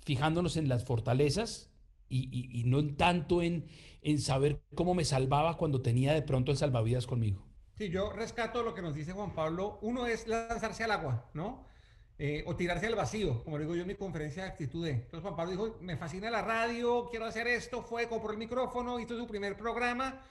fijándonos 0.06 0.58
en 0.58 0.70
las 0.70 0.86
fortalezas 0.86 1.70
y, 2.10 2.64
no 2.66 2.96
tanto 2.96 3.42
en, 3.42 3.68
en 4.02 4.20
saber 4.20 4.62
cómo 4.76 4.94
me 4.94 5.04
salvaba 5.04 5.58
cuando 5.58 5.82
tenía 5.82 6.14
de 6.14 6.22
pronto 6.22 6.52
el 6.52 6.58
salvavidas 6.58 7.08
conmigo. 7.08 7.44
Sí, 7.76 7.90
yo 7.90 8.12
rescato 8.12 8.62
lo 8.62 8.76
que 8.76 8.84
nos 8.84 8.94
dice 8.94 9.14
Juan 9.14 9.34
Pablo. 9.34 9.80
Uno 9.82 10.06
es 10.06 10.28
lanzarse 10.28 10.84
al 10.84 10.92
agua, 10.92 11.32
¿no? 11.34 11.66
Eh, 12.20 12.44
o 12.46 12.56
tirarse 12.56 12.86
al 12.86 12.96
vacío, 12.96 13.44
como 13.44 13.58
digo 13.58 13.76
yo 13.76 13.82
en 13.82 13.88
mi 13.88 13.96
conferencia 13.96 14.44
de 14.44 14.50
actitud. 14.50 14.88
Entonces 14.88 15.22
Juan 15.22 15.36
Pablo 15.36 15.52
dijo, 15.52 15.78
me 15.82 15.98
fascina 15.98 16.30
la 16.30 16.44
radio, 16.44 17.10
quiero 17.10 17.26
hacer 17.26 17.48
esto, 17.48 17.82
fue, 17.82 18.08
compró 18.08 18.32
el 18.32 18.38
micrófono, 18.38 19.00
hizo 19.00 19.18
su 19.18 19.26
primer 19.26 19.58
programa 19.58 20.22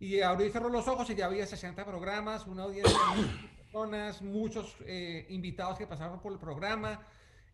y 0.00 0.20
abrió 0.20 0.46
y 0.46 0.50
cerró 0.50 0.70
los 0.70 0.88
ojos 0.88 1.10
y 1.10 1.14
ya 1.14 1.26
había 1.26 1.46
60 1.46 1.84
programas, 1.84 2.46
una 2.46 2.62
audiencia 2.62 2.98
de 3.14 3.62
personas, 3.62 4.22
muchos 4.22 4.74
eh, 4.86 5.26
invitados 5.28 5.76
que 5.76 5.86
pasaron 5.86 6.18
por 6.20 6.32
el 6.32 6.38
programa 6.38 6.98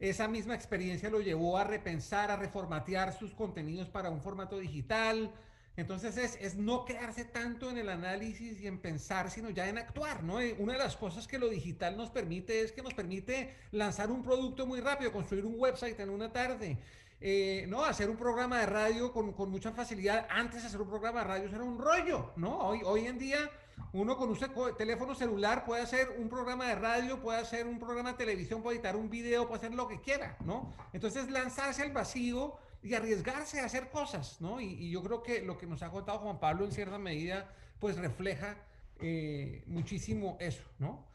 esa 0.01 0.29
misma 0.29 0.55
experiencia 0.55 1.09
lo 1.09 1.21
llevó 1.21 1.57
a 1.57 1.65
repensar, 1.65 2.31
a 2.31 2.37
reformatear 2.37 3.17
sus 3.17 3.33
contenidos 3.33 3.89
para 3.89 4.11
un 4.11 4.21
formato 4.21 4.59
digital. 4.59 5.31
Entonces 5.77 6.39
es, 6.41 6.55
no 6.55 6.85
quedarse 6.85 7.25
tanto 7.25 7.69
en 7.69 7.79
el 7.79 7.89
análisis 7.89 8.61
y 8.61 8.67
en 8.67 8.79
pensar, 8.79 9.31
sino 9.31 9.51
ya 9.51 9.69
en 9.69 9.79
actuar, 9.79 10.23
¿no? 10.23 10.41
Eh, 10.41 10.55
una 10.59 10.75
de 10.75 10.79
las 10.79 10.97
cosas 10.97 11.27
que 11.27 11.39
lo 11.39 11.49
digital 11.49 11.97
nos 11.97 12.11
permite 12.11 12.61
es 12.61 12.71
que 12.71 12.83
nos 12.83 12.95
permite 12.95 13.55
lanzar 13.73 14.11
un 14.11 14.23
producto 14.23 14.67
muy 14.67 14.81
rápido, 14.81 15.11
construir 15.11 15.45
un 15.45 15.59
website 15.59 15.99
en 15.99 16.11
una 16.11 16.33
tarde, 16.33 16.79
eh, 17.21 17.65
¿no? 17.69 17.85
Hacer 17.85 18.09
un 18.09 18.17
programa 18.17 18.61
de 18.61 18.67
radio 18.67 19.13
con, 19.13 19.33
con, 19.33 19.51
mucha 19.51 19.73
facilidad. 19.73 20.29
Antes 20.31 20.65
hacer 20.65 20.81
un 20.81 20.89
programa 20.89 21.21
de 21.21 21.27
radio 21.27 21.49
era 21.49 21.65
un 21.65 21.79
rollo, 21.79 22.33
¿no? 22.37 22.57
Hoy, 22.59 22.81
hoy 22.85 23.07
en 23.07 23.19
día 23.19 23.51
uno 23.93 24.17
con 24.17 24.29
un 24.29 24.39
teléfono 24.77 25.15
celular 25.15 25.65
puede 25.65 25.83
hacer 25.83 26.17
un 26.19 26.29
programa 26.29 26.67
de 26.67 26.75
radio, 26.75 27.21
puede 27.21 27.39
hacer 27.39 27.67
un 27.67 27.79
programa 27.79 28.13
de 28.13 28.19
televisión, 28.19 28.63
puede 28.63 28.77
editar 28.77 28.97
un 28.97 29.09
video, 29.09 29.47
puede 29.47 29.59
hacer 29.59 29.75
lo 29.75 29.87
que 29.87 30.01
quiera, 30.01 30.37
¿no? 30.45 30.73
Entonces 30.93 31.31
lanzarse 31.31 31.83
al 31.83 31.93
vacío 31.93 32.57
y 32.85 32.95
arriesgarse 32.95 33.61
a 33.61 33.65
hacer 33.65 33.89
cosas, 33.89 34.41
¿no? 34.41 34.61
Y, 34.61 34.91
yo 34.91 35.03
creo 35.03 35.23
que 35.23 35.41
lo 35.41 35.57
que 35.57 35.67
nos 35.67 35.83
ha 35.83 35.91
contado 35.91 36.19
Juan 36.19 36.39
Pablo 36.39 36.67
en 36.67 36.73
cierta 36.73 36.99
medida, 36.99 37.51
pues 37.81 37.97
refleja 37.97 38.59
eh, 39.01 39.65
muchísimo 39.67 40.37
eso, 40.39 40.63
¿no? 40.79 41.07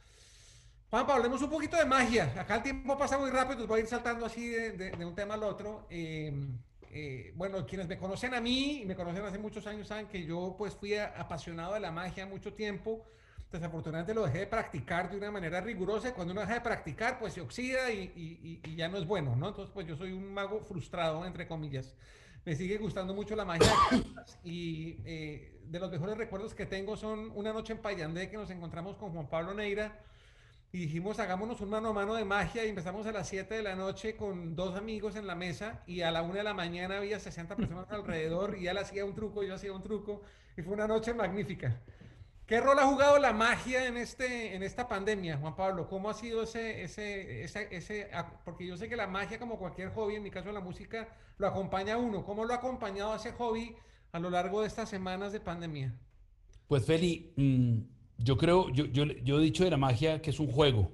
Juan 0.89 1.05
Pablo, 1.05 1.17
hablemos 1.17 1.41
un 1.43 1.51
poquito 1.51 1.77
de 1.77 1.85
magia. 1.85 2.33
Acá 2.35 2.55
el 2.55 2.63
tiempo 2.63 2.97
pasa 2.97 3.19
muy 3.19 3.29
rápido, 3.29 3.67
voy 3.67 3.81
a 3.81 3.83
ir 3.83 3.87
saltando 3.87 4.25
así 4.25 4.49
de, 4.49 5.05
un 5.05 5.13
tema 5.13 5.35
al 5.35 5.43
otro. 5.43 5.85
Eh, 5.91 6.33
eh, 6.91 7.33
bueno, 7.35 7.63
quienes 7.67 7.87
me 7.87 7.99
conocen 7.99 8.33
a 8.33 8.41
mí 8.41 8.81
y 8.81 8.85
me 8.85 8.95
conocen 8.95 9.23
hace 9.23 9.37
muchos 9.37 9.67
años 9.67 9.87
saben 9.87 10.07
que 10.07 10.25
yo 10.25 10.55
pues 10.57 10.73
fui 10.73 10.95
apasionado 10.95 11.75
de 11.75 11.81
la 11.81 11.91
magia 11.91 12.25
mucho 12.25 12.55
tiempo. 12.55 13.05
Desafortunadamente 13.51 14.13
lo 14.13 14.25
dejé 14.25 14.39
de 14.39 14.47
practicar 14.47 15.09
de 15.09 15.17
una 15.17 15.31
manera 15.31 15.59
rigurosa 15.59 16.09
y 16.09 16.11
cuando 16.11 16.33
uno 16.33 16.41
deja 16.41 16.53
de 16.53 16.61
practicar 16.61 17.17
pues 17.17 17.33
se 17.33 17.41
oxida 17.41 17.91
y, 17.91 18.61
ya 18.75 18.87
no 18.87 18.97
es 18.97 19.07
bueno, 19.07 19.35
¿no? 19.35 19.47
Entonces 19.47 19.73
pues 19.73 19.87
yo 19.87 19.95
soy 19.95 20.11
un 20.11 20.31
mago 20.31 20.61
frustrado, 20.61 21.25
entre 21.25 21.47
comillas. 21.47 21.95
Me 22.45 22.55
sigue 22.55 22.77
gustando 22.77 23.13
mucho 23.13 23.35
la 23.35 23.45
magia 23.45 23.71
y 24.43 24.97
eh, 25.03 25.59
de 25.65 25.79
los 25.79 25.89
mejores 25.89 26.15
recuerdos 26.17 26.53
que 26.53 26.67
tengo 26.67 26.95
son 26.95 27.31
una 27.35 27.51
noche 27.51 27.73
en 27.73 27.79
Payandé 27.79 28.29
que 28.29 28.37
nos 28.37 28.51
encontramos 28.51 28.97
con 28.97 29.11
Juan 29.11 29.27
Pablo 29.27 29.53
Neira 29.55 29.99
y 30.71 30.77
dijimos, 30.81 31.17
hagámonos 31.17 31.59
un 31.61 31.69
mano 31.69 31.89
a 31.89 31.93
mano 31.93 32.13
de 32.13 32.25
magia 32.25 32.63
y 32.63 32.69
empezamos 32.69 33.07
a 33.07 33.11
las 33.11 33.27
7 33.27 33.55
de 33.55 33.63
la 33.63 33.75
noche 33.75 34.15
con 34.15 34.55
dos 34.55 34.75
amigos 34.75 35.15
en 35.15 35.25
la 35.25 35.33
mesa 35.33 35.81
y 35.87 36.01
a 36.01 36.11
la 36.11 36.21
1 36.21 36.35
de 36.35 36.43
la 36.43 36.53
mañana 36.53 36.97
había 36.97 37.19
60 37.19 37.55
personas 37.55 37.89
alrededor 37.89 38.57
y 38.59 38.67
él 38.67 38.77
hacía 38.77 39.05
un 39.05 39.15
truco, 39.15 39.41
yo 39.41 39.55
hacía 39.55 39.73
un 39.73 39.81
truco 39.81 40.21
y 40.55 40.61
fue 40.61 40.73
una 40.73 40.87
noche 40.87 41.15
magnífica. 41.15 41.81
¿Qué 42.49 42.59
rol 42.59 42.79
ha 42.79 42.87
jugado 42.87 43.19
la 43.19 43.31
magia 43.31 43.85
en, 43.85 43.95
este, 43.95 44.55
en 44.55 44.63
esta 44.63 44.87
pandemia, 44.87 45.37
Juan 45.37 45.55
Pablo? 45.55 45.87
¿Cómo 45.87 46.09
ha 46.09 46.15
sido 46.15 46.41
ese, 46.41 46.81
ese, 46.81 47.43
ese, 47.43 47.67
ese, 47.69 48.09
porque 48.43 48.65
yo 48.65 48.75
sé 48.75 48.89
que 48.89 48.95
la 48.95 49.05
magia, 49.05 49.37
como 49.37 49.59
cualquier 49.59 49.89
hobby, 49.89 50.15
en 50.15 50.23
mi 50.23 50.31
caso 50.31 50.51
la 50.51 50.59
música, 50.59 51.15
lo 51.37 51.45
acompaña 51.45 51.93
a 51.93 51.97
uno. 51.97 52.25
¿Cómo 52.25 52.45
lo 52.45 52.53
ha 52.53 52.57
acompañado 52.57 53.15
ese 53.15 53.33
hobby 53.33 53.75
a 54.13 54.17
lo 54.17 54.31
largo 54.31 54.61
de 54.61 54.67
estas 54.67 54.89
semanas 54.89 55.31
de 55.31 55.39
pandemia? 55.39 55.93
Pues 56.67 56.87
Feli, 56.87 57.33
mm, 57.35 57.81
yo 58.17 58.35
creo, 58.35 58.71
yo, 58.71 58.85
yo, 58.85 59.03
yo 59.05 59.39
he 59.39 59.43
dicho 59.43 59.63
de 59.63 59.69
la 59.69 59.77
magia 59.77 60.19
que 60.19 60.31
es 60.31 60.39
un 60.39 60.51
juego, 60.51 60.91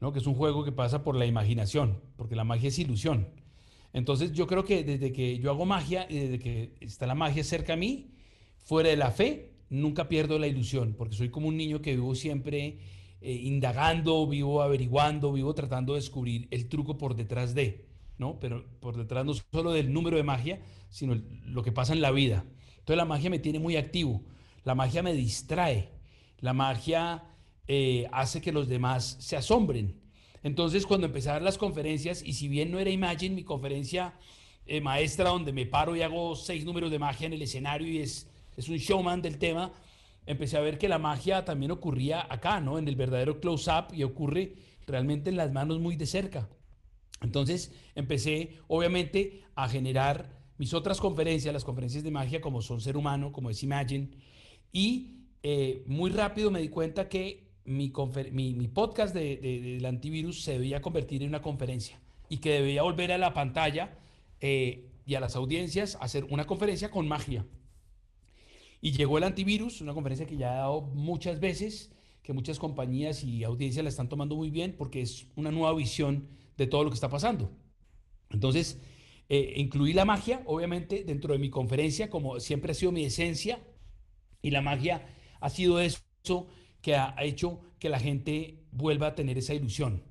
¿no? 0.00 0.12
que 0.12 0.18
es 0.18 0.26
un 0.26 0.34
juego 0.34 0.64
que 0.64 0.72
pasa 0.72 1.04
por 1.04 1.14
la 1.14 1.26
imaginación, 1.26 2.02
porque 2.16 2.34
la 2.34 2.42
magia 2.42 2.70
es 2.70 2.78
ilusión. 2.80 3.28
Entonces 3.92 4.32
yo 4.32 4.48
creo 4.48 4.64
que 4.64 4.82
desde 4.82 5.12
que 5.12 5.38
yo 5.38 5.52
hago 5.52 5.64
magia 5.64 6.08
y 6.10 6.18
desde 6.18 6.40
que 6.40 6.74
está 6.80 7.06
la 7.06 7.14
magia 7.14 7.44
cerca 7.44 7.74
a 7.74 7.76
mí, 7.76 8.16
fuera 8.56 8.88
de 8.88 8.96
la 8.96 9.12
fe, 9.12 9.51
nunca 9.72 10.08
pierdo 10.08 10.38
la 10.38 10.46
ilusión, 10.46 10.94
porque 10.96 11.16
soy 11.16 11.30
como 11.30 11.48
un 11.48 11.56
niño 11.56 11.80
que 11.80 11.94
vivo 11.94 12.14
siempre 12.14 12.78
eh, 13.20 13.32
indagando, 13.32 14.26
vivo 14.26 14.62
averiguando, 14.62 15.32
vivo 15.32 15.54
tratando 15.54 15.94
de 15.94 16.00
descubrir 16.00 16.46
el 16.50 16.68
truco 16.68 16.98
por 16.98 17.16
detrás 17.16 17.54
de, 17.54 17.86
¿no? 18.18 18.38
Pero 18.38 18.64
por 18.80 18.96
detrás 18.96 19.24
no 19.24 19.32
solo 19.34 19.72
del 19.72 19.92
número 19.92 20.18
de 20.18 20.22
magia, 20.22 20.60
sino 20.90 21.20
lo 21.46 21.62
que 21.62 21.72
pasa 21.72 21.94
en 21.94 22.02
la 22.02 22.10
vida. 22.10 22.44
Entonces 22.78 22.96
la 22.96 23.06
magia 23.06 23.30
me 23.30 23.38
tiene 23.38 23.58
muy 23.58 23.76
activo, 23.76 24.22
la 24.64 24.74
magia 24.74 25.02
me 25.02 25.14
distrae, 25.14 25.90
la 26.40 26.52
magia 26.52 27.24
eh, 27.66 28.06
hace 28.12 28.42
que 28.42 28.52
los 28.52 28.68
demás 28.68 29.16
se 29.20 29.36
asombren. 29.36 30.00
Entonces, 30.42 30.84
cuando 30.84 31.06
empecé 31.06 31.30
a 31.30 31.34
dar 31.34 31.42
las 31.42 31.56
conferencias, 31.56 32.22
y 32.24 32.32
si 32.32 32.48
bien 32.48 32.72
no 32.72 32.80
era 32.80 32.90
Imagine, 32.90 33.36
mi 33.36 33.44
conferencia 33.44 34.14
eh, 34.66 34.80
maestra, 34.80 35.30
donde 35.30 35.52
me 35.52 35.66
paro 35.66 35.94
y 35.94 36.02
hago 36.02 36.34
seis 36.34 36.64
números 36.64 36.90
de 36.90 36.98
magia 36.98 37.26
en 37.26 37.32
el 37.34 37.42
escenario 37.42 37.88
y 37.88 37.98
es, 37.98 38.31
es 38.56 38.68
un 38.68 38.76
showman 38.76 39.22
del 39.22 39.38
tema, 39.38 39.72
empecé 40.26 40.56
a 40.56 40.60
ver 40.60 40.78
que 40.78 40.88
la 40.88 40.98
magia 40.98 41.44
también 41.44 41.70
ocurría 41.70 42.26
acá, 42.28 42.60
¿no? 42.60 42.78
En 42.78 42.88
el 42.88 42.96
verdadero 42.96 43.40
close-up 43.40 43.92
y 43.92 44.02
ocurre 44.02 44.54
realmente 44.86 45.30
en 45.30 45.36
las 45.36 45.52
manos 45.52 45.80
muy 45.80 45.96
de 45.96 46.06
cerca. 46.06 46.48
Entonces, 47.20 47.72
empecé, 47.94 48.58
obviamente, 48.68 49.42
a 49.54 49.68
generar 49.68 50.30
mis 50.58 50.74
otras 50.74 51.00
conferencias, 51.00 51.52
las 51.52 51.64
conferencias 51.64 52.04
de 52.04 52.10
magia, 52.10 52.40
como 52.40 52.62
son 52.62 52.80
Ser 52.80 52.96
Humano, 52.96 53.32
como 53.32 53.50
es 53.50 53.62
Imagine, 53.62 54.10
y 54.72 55.22
eh, 55.42 55.82
muy 55.86 56.10
rápido 56.10 56.50
me 56.50 56.60
di 56.60 56.68
cuenta 56.68 57.08
que 57.08 57.52
mi, 57.64 57.92
mi, 58.32 58.68
podcast 58.68 59.14
de, 59.14 59.36
del 59.36 59.86
antivirus 59.86 60.42
se 60.42 60.52
debía 60.52 60.80
convertir 60.80 61.22
en 61.22 61.28
una 61.28 61.42
conferencia 61.42 62.00
y 62.28 62.38
que 62.38 62.50
debía 62.50 62.82
volver 62.82 63.12
a 63.12 63.18
la 63.18 63.34
pantalla 63.34 63.96
eh, 64.40 64.88
y 65.04 65.14
a 65.14 65.20
las 65.20 65.36
audiencias 65.36 65.96
a 65.96 66.04
hacer 66.04 66.24
una 66.24 66.46
conferencia 66.46 66.90
con 66.90 67.06
magia. 67.06 67.44
Y 68.82 68.92
llegó 68.92 69.16
el 69.16 69.24
antivirus, 69.24 69.80
una 69.80 69.94
conferencia 69.94 70.26
que 70.26 70.36
ya 70.36 70.52
he 70.52 70.56
dado 70.56 70.82
muchas 70.82 71.40
veces, 71.40 71.92
que 72.22 72.32
muchas 72.32 72.58
compañías 72.58 73.22
y 73.24 73.44
audiencias 73.44 73.84
la 73.84 73.88
están 73.88 74.08
tomando 74.08 74.36
muy 74.36 74.50
bien 74.50 74.74
porque 74.76 75.00
es 75.00 75.28
una 75.36 75.52
nueva 75.52 75.74
visión 75.74 76.28
de 76.58 76.66
todo 76.66 76.84
lo 76.84 76.90
que 76.90 76.96
está 76.96 77.08
pasando. 77.08 77.50
Entonces, 78.30 78.80
eh, 79.28 79.54
incluí 79.56 79.92
la 79.92 80.04
magia, 80.04 80.42
obviamente, 80.46 81.04
dentro 81.04 81.32
de 81.32 81.38
mi 81.38 81.48
conferencia, 81.48 82.10
como 82.10 82.40
siempre 82.40 82.72
ha 82.72 82.74
sido 82.74 82.90
mi 82.92 83.04
esencia, 83.04 83.60
y 84.42 84.50
la 84.50 84.62
magia 84.62 85.06
ha 85.40 85.48
sido 85.48 85.80
eso 85.80 86.02
que 86.80 86.96
ha 86.96 87.14
hecho 87.20 87.60
que 87.78 87.88
la 87.88 88.00
gente 88.00 88.64
vuelva 88.72 89.08
a 89.08 89.14
tener 89.14 89.38
esa 89.38 89.54
ilusión, 89.54 90.02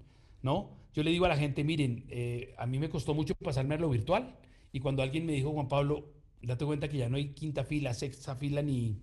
¿no? 0.41 0.77
Yo 0.93 1.03
le 1.03 1.11
digo 1.11 1.25
a 1.25 1.29
la 1.29 1.37
gente, 1.37 1.63
miren, 1.63 2.05
eh, 2.09 2.53
a 2.57 2.65
mí 2.65 2.79
me 2.79 2.89
costó 2.89 3.13
mucho 3.13 3.35
pasarme 3.35 3.75
a 3.75 3.77
lo 3.79 3.89
virtual 3.89 4.37
y 4.71 4.79
cuando 4.79 5.03
alguien 5.03 5.25
me 5.25 5.33
dijo, 5.33 5.51
Juan 5.51 5.67
Pablo, 5.67 6.05
date 6.41 6.65
cuenta 6.65 6.87
que 6.87 6.97
ya 6.97 7.09
no 7.09 7.17
hay 7.17 7.33
quinta 7.33 7.63
fila, 7.63 7.93
sexta 7.93 8.35
fila 8.35 8.61
ni, 8.61 9.01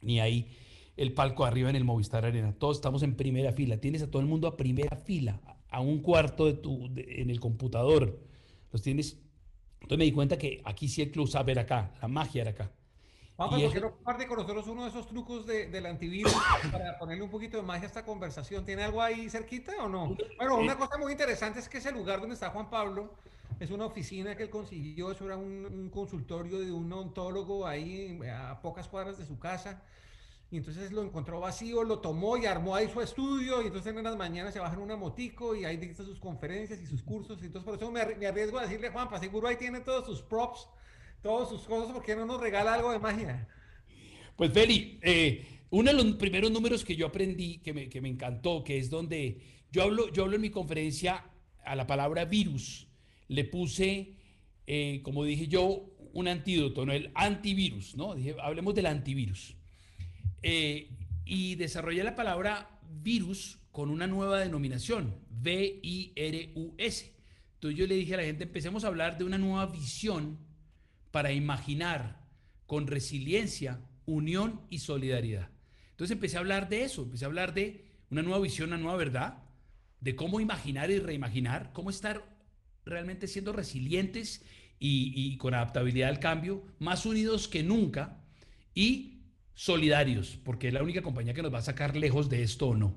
ni 0.00 0.20
hay 0.20 0.48
el 0.96 1.12
palco 1.12 1.44
arriba 1.44 1.70
en 1.70 1.76
el 1.76 1.84
Movistar 1.84 2.24
Arena. 2.24 2.52
Todos 2.52 2.78
estamos 2.78 3.02
en 3.02 3.14
primera 3.14 3.52
fila. 3.52 3.78
Tienes 3.78 4.02
a 4.02 4.10
todo 4.10 4.20
el 4.20 4.28
mundo 4.28 4.48
a 4.48 4.56
primera 4.56 4.96
fila, 4.96 5.40
a 5.70 5.80
un 5.80 6.00
cuarto 6.00 6.46
de 6.46 6.54
tu, 6.54 6.86
en 6.96 7.30
el 7.30 7.40
computador. 7.40 8.18
Los 8.72 8.82
tienes. 8.82 9.16
Entonces 9.80 9.98
me 9.98 10.04
di 10.04 10.12
cuenta 10.12 10.36
que 10.36 10.60
aquí 10.64 10.88
sí 10.88 11.02
el 11.02 11.12
club 11.12 11.28
sabe 11.28 11.52
era 11.52 11.62
acá, 11.62 11.94
la 12.02 12.08
magia 12.08 12.42
era 12.42 12.50
acá. 12.50 12.72
Vamos, 13.36 13.62
¿por 13.62 13.72
qué 13.72 13.80
no 13.80 13.92
comparte 13.92 14.26
con 14.26 14.38
nosotros 14.38 14.66
uno 14.66 14.82
de 14.82 14.88
esos 14.88 15.06
trucos 15.06 15.46
de, 15.46 15.68
del 15.68 15.86
antivirus 15.86 16.34
para 16.72 16.98
ponerle 16.98 17.22
un 17.22 17.30
poquito 17.30 17.56
de 17.56 17.62
magia 17.62 17.84
a 17.84 17.86
esta 17.86 18.04
conversación? 18.04 18.64
¿Tiene 18.64 18.82
algo 18.82 19.00
ahí 19.00 19.30
cerquita 19.30 19.72
o 19.84 19.88
no? 19.88 20.16
Bueno, 20.36 20.56
una 20.56 20.76
cosa 20.76 20.98
muy 20.98 21.12
interesante 21.12 21.60
es 21.60 21.68
que 21.68 21.78
ese 21.78 21.92
lugar 21.92 22.18
donde 22.18 22.34
está 22.34 22.50
Juan 22.50 22.68
Pablo 22.68 23.14
es 23.60 23.70
una 23.70 23.86
oficina 23.86 24.36
que 24.36 24.44
él 24.44 24.50
consiguió, 24.50 25.10
eso 25.10 25.24
era 25.24 25.36
un, 25.36 25.90
consultorio 25.90 26.60
de 26.60 26.70
un 26.70 26.92
ontólogo 26.92 27.66
ahí 27.66 28.18
a 28.32 28.60
pocas 28.60 28.88
cuadras 28.88 29.18
de 29.18 29.26
su 29.26 29.38
casa. 29.38 29.82
Y 30.50 30.56
entonces 30.56 30.92
lo 30.92 31.02
encontró 31.02 31.40
vacío, 31.40 31.84
lo 31.84 31.98
tomó 31.98 32.38
y 32.38 32.46
armó 32.46 32.74
ahí 32.74 32.88
su 32.88 33.02
estudio. 33.02 33.60
Y 33.62 33.66
entonces 33.66 33.94
en 33.94 34.02
las 34.02 34.16
mañanas 34.16 34.54
se 34.54 34.60
baja 34.60 34.74
en 34.74 34.80
una 34.80 34.96
motico 34.96 35.54
y 35.54 35.64
ahí 35.64 35.76
dicta 35.76 36.04
sus 36.04 36.18
conferencias 36.18 36.80
y 36.80 36.86
sus 36.86 37.02
cursos. 37.02 37.42
Y 37.42 37.46
entonces 37.46 37.66
por 37.66 37.76
eso 37.76 37.90
me, 37.90 38.00
arriesgo 38.00 38.58
a 38.58 38.62
decirle, 38.62 38.88
Juanpa, 38.88 39.18
seguro 39.18 39.48
ahí 39.48 39.56
tiene 39.56 39.80
todos 39.80 40.06
sus 40.06 40.22
props, 40.22 40.66
todos 41.20 41.50
sus 41.50 41.62
cosas, 41.66 41.92
¿por 41.92 42.02
qué 42.02 42.16
no 42.16 42.24
nos 42.24 42.40
regala 42.40 42.74
algo 42.74 42.92
de 42.92 42.98
magia? 42.98 43.46
Pues 44.36 44.52
Feli, 44.52 44.98
eh, 45.02 45.64
uno 45.70 45.90
de 45.90 46.02
los 46.02 46.14
primeros 46.14 46.50
números 46.50 46.84
que 46.84 46.96
yo 46.96 47.08
aprendí, 47.08 47.58
que 47.58 47.74
me, 47.74 47.88
que 47.90 48.00
me 48.00 48.08
encantó, 48.08 48.64
que 48.64 48.78
es 48.78 48.88
donde 48.88 49.42
yo 49.70 49.82
hablo, 49.82 50.10
yo 50.12 50.22
hablo 50.22 50.36
en 50.36 50.42
mi 50.42 50.50
conferencia 50.50 51.24
a 51.62 51.76
la 51.76 51.86
palabra 51.86 52.24
virus, 52.24 52.87
le 53.28 53.44
puse, 53.44 54.16
eh, 54.66 55.00
como 55.02 55.24
dije 55.24 55.46
yo, 55.46 55.94
un 56.12 56.28
antídoto, 56.28 56.84
¿no? 56.84 56.92
El 56.92 57.10
antivirus, 57.14 57.94
¿no? 57.94 58.14
Dije, 58.14 58.34
hablemos 58.40 58.74
del 58.74 58.86
antivirus. 58.86 59.54
Eh, 60.42 60.90
y 61.24 61.54
desarrollé 61.56 62.02
la 62.02 62.16
palabra 62.16 62.80
virus 63.02 63.58
con 63.70 63.90
una 63.90 64.06
nueva 64.06 64.40
denominación, 64.40 65.14
V-I-R-U-S. 65.42 67.14
Entonces 67.54 67.78
yo 67.78 67.86
le 67.86 67.96
dije 67.96 68.14
a 68.14 68.18
la 68.18 68.22
gente, 68.24 68.44
empecemos 68.44 68.84
a 68.84 68.88
hablar 68.88 69.18
de 69.18 69.24
una 69.24 69.38
nueva 69.38 69.66
visión 69.66 70.38
para 71.10 71.32
imaginar 71.32 72.24
con 72.66 72.86
resiliencia, 72.86 73.80
unión 74.06 74.62
y 74.70 74.78
solidaridad. 74.78 75.50
Entonces 75.90 76.14
empecé 76.14 76.36
a 76.36 76.40
hablar 76.40 76.68
de 76.68 76.84
eso, 76.84 77.02
empecé 77.02 77.24
a 77.24 77.28
hablar 77.28 77.54
de 77.54 77.84
una 78.10 78.22
nueva 78.22 78.40
visión, 78.40 78.68
una 78.68 78.78
nueva 78.78 78.96
verdad, 78.96 79.42
de 80.00 80.14
cómo 80.16 80.40
imaginar 80.40 80.90
y 80.90 80.98
reimaginar, 80.98 81.72
cómo 81.72 81.90
estar 81.90 82.37
realmente 82.88 83.28
siendo 83.28 83.52
resilientes 83.52 84.42
y, 84.78 85.12
y 85.14 85.36
con 85.36 85.54
adaptabilidad 85.54 86.08
al 86.08 86.20
cambio, 86.20 86.64
más 86.78 87.06
unidos 87.06 87.48
que 87.48 87.62
nunca 87.62 88.20
y 88.74 89.18
solidarios, 89.54 90.38
porque 90.44 90.68
es 90.68 90.74
la 90.74 90.82
única 90.82 91.02
compañía 91.02 91.34
que 91.34 91.42
nos 91.42 91.52
va 91.52 91.58
a 91.58 91.62
sacar 91.62 91.96
lejos 91.96 92.28
de 92.28 92.42
esto 92.42 92.68
o 92.68 92.76
no. 92.76 92.96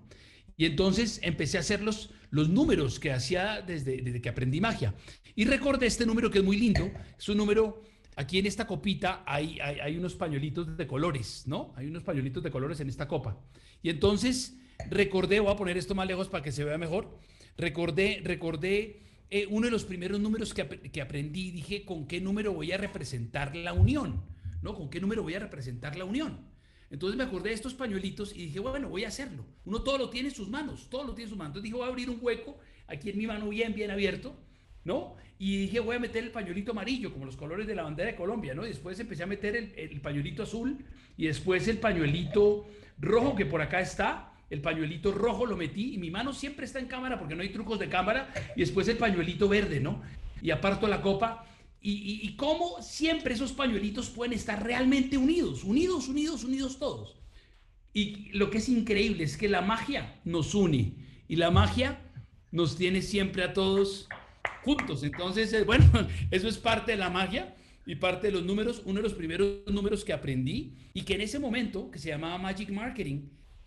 Y 0.58 0.66
entonces 0.66 1.20
empecé 1.24 1.58
a 1.58 1.62
hacer 1.62 1.82
los, 1.82 2.12
los 2.30 2.50
números 2.50 3.00
que 3.00 3.12
hacía 3.12 3.64
desde, 3.64 4.02
desde 4.04 4.22
que 4.22 4.30
aprendí 4.30 4.62
magia. 4.62 4.94
Y 5.36 5.46
recordé 5.46 5.88
este 5.88 6.06
número 6.06 6.30
que 6.30 6.38
es 6.38 6.44
muy 6.44 6.56
lindo. 6.56 6.92
Es 7.18 7.28
un 7.30 7.38
número, 7.38 7.82
aquí 8.16 8.38
en 8.38 8.46
esta 8.46 8.68
copita 8.68 9.24
hay, 9.26 9.60
hay, 9.60 9.80
hay, 9.80 9.98
unos 9.98 10.14
pañuelitos 10.14 10.78
de 10.78 10.86
colores, 10.86 11.46
¿no? 11.48 11.74
Hay 11.76 11.88
unos 11.88 12.04
pañuelitos 12.04 12.44
de 12.44 12.52
colores 12.52 12.80
en 12.80 12.90
esta 12.90 13.08
copa. 13.08 13.40
Y 13.82 13.90
entonces 13.90 14.56
recordé, 14.92 15.40
voy 15.40 15.52
a 15.52 15.56
poner 15.56 15.78
esto 15.78 15.96
más 15.96 16.06
lejos 16.06 16.28
para 16.28 16.44
que 16.44 16.52
se 16.52 16.64
vea 16.64 16.78
mejor. 16.78 17.18
Recordé, 17.58 18.22
recordé 18.24 19.02
eh, 19.32 19.48
uno 19.50 19.66
de 19.66 19.72
los 19.72 19.86
primeros 19.86 20.20
números 20.20 20.54
que, 20.54 20.68
que 20.68 21.02
aprendí. 21.02 21.52
Dije, 21.52 21.86
¿con 21.86 22.06
qué 22.06 22.22
número 22.22 22.54
voy 22.54 22.72
a 22.72 22.78
representar 22.78 23.56
la 23.56 23.74
unión? 23.74 24.22
¿No? 24.62 24.76
¿Con 24.76 24.90
qué 24.90 25.00
número 25.00 25.24
voy 25.24 25.34
a 25.34 25.40
representar 25.40 25.96
la 25.96 26.06
unión? 26.06 26.52
Entonces 26.92 27.18
me 27.18 27.24
acordé 27.24 27.50
de 27.50 27.56
estos 27.56 27.74
pañuelitos 27.74 28.36
y 28.36 28.48
dije, 28.48 28.60
bueno, 28.60 28.90
voy 28.90 29.06
a 29.06 29.08
hacerlo. 29.08 29.46
Uno 29.64 29.82
todo 29.82 29.98
lo 29.98 30.10
tiene 30.10 30.28
en 30.30 30.36
sus 30.36 30.50
manos, 30.50 30.90
todo 30.90 31.06
lo 31.06 31.14
tiene 31.14 31.24
en 31.24 31.30
sus 31.30 31.38
manos. 31.38 31.52
Entonces 31.52 31.64
dije, 31.64 31.76
voy 31.78 31.86
a 31.86 31.90
abrir 31.90 32.10
un 32.10 32.20
hueco 32.22 32.60
aquí 32.88 33.10
en 33.10 33.18
mi 33.18 33.26
mano 33.26 33.48
bien, 33.48 33.74
bien 33.74 33.90
abierto, 33.90 34.36
¿no? 34.84 35.16
Y 35.40 35.58
dije, 35.58 35.80
voy 35.80 35.96
a 35.96 36.00
meter 36.00 36.26
el 36.26 36.32
pañuelito 36.32 36.72
amarillo, 36.72 37.14
como 37.14 37.26
los 37.26 37.38
colores 37.38 37.66
de 37.66 37.74
la 37.74 37.84
bandera 37.84 38.12
de 38.12 38.18
Colombia, 38.18 38.54
¿no? 38.54 38.66
Y 38.66 38.70
después 38.70 39.00
empecé 39.00 39.24
a 39.24 39.28
meter 39.28 39.56
el, 39.56 39.74
el 39.78 40.02
pañuelito 40.02 40.44
azul 40.44 40.86
y 41.16 41.28
después 41.28 41.66
el 41.70 41.78
pañuelito 41.78 42.68
rojo, 43.00 43.36
que 43.38 43.46
por 43.46 43.62
acá 43.62 43.80
está. 43.80 44.31
El 44.52 44.62
pañuelito 44.62 45.14
rojo 45.14 45.46
lo 45.46 45.56
metí 45.56 45.94
y 45.94 45.98
mi 45.98 46.12
mano 46.12 46.34
siempre 46.34 46.66
está 46.66 46.78
en 46.78 46.88
cámara 46.88 47.18
porque 47.18 47.36
no 47.36 47.42
hay 47.42 47.50
trucos 47.50 47.80
de 47.80 47.88
cámara. 47.88 48.34
Y 48.56 48.60
después 48.60 48.86
el 48.90 48.98
pañuelito 48.98 49.48
verde, 49.48 49.80
¿no? 49.80 50.02
Y 50.42 50.52
aparto 50.52 50.88
la 50.90 51.02
copa 51.02 51.48
y, 51.82 52.36
cómo 52.36 52.82
siempre 52.82 53.34
esos 53.34 53.54
pañuelitos 53.54 54.10
pueden 54.10 54.34
estar 54.34 54.62
realmente 54.62 55.18
unidos, 55.18 55.64
unidos, 55.64 56.10
unidos, 56.10 56.44
unidos 56.44 56.78
todos. 56.78 57.16
Y 57.94 58.30
lo 58.34 58.50
que 58.50 58.60
es 58.60 58.68
increíble 58.68 59.24
es 59.24 59.38
que 59.38 59.50
la 59.50 59.62
magia 59.62 60.20
nos 60.24 60.54
une 60.54 60.96
y 61.28 61.38
la 61.38 61.50
magia 61.50 62.02
nos 62.52 62.76
tiene 62.76 63.02
siempre 63.02 63.44
a 63.44 63.54
todos 63.54 64.10
juntos. 64.64 65.04
Entonces, 65.04 65.52
eh, 65.54 65.64
bueno, 65.64 65.86
eso 66.32 66.50
es 66.50 66.58
parte 66.58 66.92
de 66.92 66.98
la 66.98 67.10
magia 67.10 67.56
y 67.86 67.96
parte 67.96 68.28
de 68.28 68.34
los 68.34 68.44
números, 68.44 68.82
uno 68.86 68.98
de 68.98 69.04
los 69.04 69.14
primeros 69.14 69.62
números 69.68 70.04
que 70.04 70.14
aprendí 70.14 70.76
y 70.94 71.02
que 71.02 71.16
en 71.16 71.22
ese 71.22 71.40
momento, 71.40 71.90
que 71.90 72.00
se 72.00 72.10
llamaba 72.10 72.38
Magic 72.38 72.70
Marketing, 72.70 73.22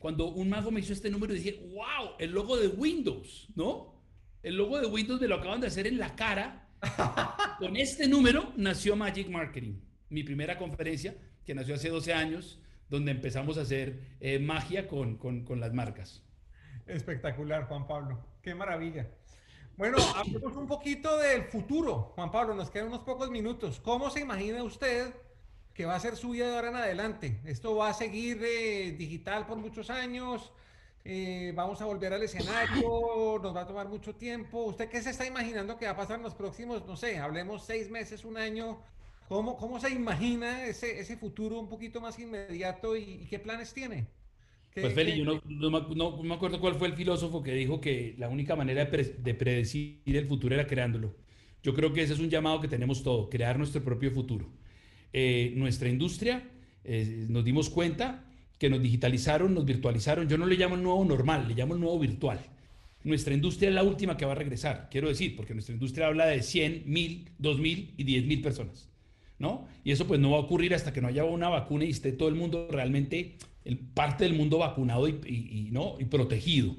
cuando 0.05 0.27
un 0.27 0.51
mago 0.51 0.71
me 0.71 0.81
hizo 0.81 0.93
este 0.93 1.09
número, 1.09 1.33
dije, 1.33 1.67
wow, 1.73 2.17
el 2.19 2.31
logo 2.31 2.59
de 2.59 2.69
Windows, 2.69 3.49
¿no? 3.55 4.03
El 4.43 4.55
logo 4.55 4.79
de 4.79 4.87
Windows 4.87 5.19
me 5.19 5.27
lo 5.27 5.37
acaban 5.37 5.63
de 5.63 5.69
hacer 5.69 5.87
en 5.87 5.99
la 5.99 6.15
cara 6.15 6.69
con 7.59 7.75
este 7.75 8.07
número 8.07 8.53
nació 8.59 8.97
Magic 8.97 9.31
Marketing, 9.31 9.81
mi 10.11 10.23
primera 10.23 10.59
conferencia, 10.59 11.17
que 11.47 11.55
nació 11.55 11.77
hace 11.77 11.89
12 11.89 12.13
años, 12.13 12.61
donde 12.91 13.13
empezamos 13.13 13.57
a 13.57 13.63
hacer 13.63 14.19
eh, 14.21 14.39
magia 14.39 14.89
con, 14.89 15.17
con, 15.17 15.43
con, 15.43 15.59
las 15.59 15.73
marcas. 15.73 16.23
Espectacular, 16.85 17.67
Juan 17.67 17.87
Pablo. 17.87 18.23
Qué 18.43 18.55
maravilla. 18.55 19.09
Bueno, 19.79 19.97
hablemos 20.17 20.55
un 20.55 20.67
poquito 20.67 21.17
del 21.17 21.45
futuro. 21.45 22.13
Juan 22.15 22.31
Pablo, 22.31 22.55
nos 22.55 22.71
quedan 22.71 22.89
unos 22.89 23.01
pocos 23.01 23.31
minutos. 23.31 23.81
¿Cómo 23.81 24.11
se 24.11 24.21
imagina 24.21 24.63
usted 24.65 25.15
que 25.75 25.85
va 25.85 25.97
a 25.97 26.01
ser 26.01 26.17
su 26.17 26.31
vida 26.31 26.49
de 26.49 26.55
ahora 26.55 26.69
en 26.69 26.77
adelante? 26.77 27.41
¿Esto 27.45 27.75
va 27.75 27.91
a 27.91 27.95
seguir 27.95 28.41
eh, 28.45 28.95
digital 28.97 29.47
por 29.47 29.59
muchos 29.59 29.91
años? 29.91 30.53
Eh, 31.05 31.53
vamos 31.55 31.83
a 31.83 31.85
volver 31.85 32.15
al 32.15 32.23
escenario, 32.23 33.39
nos 33.43 33.55
va 33.55 33.63
a 33.63 33.67
tomar 33.67 33.89
mucho 33.89 34.15
tiempo. 34.15 34.63
¿Usted 34.65 34.89
qué 34.89 35.03
se 35.03 35.11
está 35.11 35.27
imaginando 35.27 35.77
que 35.77 35.85
va 35.85 35.91
a 35.91 35.97
pasar 35.97 36.17
en 36.17 36.23
los 36.23 36.35
próximos, 36.35 36.87
no 36.87 36.97
sé, 36.97 37.19
hablemos 37.19 37.65
seis 37.65 37.91
meses, 37.91 38.25
un 38.25 38.39
año? 38.39 38.79
¿Cómo, 39.29 39.57
cómo 39.57 39.81
se 39.81 39.91
imagina 39.91 40.65
ese, 40.67 41.01
ese 41.01 41.17
futuro 41.17 41.59
un 41.59 41.69
poquito 41.69 42.01
más 42.01 42.19
inmediato 42.19 42.97
y, 42.97 43.27
qué 43.29 43.39
planes 43.39 43.75
tiene? 43.75 44.07
pues 44.75 44.93
Feli, 44.93 45.17
yo 45.17 45.25
no, 45.25 45.41
no, 45.95 46.23
me 46.23 46.35
acuerdo 46.35 46.61
cuál 46.61 46.75
fue 46.75 46.89
el 46.89 46.95
filósofo 46.95 47.43
que 47.43 47.53
dijo 47.53 47.81
que 47.81 48.17
la 48.19 48.29
única 48.29 48.57
manera 48.57 48.85
de, 48.85 49.35
predecir 49.35 50.01
el 50.07 50.27
futuro 50.27 50.55
era 50.55 50.67
creándolo. 50.67 51.15
Yo 51.63 51.75
creo 51.75 51.93
que 51.93 52.03
ese 52.03 52.15
es 52.15 52.19
un 52.19 52.29
llamado 52.29 52.61
que 52.61 52.69
tenemos 52.69 53.03
todo, 53.03 53.31
crear 53.31 53.57
nuestro 53.57 53.85
propio 53.85 54.11
futuro. 54.11 54.47
Eh, 55.17 55.53
nuestra 55.55 55.89
industria, 55.89 56.43
eh, 56.83 57.27
nos 57.29 57.45
dimos 57.45 57.71
cuenta 57.71 58.25
que 58.59 58.69
nos 58.69 58.83
digitalizaron, 58.83 59.55
nos 59.55 59.65
virtualizaron. 59.65 60.29
Yo 60.29 60.37
no 60.37 60.45
le 60.45 60.57
llamo 60.57 60.75
el 60.75 60.83
nuevo 60.83 61.05
normal, 61.05 61.47
le 61.47 61.55
llamo 61.55 61.75
el 61.75 61.81
nuevo 61.81 62.01
virtual. 62.01 62.41
Nuestra 63.05 63.33
industria 63.33 63.69
es 63.69 63.77
la 63.77 63.85
última 63.85 64.17
que 64.17 64.25
va 64.25 64.33
a 64.33 64.35
regresar, 64.35 64.89
quiero 64.91 65.07
decir, 65.07 65.37
porque 65.37 65.55
nuestra 65.55 65.73
industria 65.73 66.09
habla 66.09 66.27
de 66.27 66.43
100, 66.43 66.83
1000, 66.87 67.31
2000 67.39 67.95
y 67.97 68.05
10.000 68.05 68.43
personas, 68.43 68.89
¿no? 69.39 69.69
Y 69.85 69.93
eso 69.93 70.05
pues 70.09 70.19
no 70.19 70.33
va 70.33 70.39
a 70.39 70.41
ocurrir 70.41 70.75
hasta 70.75 70.93
que 70.93 71.01
no 71.01 71.07
haya 71.07 71.23
una 71.23 71.49
vacuna 71.49 71.85
y 71.85 71.91
esté 71.91 72.11
todo 72.11 72.29
el 72.29 72.35
mundo 72.35 72.67
realmente, 72.69 73.37
el, 73.65 73.79
parte 73.79 74.25
del 74.25 74.35
mundo 74.35 74.59
vacunado 74.59 75.07
y, 75.07 75.21
y, 75.27 75.69
¿no? 75.71 75.95
y 76.01 76.07
protegido. 76.07 76.75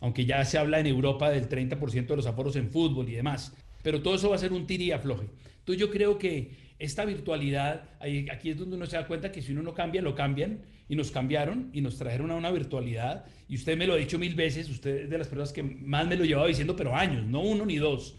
Aunque 0.00 0.24
ya 0.24 0.42
se 0.46 0.56
habla 0.56 0.80
en 0.80 0.86
Europa 0.86 1.28
del 1.28 1.50
30% 1.50 2.06
de 2.06 2.16
los 2.16 2.26
aforos 2.26 2.56
en 2.56 2.70
fútbol 2.70 3.10
y 3.10 3.12
demás. 3.12 3.52
Pero 3.82 4.00
todo 4.00 4.14
eso 4.14 4.30
va 4.30 4.36
a 4.36 4.38
ser 4.38 4.54
un 4.54 4.66
tiri 4.66 4.84
y 4.84 4.92
afloje. 4.92 5.26
Entonces 5.58 5.80
yo 5.80 5.90
creo 5.90 6.18
que 6.18 6.63
esta 6.78 7.04
virtualidad, 7.04 7.88
aquí 8.32 8.50
es 8.50 8.58
donde 8.58 8.76
uno 8.76 8.86
se 8.86 8.96
da 8.96 9.06
cuenta 9.06 9.30
que 9.30 9.42
si 9.42 9.52
uno 9.52 9.62
no 9.62 9.74
cambia, 9.74 10.02
lo 10.02 10.14
cambian 10.14 10.60
y 10.88 10.96
nos 10.96 11.10
cambiaron 11.10 11.70
y 11.72 11.80
nos 11.80 11.96
trajeron 11.96 12.30
a 12.30 12.36
una 12.36 12.50
virtualidad. 12.50 13.24
Y 13.48 13.56
usted 13.56 13.76
me 13.76 13.86
lo 13.86 13.94
ha 13.94 13.96
dicho 13.96 14.18
mil 14.18 14.34
veces, 14.34 14.68
usted 14.68 15.04
es 15.04 15.10
de 15.10 15.18
las 15.18 15.28
personas 15.28 15.52
que 15.52 15.62
más 15.62 16.06
me 16.06 16.16
lo 16.16 16.24
llevaba 16.24 16.48
diciendo, 16.48 16.76
pero 16.76 16.94
años, 16.94 17.24
no 17.24 17.40
uno 17.40 17.64
ni 17.64 17.76
dos. 17.76 18.16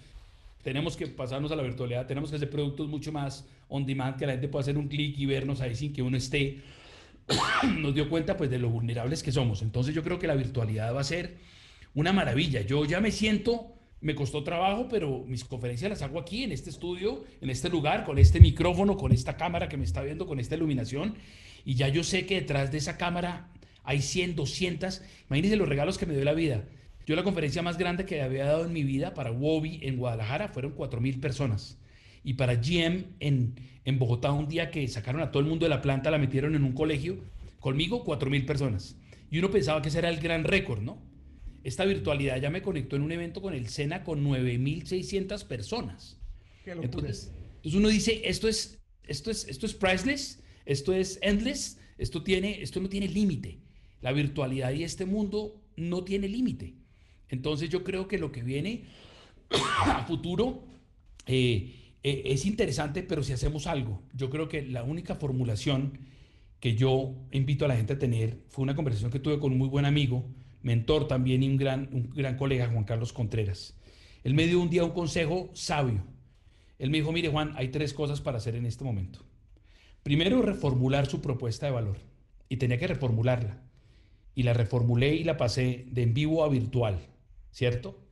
Tenemos 0.64 0.98
que 0.98 1.08
pasarnos 1.08 1.52
a 1.52 1.56
la 1.56 1.64
virtualidad, 1.64 2.08
tenemos 2.08 2.30
que 2.32 2.38
hacer 2.38 2.50
productos 2.50 2.88
mucho 2.88 3.12
más 3.12 3.48
on 3.68 3.86
demand, 3.86 4.18
que 4.18 4.26
la 4.26 4.34
gente 4.34 4.48
pueda 4.48 4.62
hacer 4.62 4.78
un 4.78 4.88
clic 4.88 5.18
y 5.18 5.26
vernos 5.26 5.62
ahí 5.62 5.76
sin 5.76 5.94
que 5.94 6.02
uno 6.02 6.18
esté. 6.18 6.62
nos 7.80 7.94
dio 7.94 8.10
cuenta 8.10 8.38
pues 8.38 8.50
de 8.50 8.60
lo 8.60 8.70
vulnerables 8.70 9.24
que 9.24 9.32
somos. 9.32 9.62
Entonces 9.62 9.94
yo 9.94 10.04
creo 10.04 10.20
que 10.20 10.28
la 10.28 10.36
virtualidad 10.36 10.94
va 10.96 11.02
a 11.02 11.04
ser 11.04 11.38
una 11.94 12.14
maravilla. 12.14 12.62
Yo 12.62 12.86
ya 12.86 13.00
me 13.00 13.12
siento 13.12 13.75
me 14.06 14.14
costó 14.14 14.44
trabajo, 14.44 14.88
pero 14.88 15.26
mis 15.28 15.44
conferencias 15.44 15.90
las 15.90 16.04
hago 16.04 16.20
aquí, 16.20 16.44
en 16.44 16.52
este 16.52 16.70
estudio, 16.70 17.24
en 17.42 17.50
este 17.50 17.70
lugar, 17.70 18.06
con 18.06 18.20
este 18.20 18.40
micrófono, 18.40 18.98
con 18.98 19.12
esta 19.12 19.36
cámara 19.36 19.68
que 19.68 19.78
me 19.78 19.84
está 19.84 20.04
viendo, 20.04 20.28
con 20.28 20.40
esta 20.40 20.54
iluminación. 20.54 21.16
Y 21.66 21.74
ya 21.74 21.88
yo 21.88 22.04
sé 22.04 22.28
que 22.28 22.36
detrás 22.36 22.72
de 22.72 22.78
esa 22.78 22.98
cámara 22.98 23.50
hay 23.84 24.04
100, 24.04 24.36
200. 24.36 25.02
Imagínense 25.28 25.58
los 25.58 25.68
regalos 25.68 25.98
que 25.98 26.06
me 26.06 26.14
dio 26.14 26.24
la 26.24 26.34
vida. 26.34 26.66
Yo 27.08 27.16
la 27.16 27.24
conferencia 27.24 27.64
más 27.64 27.80
grande 27.80 28.06
que 28.06 28.22
había 28.22 28.46
dado 28.46 28.66
en 28.66 28.74
mi 28.74 28.84
vida 28.84 29.16
para 29.16 29.32
Wobby 29.32 29.80
en 29.82 29.98
Guadalajara 29.98 30.50
fueron 30.50 30.76
4.000 30.76 31.20
personas. 31.20 31.80
Y 32.24 32.36
para 32.36 32.54
GM 32.56 33.06
en, 33.20 33.56
en 33.86 33.98
Bogotá, 33.98 34.32
un 34.32 34.48
día 34.48 34.70
que 34.70 34.88
sacaron 34.88 35.22
a 35.22 35.32
todo 35.32 35.42
el 35.42 35.50
mundo 35.50 35.66
de 35.66 35.72
la 35.72 35.82
planta, 35.82 36.12
la 36.12 36.20
metieron 36.20 36.54
en 36.54 36.64
un 36.64 36.74
colegio 36.74 37.18
Conmigo, 37.66 38.06
4.000 38.06 38.46
personas. 38.46 38.96
Y 39.32 39.40
uno 39.40 39.50
pensaba 39.50 39.82
que 39.82 39.90
ese 39.90 39.98
era 39.98 40.10
el 40.10 40.20
gran 40.20 40.44
récord, 40.44 40.84
¿no? 40.84 41.00
Esta 41.66 41.84
virtualidad 41.84 42.40
ya 42.40 42.52
me 42.52 42.62
conectó 42.62 42.96
en 42.96 43.02
un 43.02 43.12
evento 43.12 43.42
con 43.42 43.56
el 43.56 43.70
SENA 43.70 44.04
con 44.04 44.24
9.600 44.24 45.48
personas. 45.48 46.20
Entonces, 46.64 47.32
entonces, 47.56 47.74
uno 47.74 47.88
dice, 47.88 48.22
esto 48.26 48.48
es, 48.48 48.78
esto, 49.08 49.32
es, 49.32 49.48
esto 49.48 49.66
es 49.66 49.74
priceless, 49.74 50.44
esto 50.68 50.94
es 50.94 51.18
endless, 51.24 51.80
esto, 51.98 52.22
tiene, 52.22 52.62
esto 52.62 52.80
no 52.80 52.88
tiene 52.88 53.08
límite. 53.08 53.58
La 54.02 54.12
virtualidad 54.12 54.74
y 54.74 54.84
este 54.84 55.08
mundo 55.08 55.60
no 55.76 56.04
tiene 56.04 56.28
límite. 56.28 56.76
Entonces 57.30 57.68
yo 57.72 57.84
creo 57.84 58.08
que 58.08 58.20
lo 58.20 58.32
que 58.32 58.44
viene 58.44 58.84
a 59.50 60.06
futuro 60.06 60.68
eh, 61.26 61.96
eh, 62.04 62.22
es 62.26 62.46
interesante, 62.46 63.02
pero 63.02 63.24
si 63.24 63.34
hacemos 63.34 63.66
algo, 63.66 64.04
yo 64.14 64.30
creo 64.30 64.48
que 64.48 64.62
la 64.62 64.84
única 64.84 65.16
formulación 65.16 65.98
que 66.60 66.76
yo 66.76 67.16
invito 67.32 67.66
a 67.66 67.70
la 67.70 67.76
gente 67.76 67.94
a 67.94 67.98
tener 67.98 68.38
fue 68.50 68.62
una 68.62 68.76
conversación 68.76 69.10
que 69.10 69.20
tuve 69.20 69.40
con 69.40 69.52
un 69.52 69.58
muy 69.58 69.68
buen 69.68 69.86
amigo, 69.86 70.30
mentor 70.66 71.08
también 71.08 71.44
y 71.44 71.48
un 71.48 71.58
gran, 71.58 71.90
un 71.94 72.10
gran 72.10 72.38
colega, 72.38 72.68
Juan 72.68 72.86
Carlos 72.86 73.14
Contreras. 73.14 73.76
Él 74.24 74.34
me 74.34 74.48
dio 74.48 74.60
un 74.60 74.72
día 74.72 74.84
un 74.84 74.92
consejo 74.92 75.52
sabio. 75.54 76.04
Él 76.80 76.90
me 76.90 76.98
dijo, 76.98 77.12
mire 77.12 77.30
Juan, 77.30 77.54
hay 77.56 77.68
tres 77.70 77.94
cosas 77.94 78.20
para 78.20 78.38
hacer 78.38 78.56
en 78.56 78.66
este 78.66 78.84
momento. 78.84 79.20
Primero, 80.02 80.42
reformular 80.42 81.06
su 81.06 81.22
propuesta 81.22 81.68
de 81.68 81.72
valor. 81.72 81.98
Y 82.50 82.58
tenía 82.58 82.80
que 82.80 82.88
reformularla. 82.88 83.62
Y 84.34 84.42
la 84.42 84.54
reformulé 84.54 85.14
y 85.14 85.24
la 85.24 85.38
pasé 85.38 85.86
de 85.92 86.02
en 86.02 86.16
vivo 86.16 86.44
a 86.44 86.50
virtual, 86.50 87.00
¿cierto? 87.52 88.04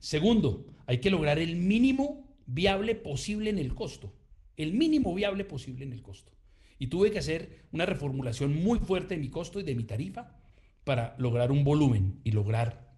Segundo, 0.00 0.66
hay 0.86 0.98
que 0.98 1.10
lograr 1.10 1.38
el 1.38 1.54
mínimo 1.54 2.28
viable 2.44 2.96
posible 2.96 3.50
en 3.50 3.58
el 3.58 3.72
costo. 3.72 4.12
El 4.56 4.74
mínimo 4.74 5.14
viable 5.14 5.44
posible 5.44 5.84
en 5.84 5.92
el 5.92 6.02
costo. 6.02 6.32
Y 6.76 6.88
tuve 6.88 7.12
que 7.12 7.20
hacer 7.20 7.66
una 7.70 7.86
reformulación 7.86 8.52
muy 8.64 8.80
fuerte 8.80 9.14
de 9.14 9.20
mi 9.20 9.28
costo 9.28 9.60
y 9.60 9.62
de 9.62 9.76
mi 9.76 9.84
tarifa 9.84 10.39
para 10.84 11.14
lograr 11.18 11.50
un 11.52 11.64
volumen 11.64 12.20
y 12.24 12.32
lograr 12.32 12.90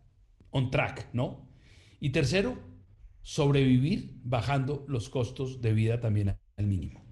on 0.51 0.71
track, 0.71 1.09
¿no? 1.13 1.49
Y 2.01 2.11
tercero, 2.11 2.59
sobrevivir 3.23 4.21
bajando 4.23 4.85
los 4.89 5.09
costos 5.09 5.61
de 5.61 5.73
vida 5.73 6.01
también 6.01 6.37
al 6.57 6.67
mínimo. 6.67 7.05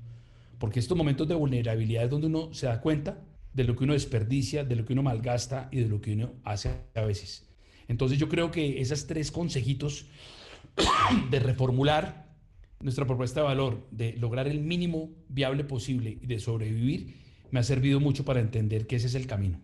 Porque 0.59 0.81
estos 0.81 0.97
momentos 0.97 1.27
de 1.29 1.35
vulnerabilidad 1.35 2.05
es 2.05 2.11
donde 2.11 2.27
uno 2.27 2.53
se 2.53 2.67
da 2.67 2.81
cuenta 2.81 3.25
de 3.53 3.65
lo 3.65 3.77
que 3.77 3.85
uno 3.85 3.95
desperdicia, 3.95 4.65
de 4.65 4.77
lo 4.77 4.85
que 4.85 4.93
uno 4.93 5.03
malgasta 5.03 5.69
y 5.73 5.81
de 5.81 5.89
lo 5.89 6.01
que 6.01 6.13
uno 6.13 6.35
hace 6.45 6.71
a 6.95 7.03
veces. 7.03 7.49
Entonces 7.89 8.19
yo 8.19 8.29
creo 8.29 8.51
que 8.51 8.81
esos 8.81 9.07
tres 9.07 9.33
consejitos 9.33 10.07
de 11.31 11.41
reformular 11.41 12.31
nuestra 12.81 13.07
propuesta 13.07 13.41
de 13.41 13.47
valor, 13.47 13.87
de 13.91 14.15
lograr 14.15 14.49
el 14.49 14.61
mínimo 14.61 15.11
viable 15.29 15.65
posible 15.65 16.19
y 16.21 16.27
de 16.27 16.39
sobrevivir, 16.39 17.17
me 17.51 17.61
ha 17.61 17.63
servido 17.63 18.01
mucho 18.01 18.25
para 18.25 18.41
entender 18.41 18.87
que 18.87 18.97
ese 18.97 19.09
es 19.09 19.15
el 19.15 19.27
camino. 19.27 19.61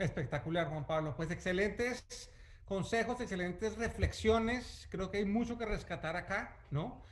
Espectacular, 0.00 0.68
Juan 0.68 0.86
Pablo. 0.86 1.14
Pues 1.14 1.30
excelentes 1.30 2.30
consejos, 2.64 3.20
excelentes 3.20 3.76
reflexiones. 3.76 4.88
Creo 4.90 5.10
que 5.10 5.18
hay 5.18 5.26
mucho 5.26 5.58
que 5.58 5.66
rescatar 5.66 6.16
acá, 6.16 6.56
¿no? 6.70 7.02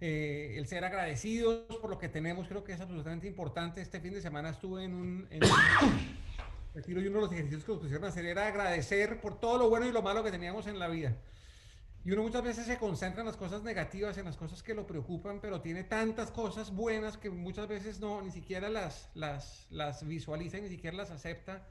Eh, 0.00 0.54
el 0.56 0.66
ser 0.68 0.84
agradecidos 0.84 1.76
por 1.78 1.90
lo 1.90 1.98
que 1.98 2.08
tenemos, 2.08 2.46
creo 2.46 2.62
que 2.62 2.72
es 2.72 2.80
absolutamente 2.80 3.26
importante. 3.26 3.80
Este 3.80 4.00
fin 4.00 4.14
de 4.14 4.20
semana 4.20 4.50
estuve 4.50 4.84
en 4.84 4.94
un, 4.94 5.28
retiro 6.74 7.00
y 7.00 7.08
uno 7.08 7.16
de 7.16 7.22
los 7.22 7.32
ejercicios 7.32 7.64
que 7.64 7.72
nos 7.72 7.80
pusieron 7.80 8.04
a 8.04 8.08
hacer 8.08 8.24
era 8.24 8.46
agradecer 8.46 9.20
por 9.20 9.40
todo 9.40 9.58
lo 9.58 9.68
bueno 9.68 9.86
y 9.86 9.92
lo 9.92 10.02
malo 10.02 10.22
que 10.22 10.30
teníamos 10.30 10.68
en 10.68 10.78
la 10.78 10.86
vida. 10.86 11.16
Y 12.04 12.12
uno 12.12 12.22
muchas 12.22 12.44
veces 12.44 12.66
se 12.66 12.78
concentra 12.78 13.22
en 13.22 13.26
las 13.26 13.36
cosas 13.36 13.64
negativas, 13.64 14.16
en 14.18 14.26
las 14.26 14.36
cosas 14.36 14.62
que 14.62 14.74
lo 14.74 14.86
preocupan, 14.86 15.40
pero 15.40 15.60
tiene 15.62 15.82
tantas 15.82 16.30
cosas 16.30 16.72
buenas 16.72 17.16
que 17.16 17.28
muchas 17.30 17.66
veces 17.66 17.98
no, 17.98 18.22
ni 18.22 18.30
siquiera 18.30 18.68
las, 18.68 19.10
las, 19.14 19.66
las 19.70 20.06
visualiza, 20.06 20.58
ni 20.58 20.68
siquiera 20.68 20.96
las 20.96 21.10
acepta. 21.10 21.66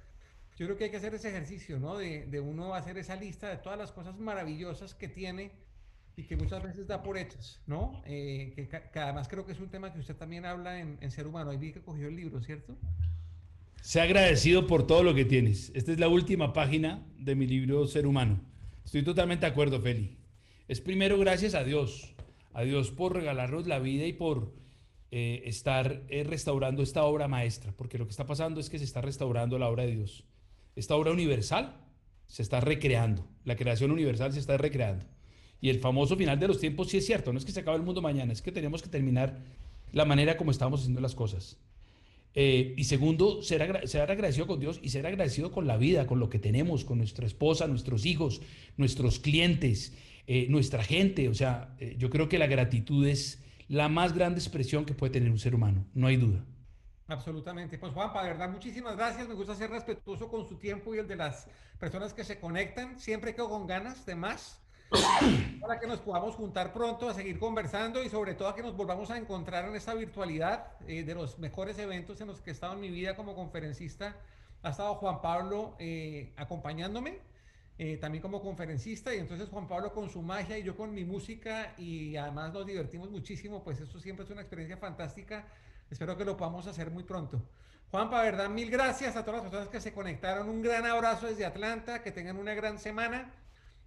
Yo 0.58 0.66
creo 0.66 0.78
que 0.78 0.86
hay 0.86 0.92
que 0.92 0.98
hacer 0.98 1.14
ese 1.14 1.30
ejercicio, 1.30 1.80
¿no? 1.80 1.98
De, 1.98 2.26
de 2.28 2.40
uno 2.40 2.76
hacer 2.76 2.98
esa 2.98 3.16
lista 3.16 3.50
de 3.50 3.58
todas 3.58 3.78
las 3.78 3.92
cosas 3.92 4.18
maravillosas 4.18 4.94
que 4.94 5.08
tiene 5.08 5.52
y 6.18 6.24
que 6.24 6.38
muchas 6.38 6.64
veces 6.64 6.88
da 6.88 7.04
por 7.04 7.18
hechas, 7.18 7.60
¿no? 7.68 8.02
Eh, 8.06 8.54
que, 8.56 9.00
además 9.00 9.28
creo 9.28 9.46
que 9.46 9.52
es 9.52 9.60
un 9.60 9.70
tema 9.70 9.92
que 9.92 10.00
usted 10.00 10.16
también 10.16 10.46
habla 10.46 10.80
en, 10.80 11.12
Ser 11.12 11.28
Humano. 11.28 11.52
Ahí 11.52 11.58
vi 11.58 11.74
que 11.74 11.82
cogió 11.82 12.08
el 12.08 12.16
libro, 12.16 12.42
¿cierto? 12.42 12.78
Sea 13.82 14.04
agradecido 14.04 14.66
por 14.66 14.88
todo 14.88 15.04
lo 15.04 15.14
que 15.14 15.26
tienes. 15.26 15.72
Esta 15.76 15.92
es 15.92 16.00
la 16.00 16.08
última 16.08 16.54
página 16.54 17.06
de 17.18 17.36
mi 17.36 17.46
libro 17.46 17.86
Ser 17.88 18.08
Humano. 18.08 18.40
Estoy 18.86 19.04
totalmente 19.04 19.46
de 19.46 19.52
acuerdo, 19.52 19.82
Feli. 19.82 20.18
Es 20.68 20.80
primero 20.80 21.20
gracias 21.20 21.54
a 21.54 21.64
Dios, 21.64 22.16
a 22.54 22.64
Dios 22.64 22.92
por 22.92 23.14
regalarnos 23.14 23.68
la 23.68 23.80
vida 23.80 24.06
y 24.06 24.14
por 24.14 24.54
eh, 25.12 25.44
estar 25.46 26.04
eh, 26.08 26.24
restaurando 26.24 26.82
esta 26.82 27.04
obra 27.04 27.28
maestra, 27.28 27.74
porque 27.76 27.98
lo 27.98 28.06
que 28.06 28.12
está 28.12 28.26
pasando 28.26 28.60
es 28.60 28.70
que 28.70 28.80
se 28.80 28.86
está 28.86 29.02
restaurando 29.02 29.60
la 29.60 29.70
obra 29.70 29.84
de 29.84 29.96
Dios. 29.96 30.24
Esta 30.76 30.96
obra 30.96 31.12
universal 31.12 31.76
se 32.28 32.42
está 32.42 32.60
recreando, 32.60 33.28
la 33.44 33.56
creación 33.56 33.92
universal 33.92 34.34
se 34.34 34.40
está 34.40 34.58
recreando. 34.58 35.06
Y 35.62 35.70
el 35.70 35.80
famoso 35.80 36.18
final 36.18 36.40
de 36.40 36.48
los 36.48 36.60
tiempos 36.60 36.90
sí 36.90 36.98
es 36.98 37.06
cierto, 37.06 37.32
no 37.32 37.40
es 37.40 37.46
que 37.46 37.52
se 37.52 37.62
acabe 37.62 37.78
el 37.78 37.84
mundo 37.84 38.02
mañana, 38.02 38.34
es 38.34 38.42
que 38.42 38.52
tenemos 38.52 38.82
que 38.82 38.90
terminar 38.90 39.40
la 39.92 40.06
manera 40.06 40.38
como 40.38 40.52
estamos 40.52 40.82
haciendo 40.82 41.02
las 41.02 41.16
cosas. 41.16 41.58
Eh, 42.38 42.74
y 42.76 42.84
segundo, 42.84 43.42
ser, 43.42 43.62
agradecido 43.62 44.46
con 44.46 44.60
Dios 44.60 44.82
y 44.84 44.90
ser 44.90 45.08
agradecido 45.08 45.52
con 45.52 45.68
la 45.68 45.78
vida, 45.78 46.06
con 46.06 46.20
lo 46.20 46.30
que 46.30 46.38
tenemos, 46.38 46.84
con 46.84 46.98
nuestra 46.98 47.26
esposa, 47.26 47.66
nuestros 47.68 48.06
hijos, 48.06 48.42
nuestros 48.76 49.20
clientes, 49.20 49.94
eh, 50.28 50.48
nuestra 50.50 50.84
gente. 50.84 51.30
O 51.30 51.34
sea, 51.34 51.74
eh, 51.80 51.96
yo 51.98 52.10
creo 52.10 52.28
que 52.28 52.38
la 52.38 52.48
gratitud 52.48 53.08
es 53.08 53.42
la 53.70 53.88
más 53.88 54.14
grande 54.14 54.40
expresión 54.40 54.84
que 54.84 54.94
puede 54.94 55.14
tener 55.14 55.32
un 55.32 55.40
ser 55.40 55.56
humano, 55.56 55.86
no 55.94 56.08
hay 56.08 56.18
duda. 56.18 56.44
Absolutamente. 57.08 57.78
Pues 57.78 57.94
Juanpa, 57.94 58.24
de 58.24 58.30
verdad, 58.30 58.50
muchísimas 58.50 58.96
gracias. 58.96 59.28
Me 59.28 59.36
gusta 59.36 59.56
ser 59.56 59.70
respetuoso 59.70 60.28
con 60.30 60.48
su 60.48 60.58
tiempo 60.58 60.96
y 60.96 61.00
el 61.00 61.08
de 61.08 61.16
las 61.16 61.48
personas 61.80 62.14
que 62.14 62.24
se 62.24 62.40
conectan. 62.40 63.00
Siempre 63.00 63.36
quedo 63.36 63.50
con 63.50 63.68
ganas 63.68 64.06
de 64.06 64.16
más 64.16 64.60
para 65.62 65.80
que 65.80 65.88
nos 65.88 66.00
podamos 66.00 66.36
juntar 66.36 66.74
pronto 66.74 67.10
a 67.10 67.14
seguir 67.14 67.40
conversando 67.40 68.04
y 68.04 68.10
sobre 68.10 68.34
todo 68.34 68.50
a 68.50 68.56
que 68.56 68.62
nos 68.62 68.76
volvamos 68.76 69.12
a 69.12 69.18
encontrar 69.18 69.66
en 69.66 69.76
esta 69.76 69.94
virtualidad 69.94 70.68
eh, 70.88 71.04
de 71.04 71.16
los 71.16 71.40
mejores 71.40 71.78
eventos 71.80 72.22
en 72.22 72.28
los 72.28 72.42
que 72.42 72.52
he 72.52 72.54
estado 72.54 72.74
en 72.74 72.82
mi 72.82 72.90
vida 72.90 73.16
como 73.16 73.36
conferencista. 73.36 74.16
Ha 74.64 74.70
estado 74.70 74.96
Juan 74.96 75.22
Pablo 75.22 75.76
eh, 75.78 76.34
acompañándome, 76.38 77.20
eh, 77.78 77.98
también 77.98 78.24
como 78.24 78.42
conferencista, 78.42 79.14
y 79.14 79.20
entonces 79.20 79.50
Juan 79.50 79.68
Pablo 79.68 79.94
con 79.94 80.10
su 80.10 80.24
magia 80.24 80.58
y 80.58 80.64
yo 80.64 80.76
con 80.76 80.92
mi 80.92 81.06
música 81.06 81.76
y 81.78 82.16
además 82.16 82.52
nos 82.52 82.66
divertimos 82.66 83.12
muchísimo, 83.12 83.64
pues 83.64 83.80
esto 83.80 84.00
siempre 84.00 84.26
es 84.26 84.32
una 84.32 84.42
experiencia 84.42 84.78
fantástica. 84.78 85.46
Espero 85.90 86.18
que 86.18 86.26
lo 86.26 86.36
podamos 86.36 86.68
hacer 86.68 86.92
muy 86.92 87.04
pronto. 87.04 87.42
Juanpa, 87.92 88.22
verdad, 88.22 88.50
mil 88.50 88.70
gracias 88.70 89.16
a 89.16 89.24
todas 89.24 89.42
las 89.42 89.50
personas 89.50 89.70
que 89.70 89.80
se 89.80 89.94
conectaron. 89.94 90.50
Un 90.50 90.62
gran 90.62 90.86
abrazo 90.86 91.28
desde 91.28 91.46
Atlanta, 91.46 92.02
que 92.02 92.12
tengan 92.12 92.38
una 92.38 92.54
gran 92.54 92.80
semana. 92.80 93.32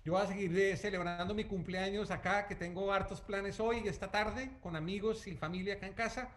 Yo 0.04 0.12
voy 0.12 0.22
a 0.22 0.26
seguir 0.26 0.76
celebrando 0.78 1.34
mi 1.34 1.44
cumpleaños 1.44 2.11
acá, 2.11 2.46
que 2.46 2.54
tengo 2.54 2.92
hartos 2.92 3.20
planes 3.20 3.61
hoy 3.61 3.82
y 3.84 3.88
esta 3.88 4.11
tarde 4.11 4.50
con 4.62 4.76
amigos 4.76 5.26
y 5.26 5.37
familia 5.37 5.74
acá 5.74 5.87
en 5.87 5.92
casa. 5.92 6.30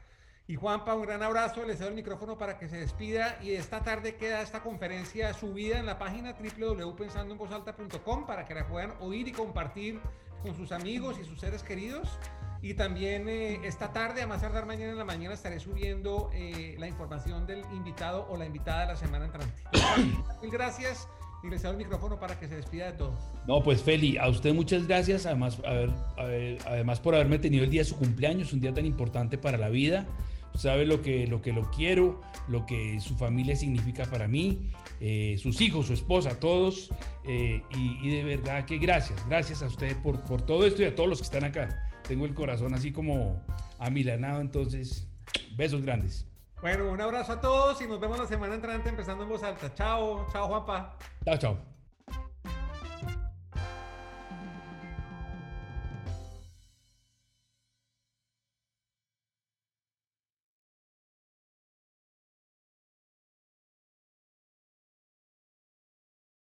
Y 0.47 0.55
Juanpa, 0.55 0.95
un 0.95 1.03
gran 1.03 1.23
abrazo, 1.23 1.63
les 1.63 1.79
doy 1.79 1.87
el 1.87 1.93
micrófono 1.93 2.37
para 2.37 2.57
que 2.57 2.67
se 2.67 2.77
despida 2.77 3.37
y 3.41 3.53
esta 3.53 3.83
tarde 3.83 4.15
queda 4.15 4.41
esta 4.41 4.61
conferencia 4.61 5.33
subida 5.33 5.79
en 5.79 5.85
la 5.85 5.97
página 5.97 6.33
www.pensandoenvozalta.com 6.33 8.25
para 8.25 8.43
que 8.45 8.55
la 8.55 8.67
puedan 8.67 8.93
oír 8.99 9.29
y 9.29 9.31
compartir 9.31 10.01
con 10.41 10.53
sus 10.55 10.73
amigos 10.73 11.17
y 11.21 11.23
sus 11.23 11.39
seres 11.39 11.63
queridos. 11.63 12.19
Y 12.61 12.75
también 12.75 13.27
eh, 13.27 13.59
esta 13.63 13.91
tarde, 13.91 14.21
a 14.21 14.27
más 14.27 14.41
tardar 14.41 14.65
mañana 14.65 14.91
en 14.91 14.97
la 14.97 15.05
mañana, 15.05 15.33
estaré 15.33 15.59
subiendo 15.59 16.29
eh, 16.33 16.75
la 16.77 16.87
información 16.87 17.47
del 17.47 17.61
invitado 17.73 18.27
o 18.29 18.37
la 18.37 18.45
invitada 18.45 18.81
de 18.81 18.87
la 18.87 18.95
semana 18.95 19.25
entrante. 19.25 19.63
Mil 20.41 20.51
gracias 20.51 21.07
y 21.43 21.49
le 21.49 21.57
cedo 21.57 21.71
el 21.71 21.77
micrófono 21.77 22.19
para 22.19 22.39
que 22.39 22.47
se 22.47 22.55
despida 22.55 22.85
de 22.85 22.93
todos. 22.93 23.15
No, 23.47 23.63
pues 23.63 23.81
Feli, 23.81 24.17
a 24.17 24.27
usted 24.27 24.53
muchas 24.53 24.87
gracias, 24.87 25.25
además, 25.25 25.57
además 25.65 26.99
por 26.99 27.15
haberme 27.15 27.39
tenido 27.39 27.63
el 27.63 27.71
día 27.71 27.81
de 27.81 27.85
su 27.85 27.97
cumpleaños, 27.97 28.53
un 28.53 28.59
día 28.59 28.73
tan 28.73 28.85
importante 28.85 29.39
para 29.39 29.57
la 29.57 29.69
vida. 29.69 30.05
Sabe 30.53 30.85
lo 30.85 31.01
que, 31.01 31.27
lo 31.27 31.41
que 31.41 31.53
lo 31.53 31.71
quiero, 31.71 32.21
lo 32.47 32.65
que 32.65 32.99
su 32.99 33.15
familia 33.15 33.55
significa 33.55 34.05
para 34.05 34.27
mí, 34.27 34.69
eh, 34.99 35.37
sus 35.41 35.61
hijos, 35.61 35.87
su 35.87 35.93
esposa, 35.93 36.39
todos. 36.39 36.91
Eh, 37.25 37.63
y, 37.71 38.09
de 38.09 38.23
verdad 38.23 38.65
que 38.65 38.77
gracias, 38.77 39.25
gracias 39.27 39.63
a 39.63 39.67
usted 39.67 39.95
por, 40.03 40.19
por 40.21 40.41
todo 40.41 40.65
esto 40.65 40.81
y 40.83 40.85
a 40.85 40.93
todos 40.93 41.09
los 41.09 41.19
que 41.19 41.25
están 41.25 41.45
acá. 41.45 41.90
Tengo 42.07 42.25
el 42.25 42.33
corazón 42.33 42.73
así 42.73 42.91
como 42.91 43.41
amilanado, 43.79 44.41
entonces, 44.41 45.07
besos 45.55 45.81
grandes. 45.81 46.27
Bueno, 46.61 46.91
un 46.91 47.01
abrazo 47.01 47.33
a 47.33 47.41
todos 47.41 47.81
y 47.81 47.87
nos 47.87 47.99
vemos 47.99 48.19
la 48.19 48.27
semana 48.27 48.53
entrante 48.53 48.89
empezando 48.89 49.23
en 49.23 49.29
voz 49.29 49.43
alta. 49.43 49.73
Chao, 49.73 50.27
chao 50.31 50.47
Juanpa. 50.47 50.97
Chao, 51.25 51.37
chao. 51.37 51.70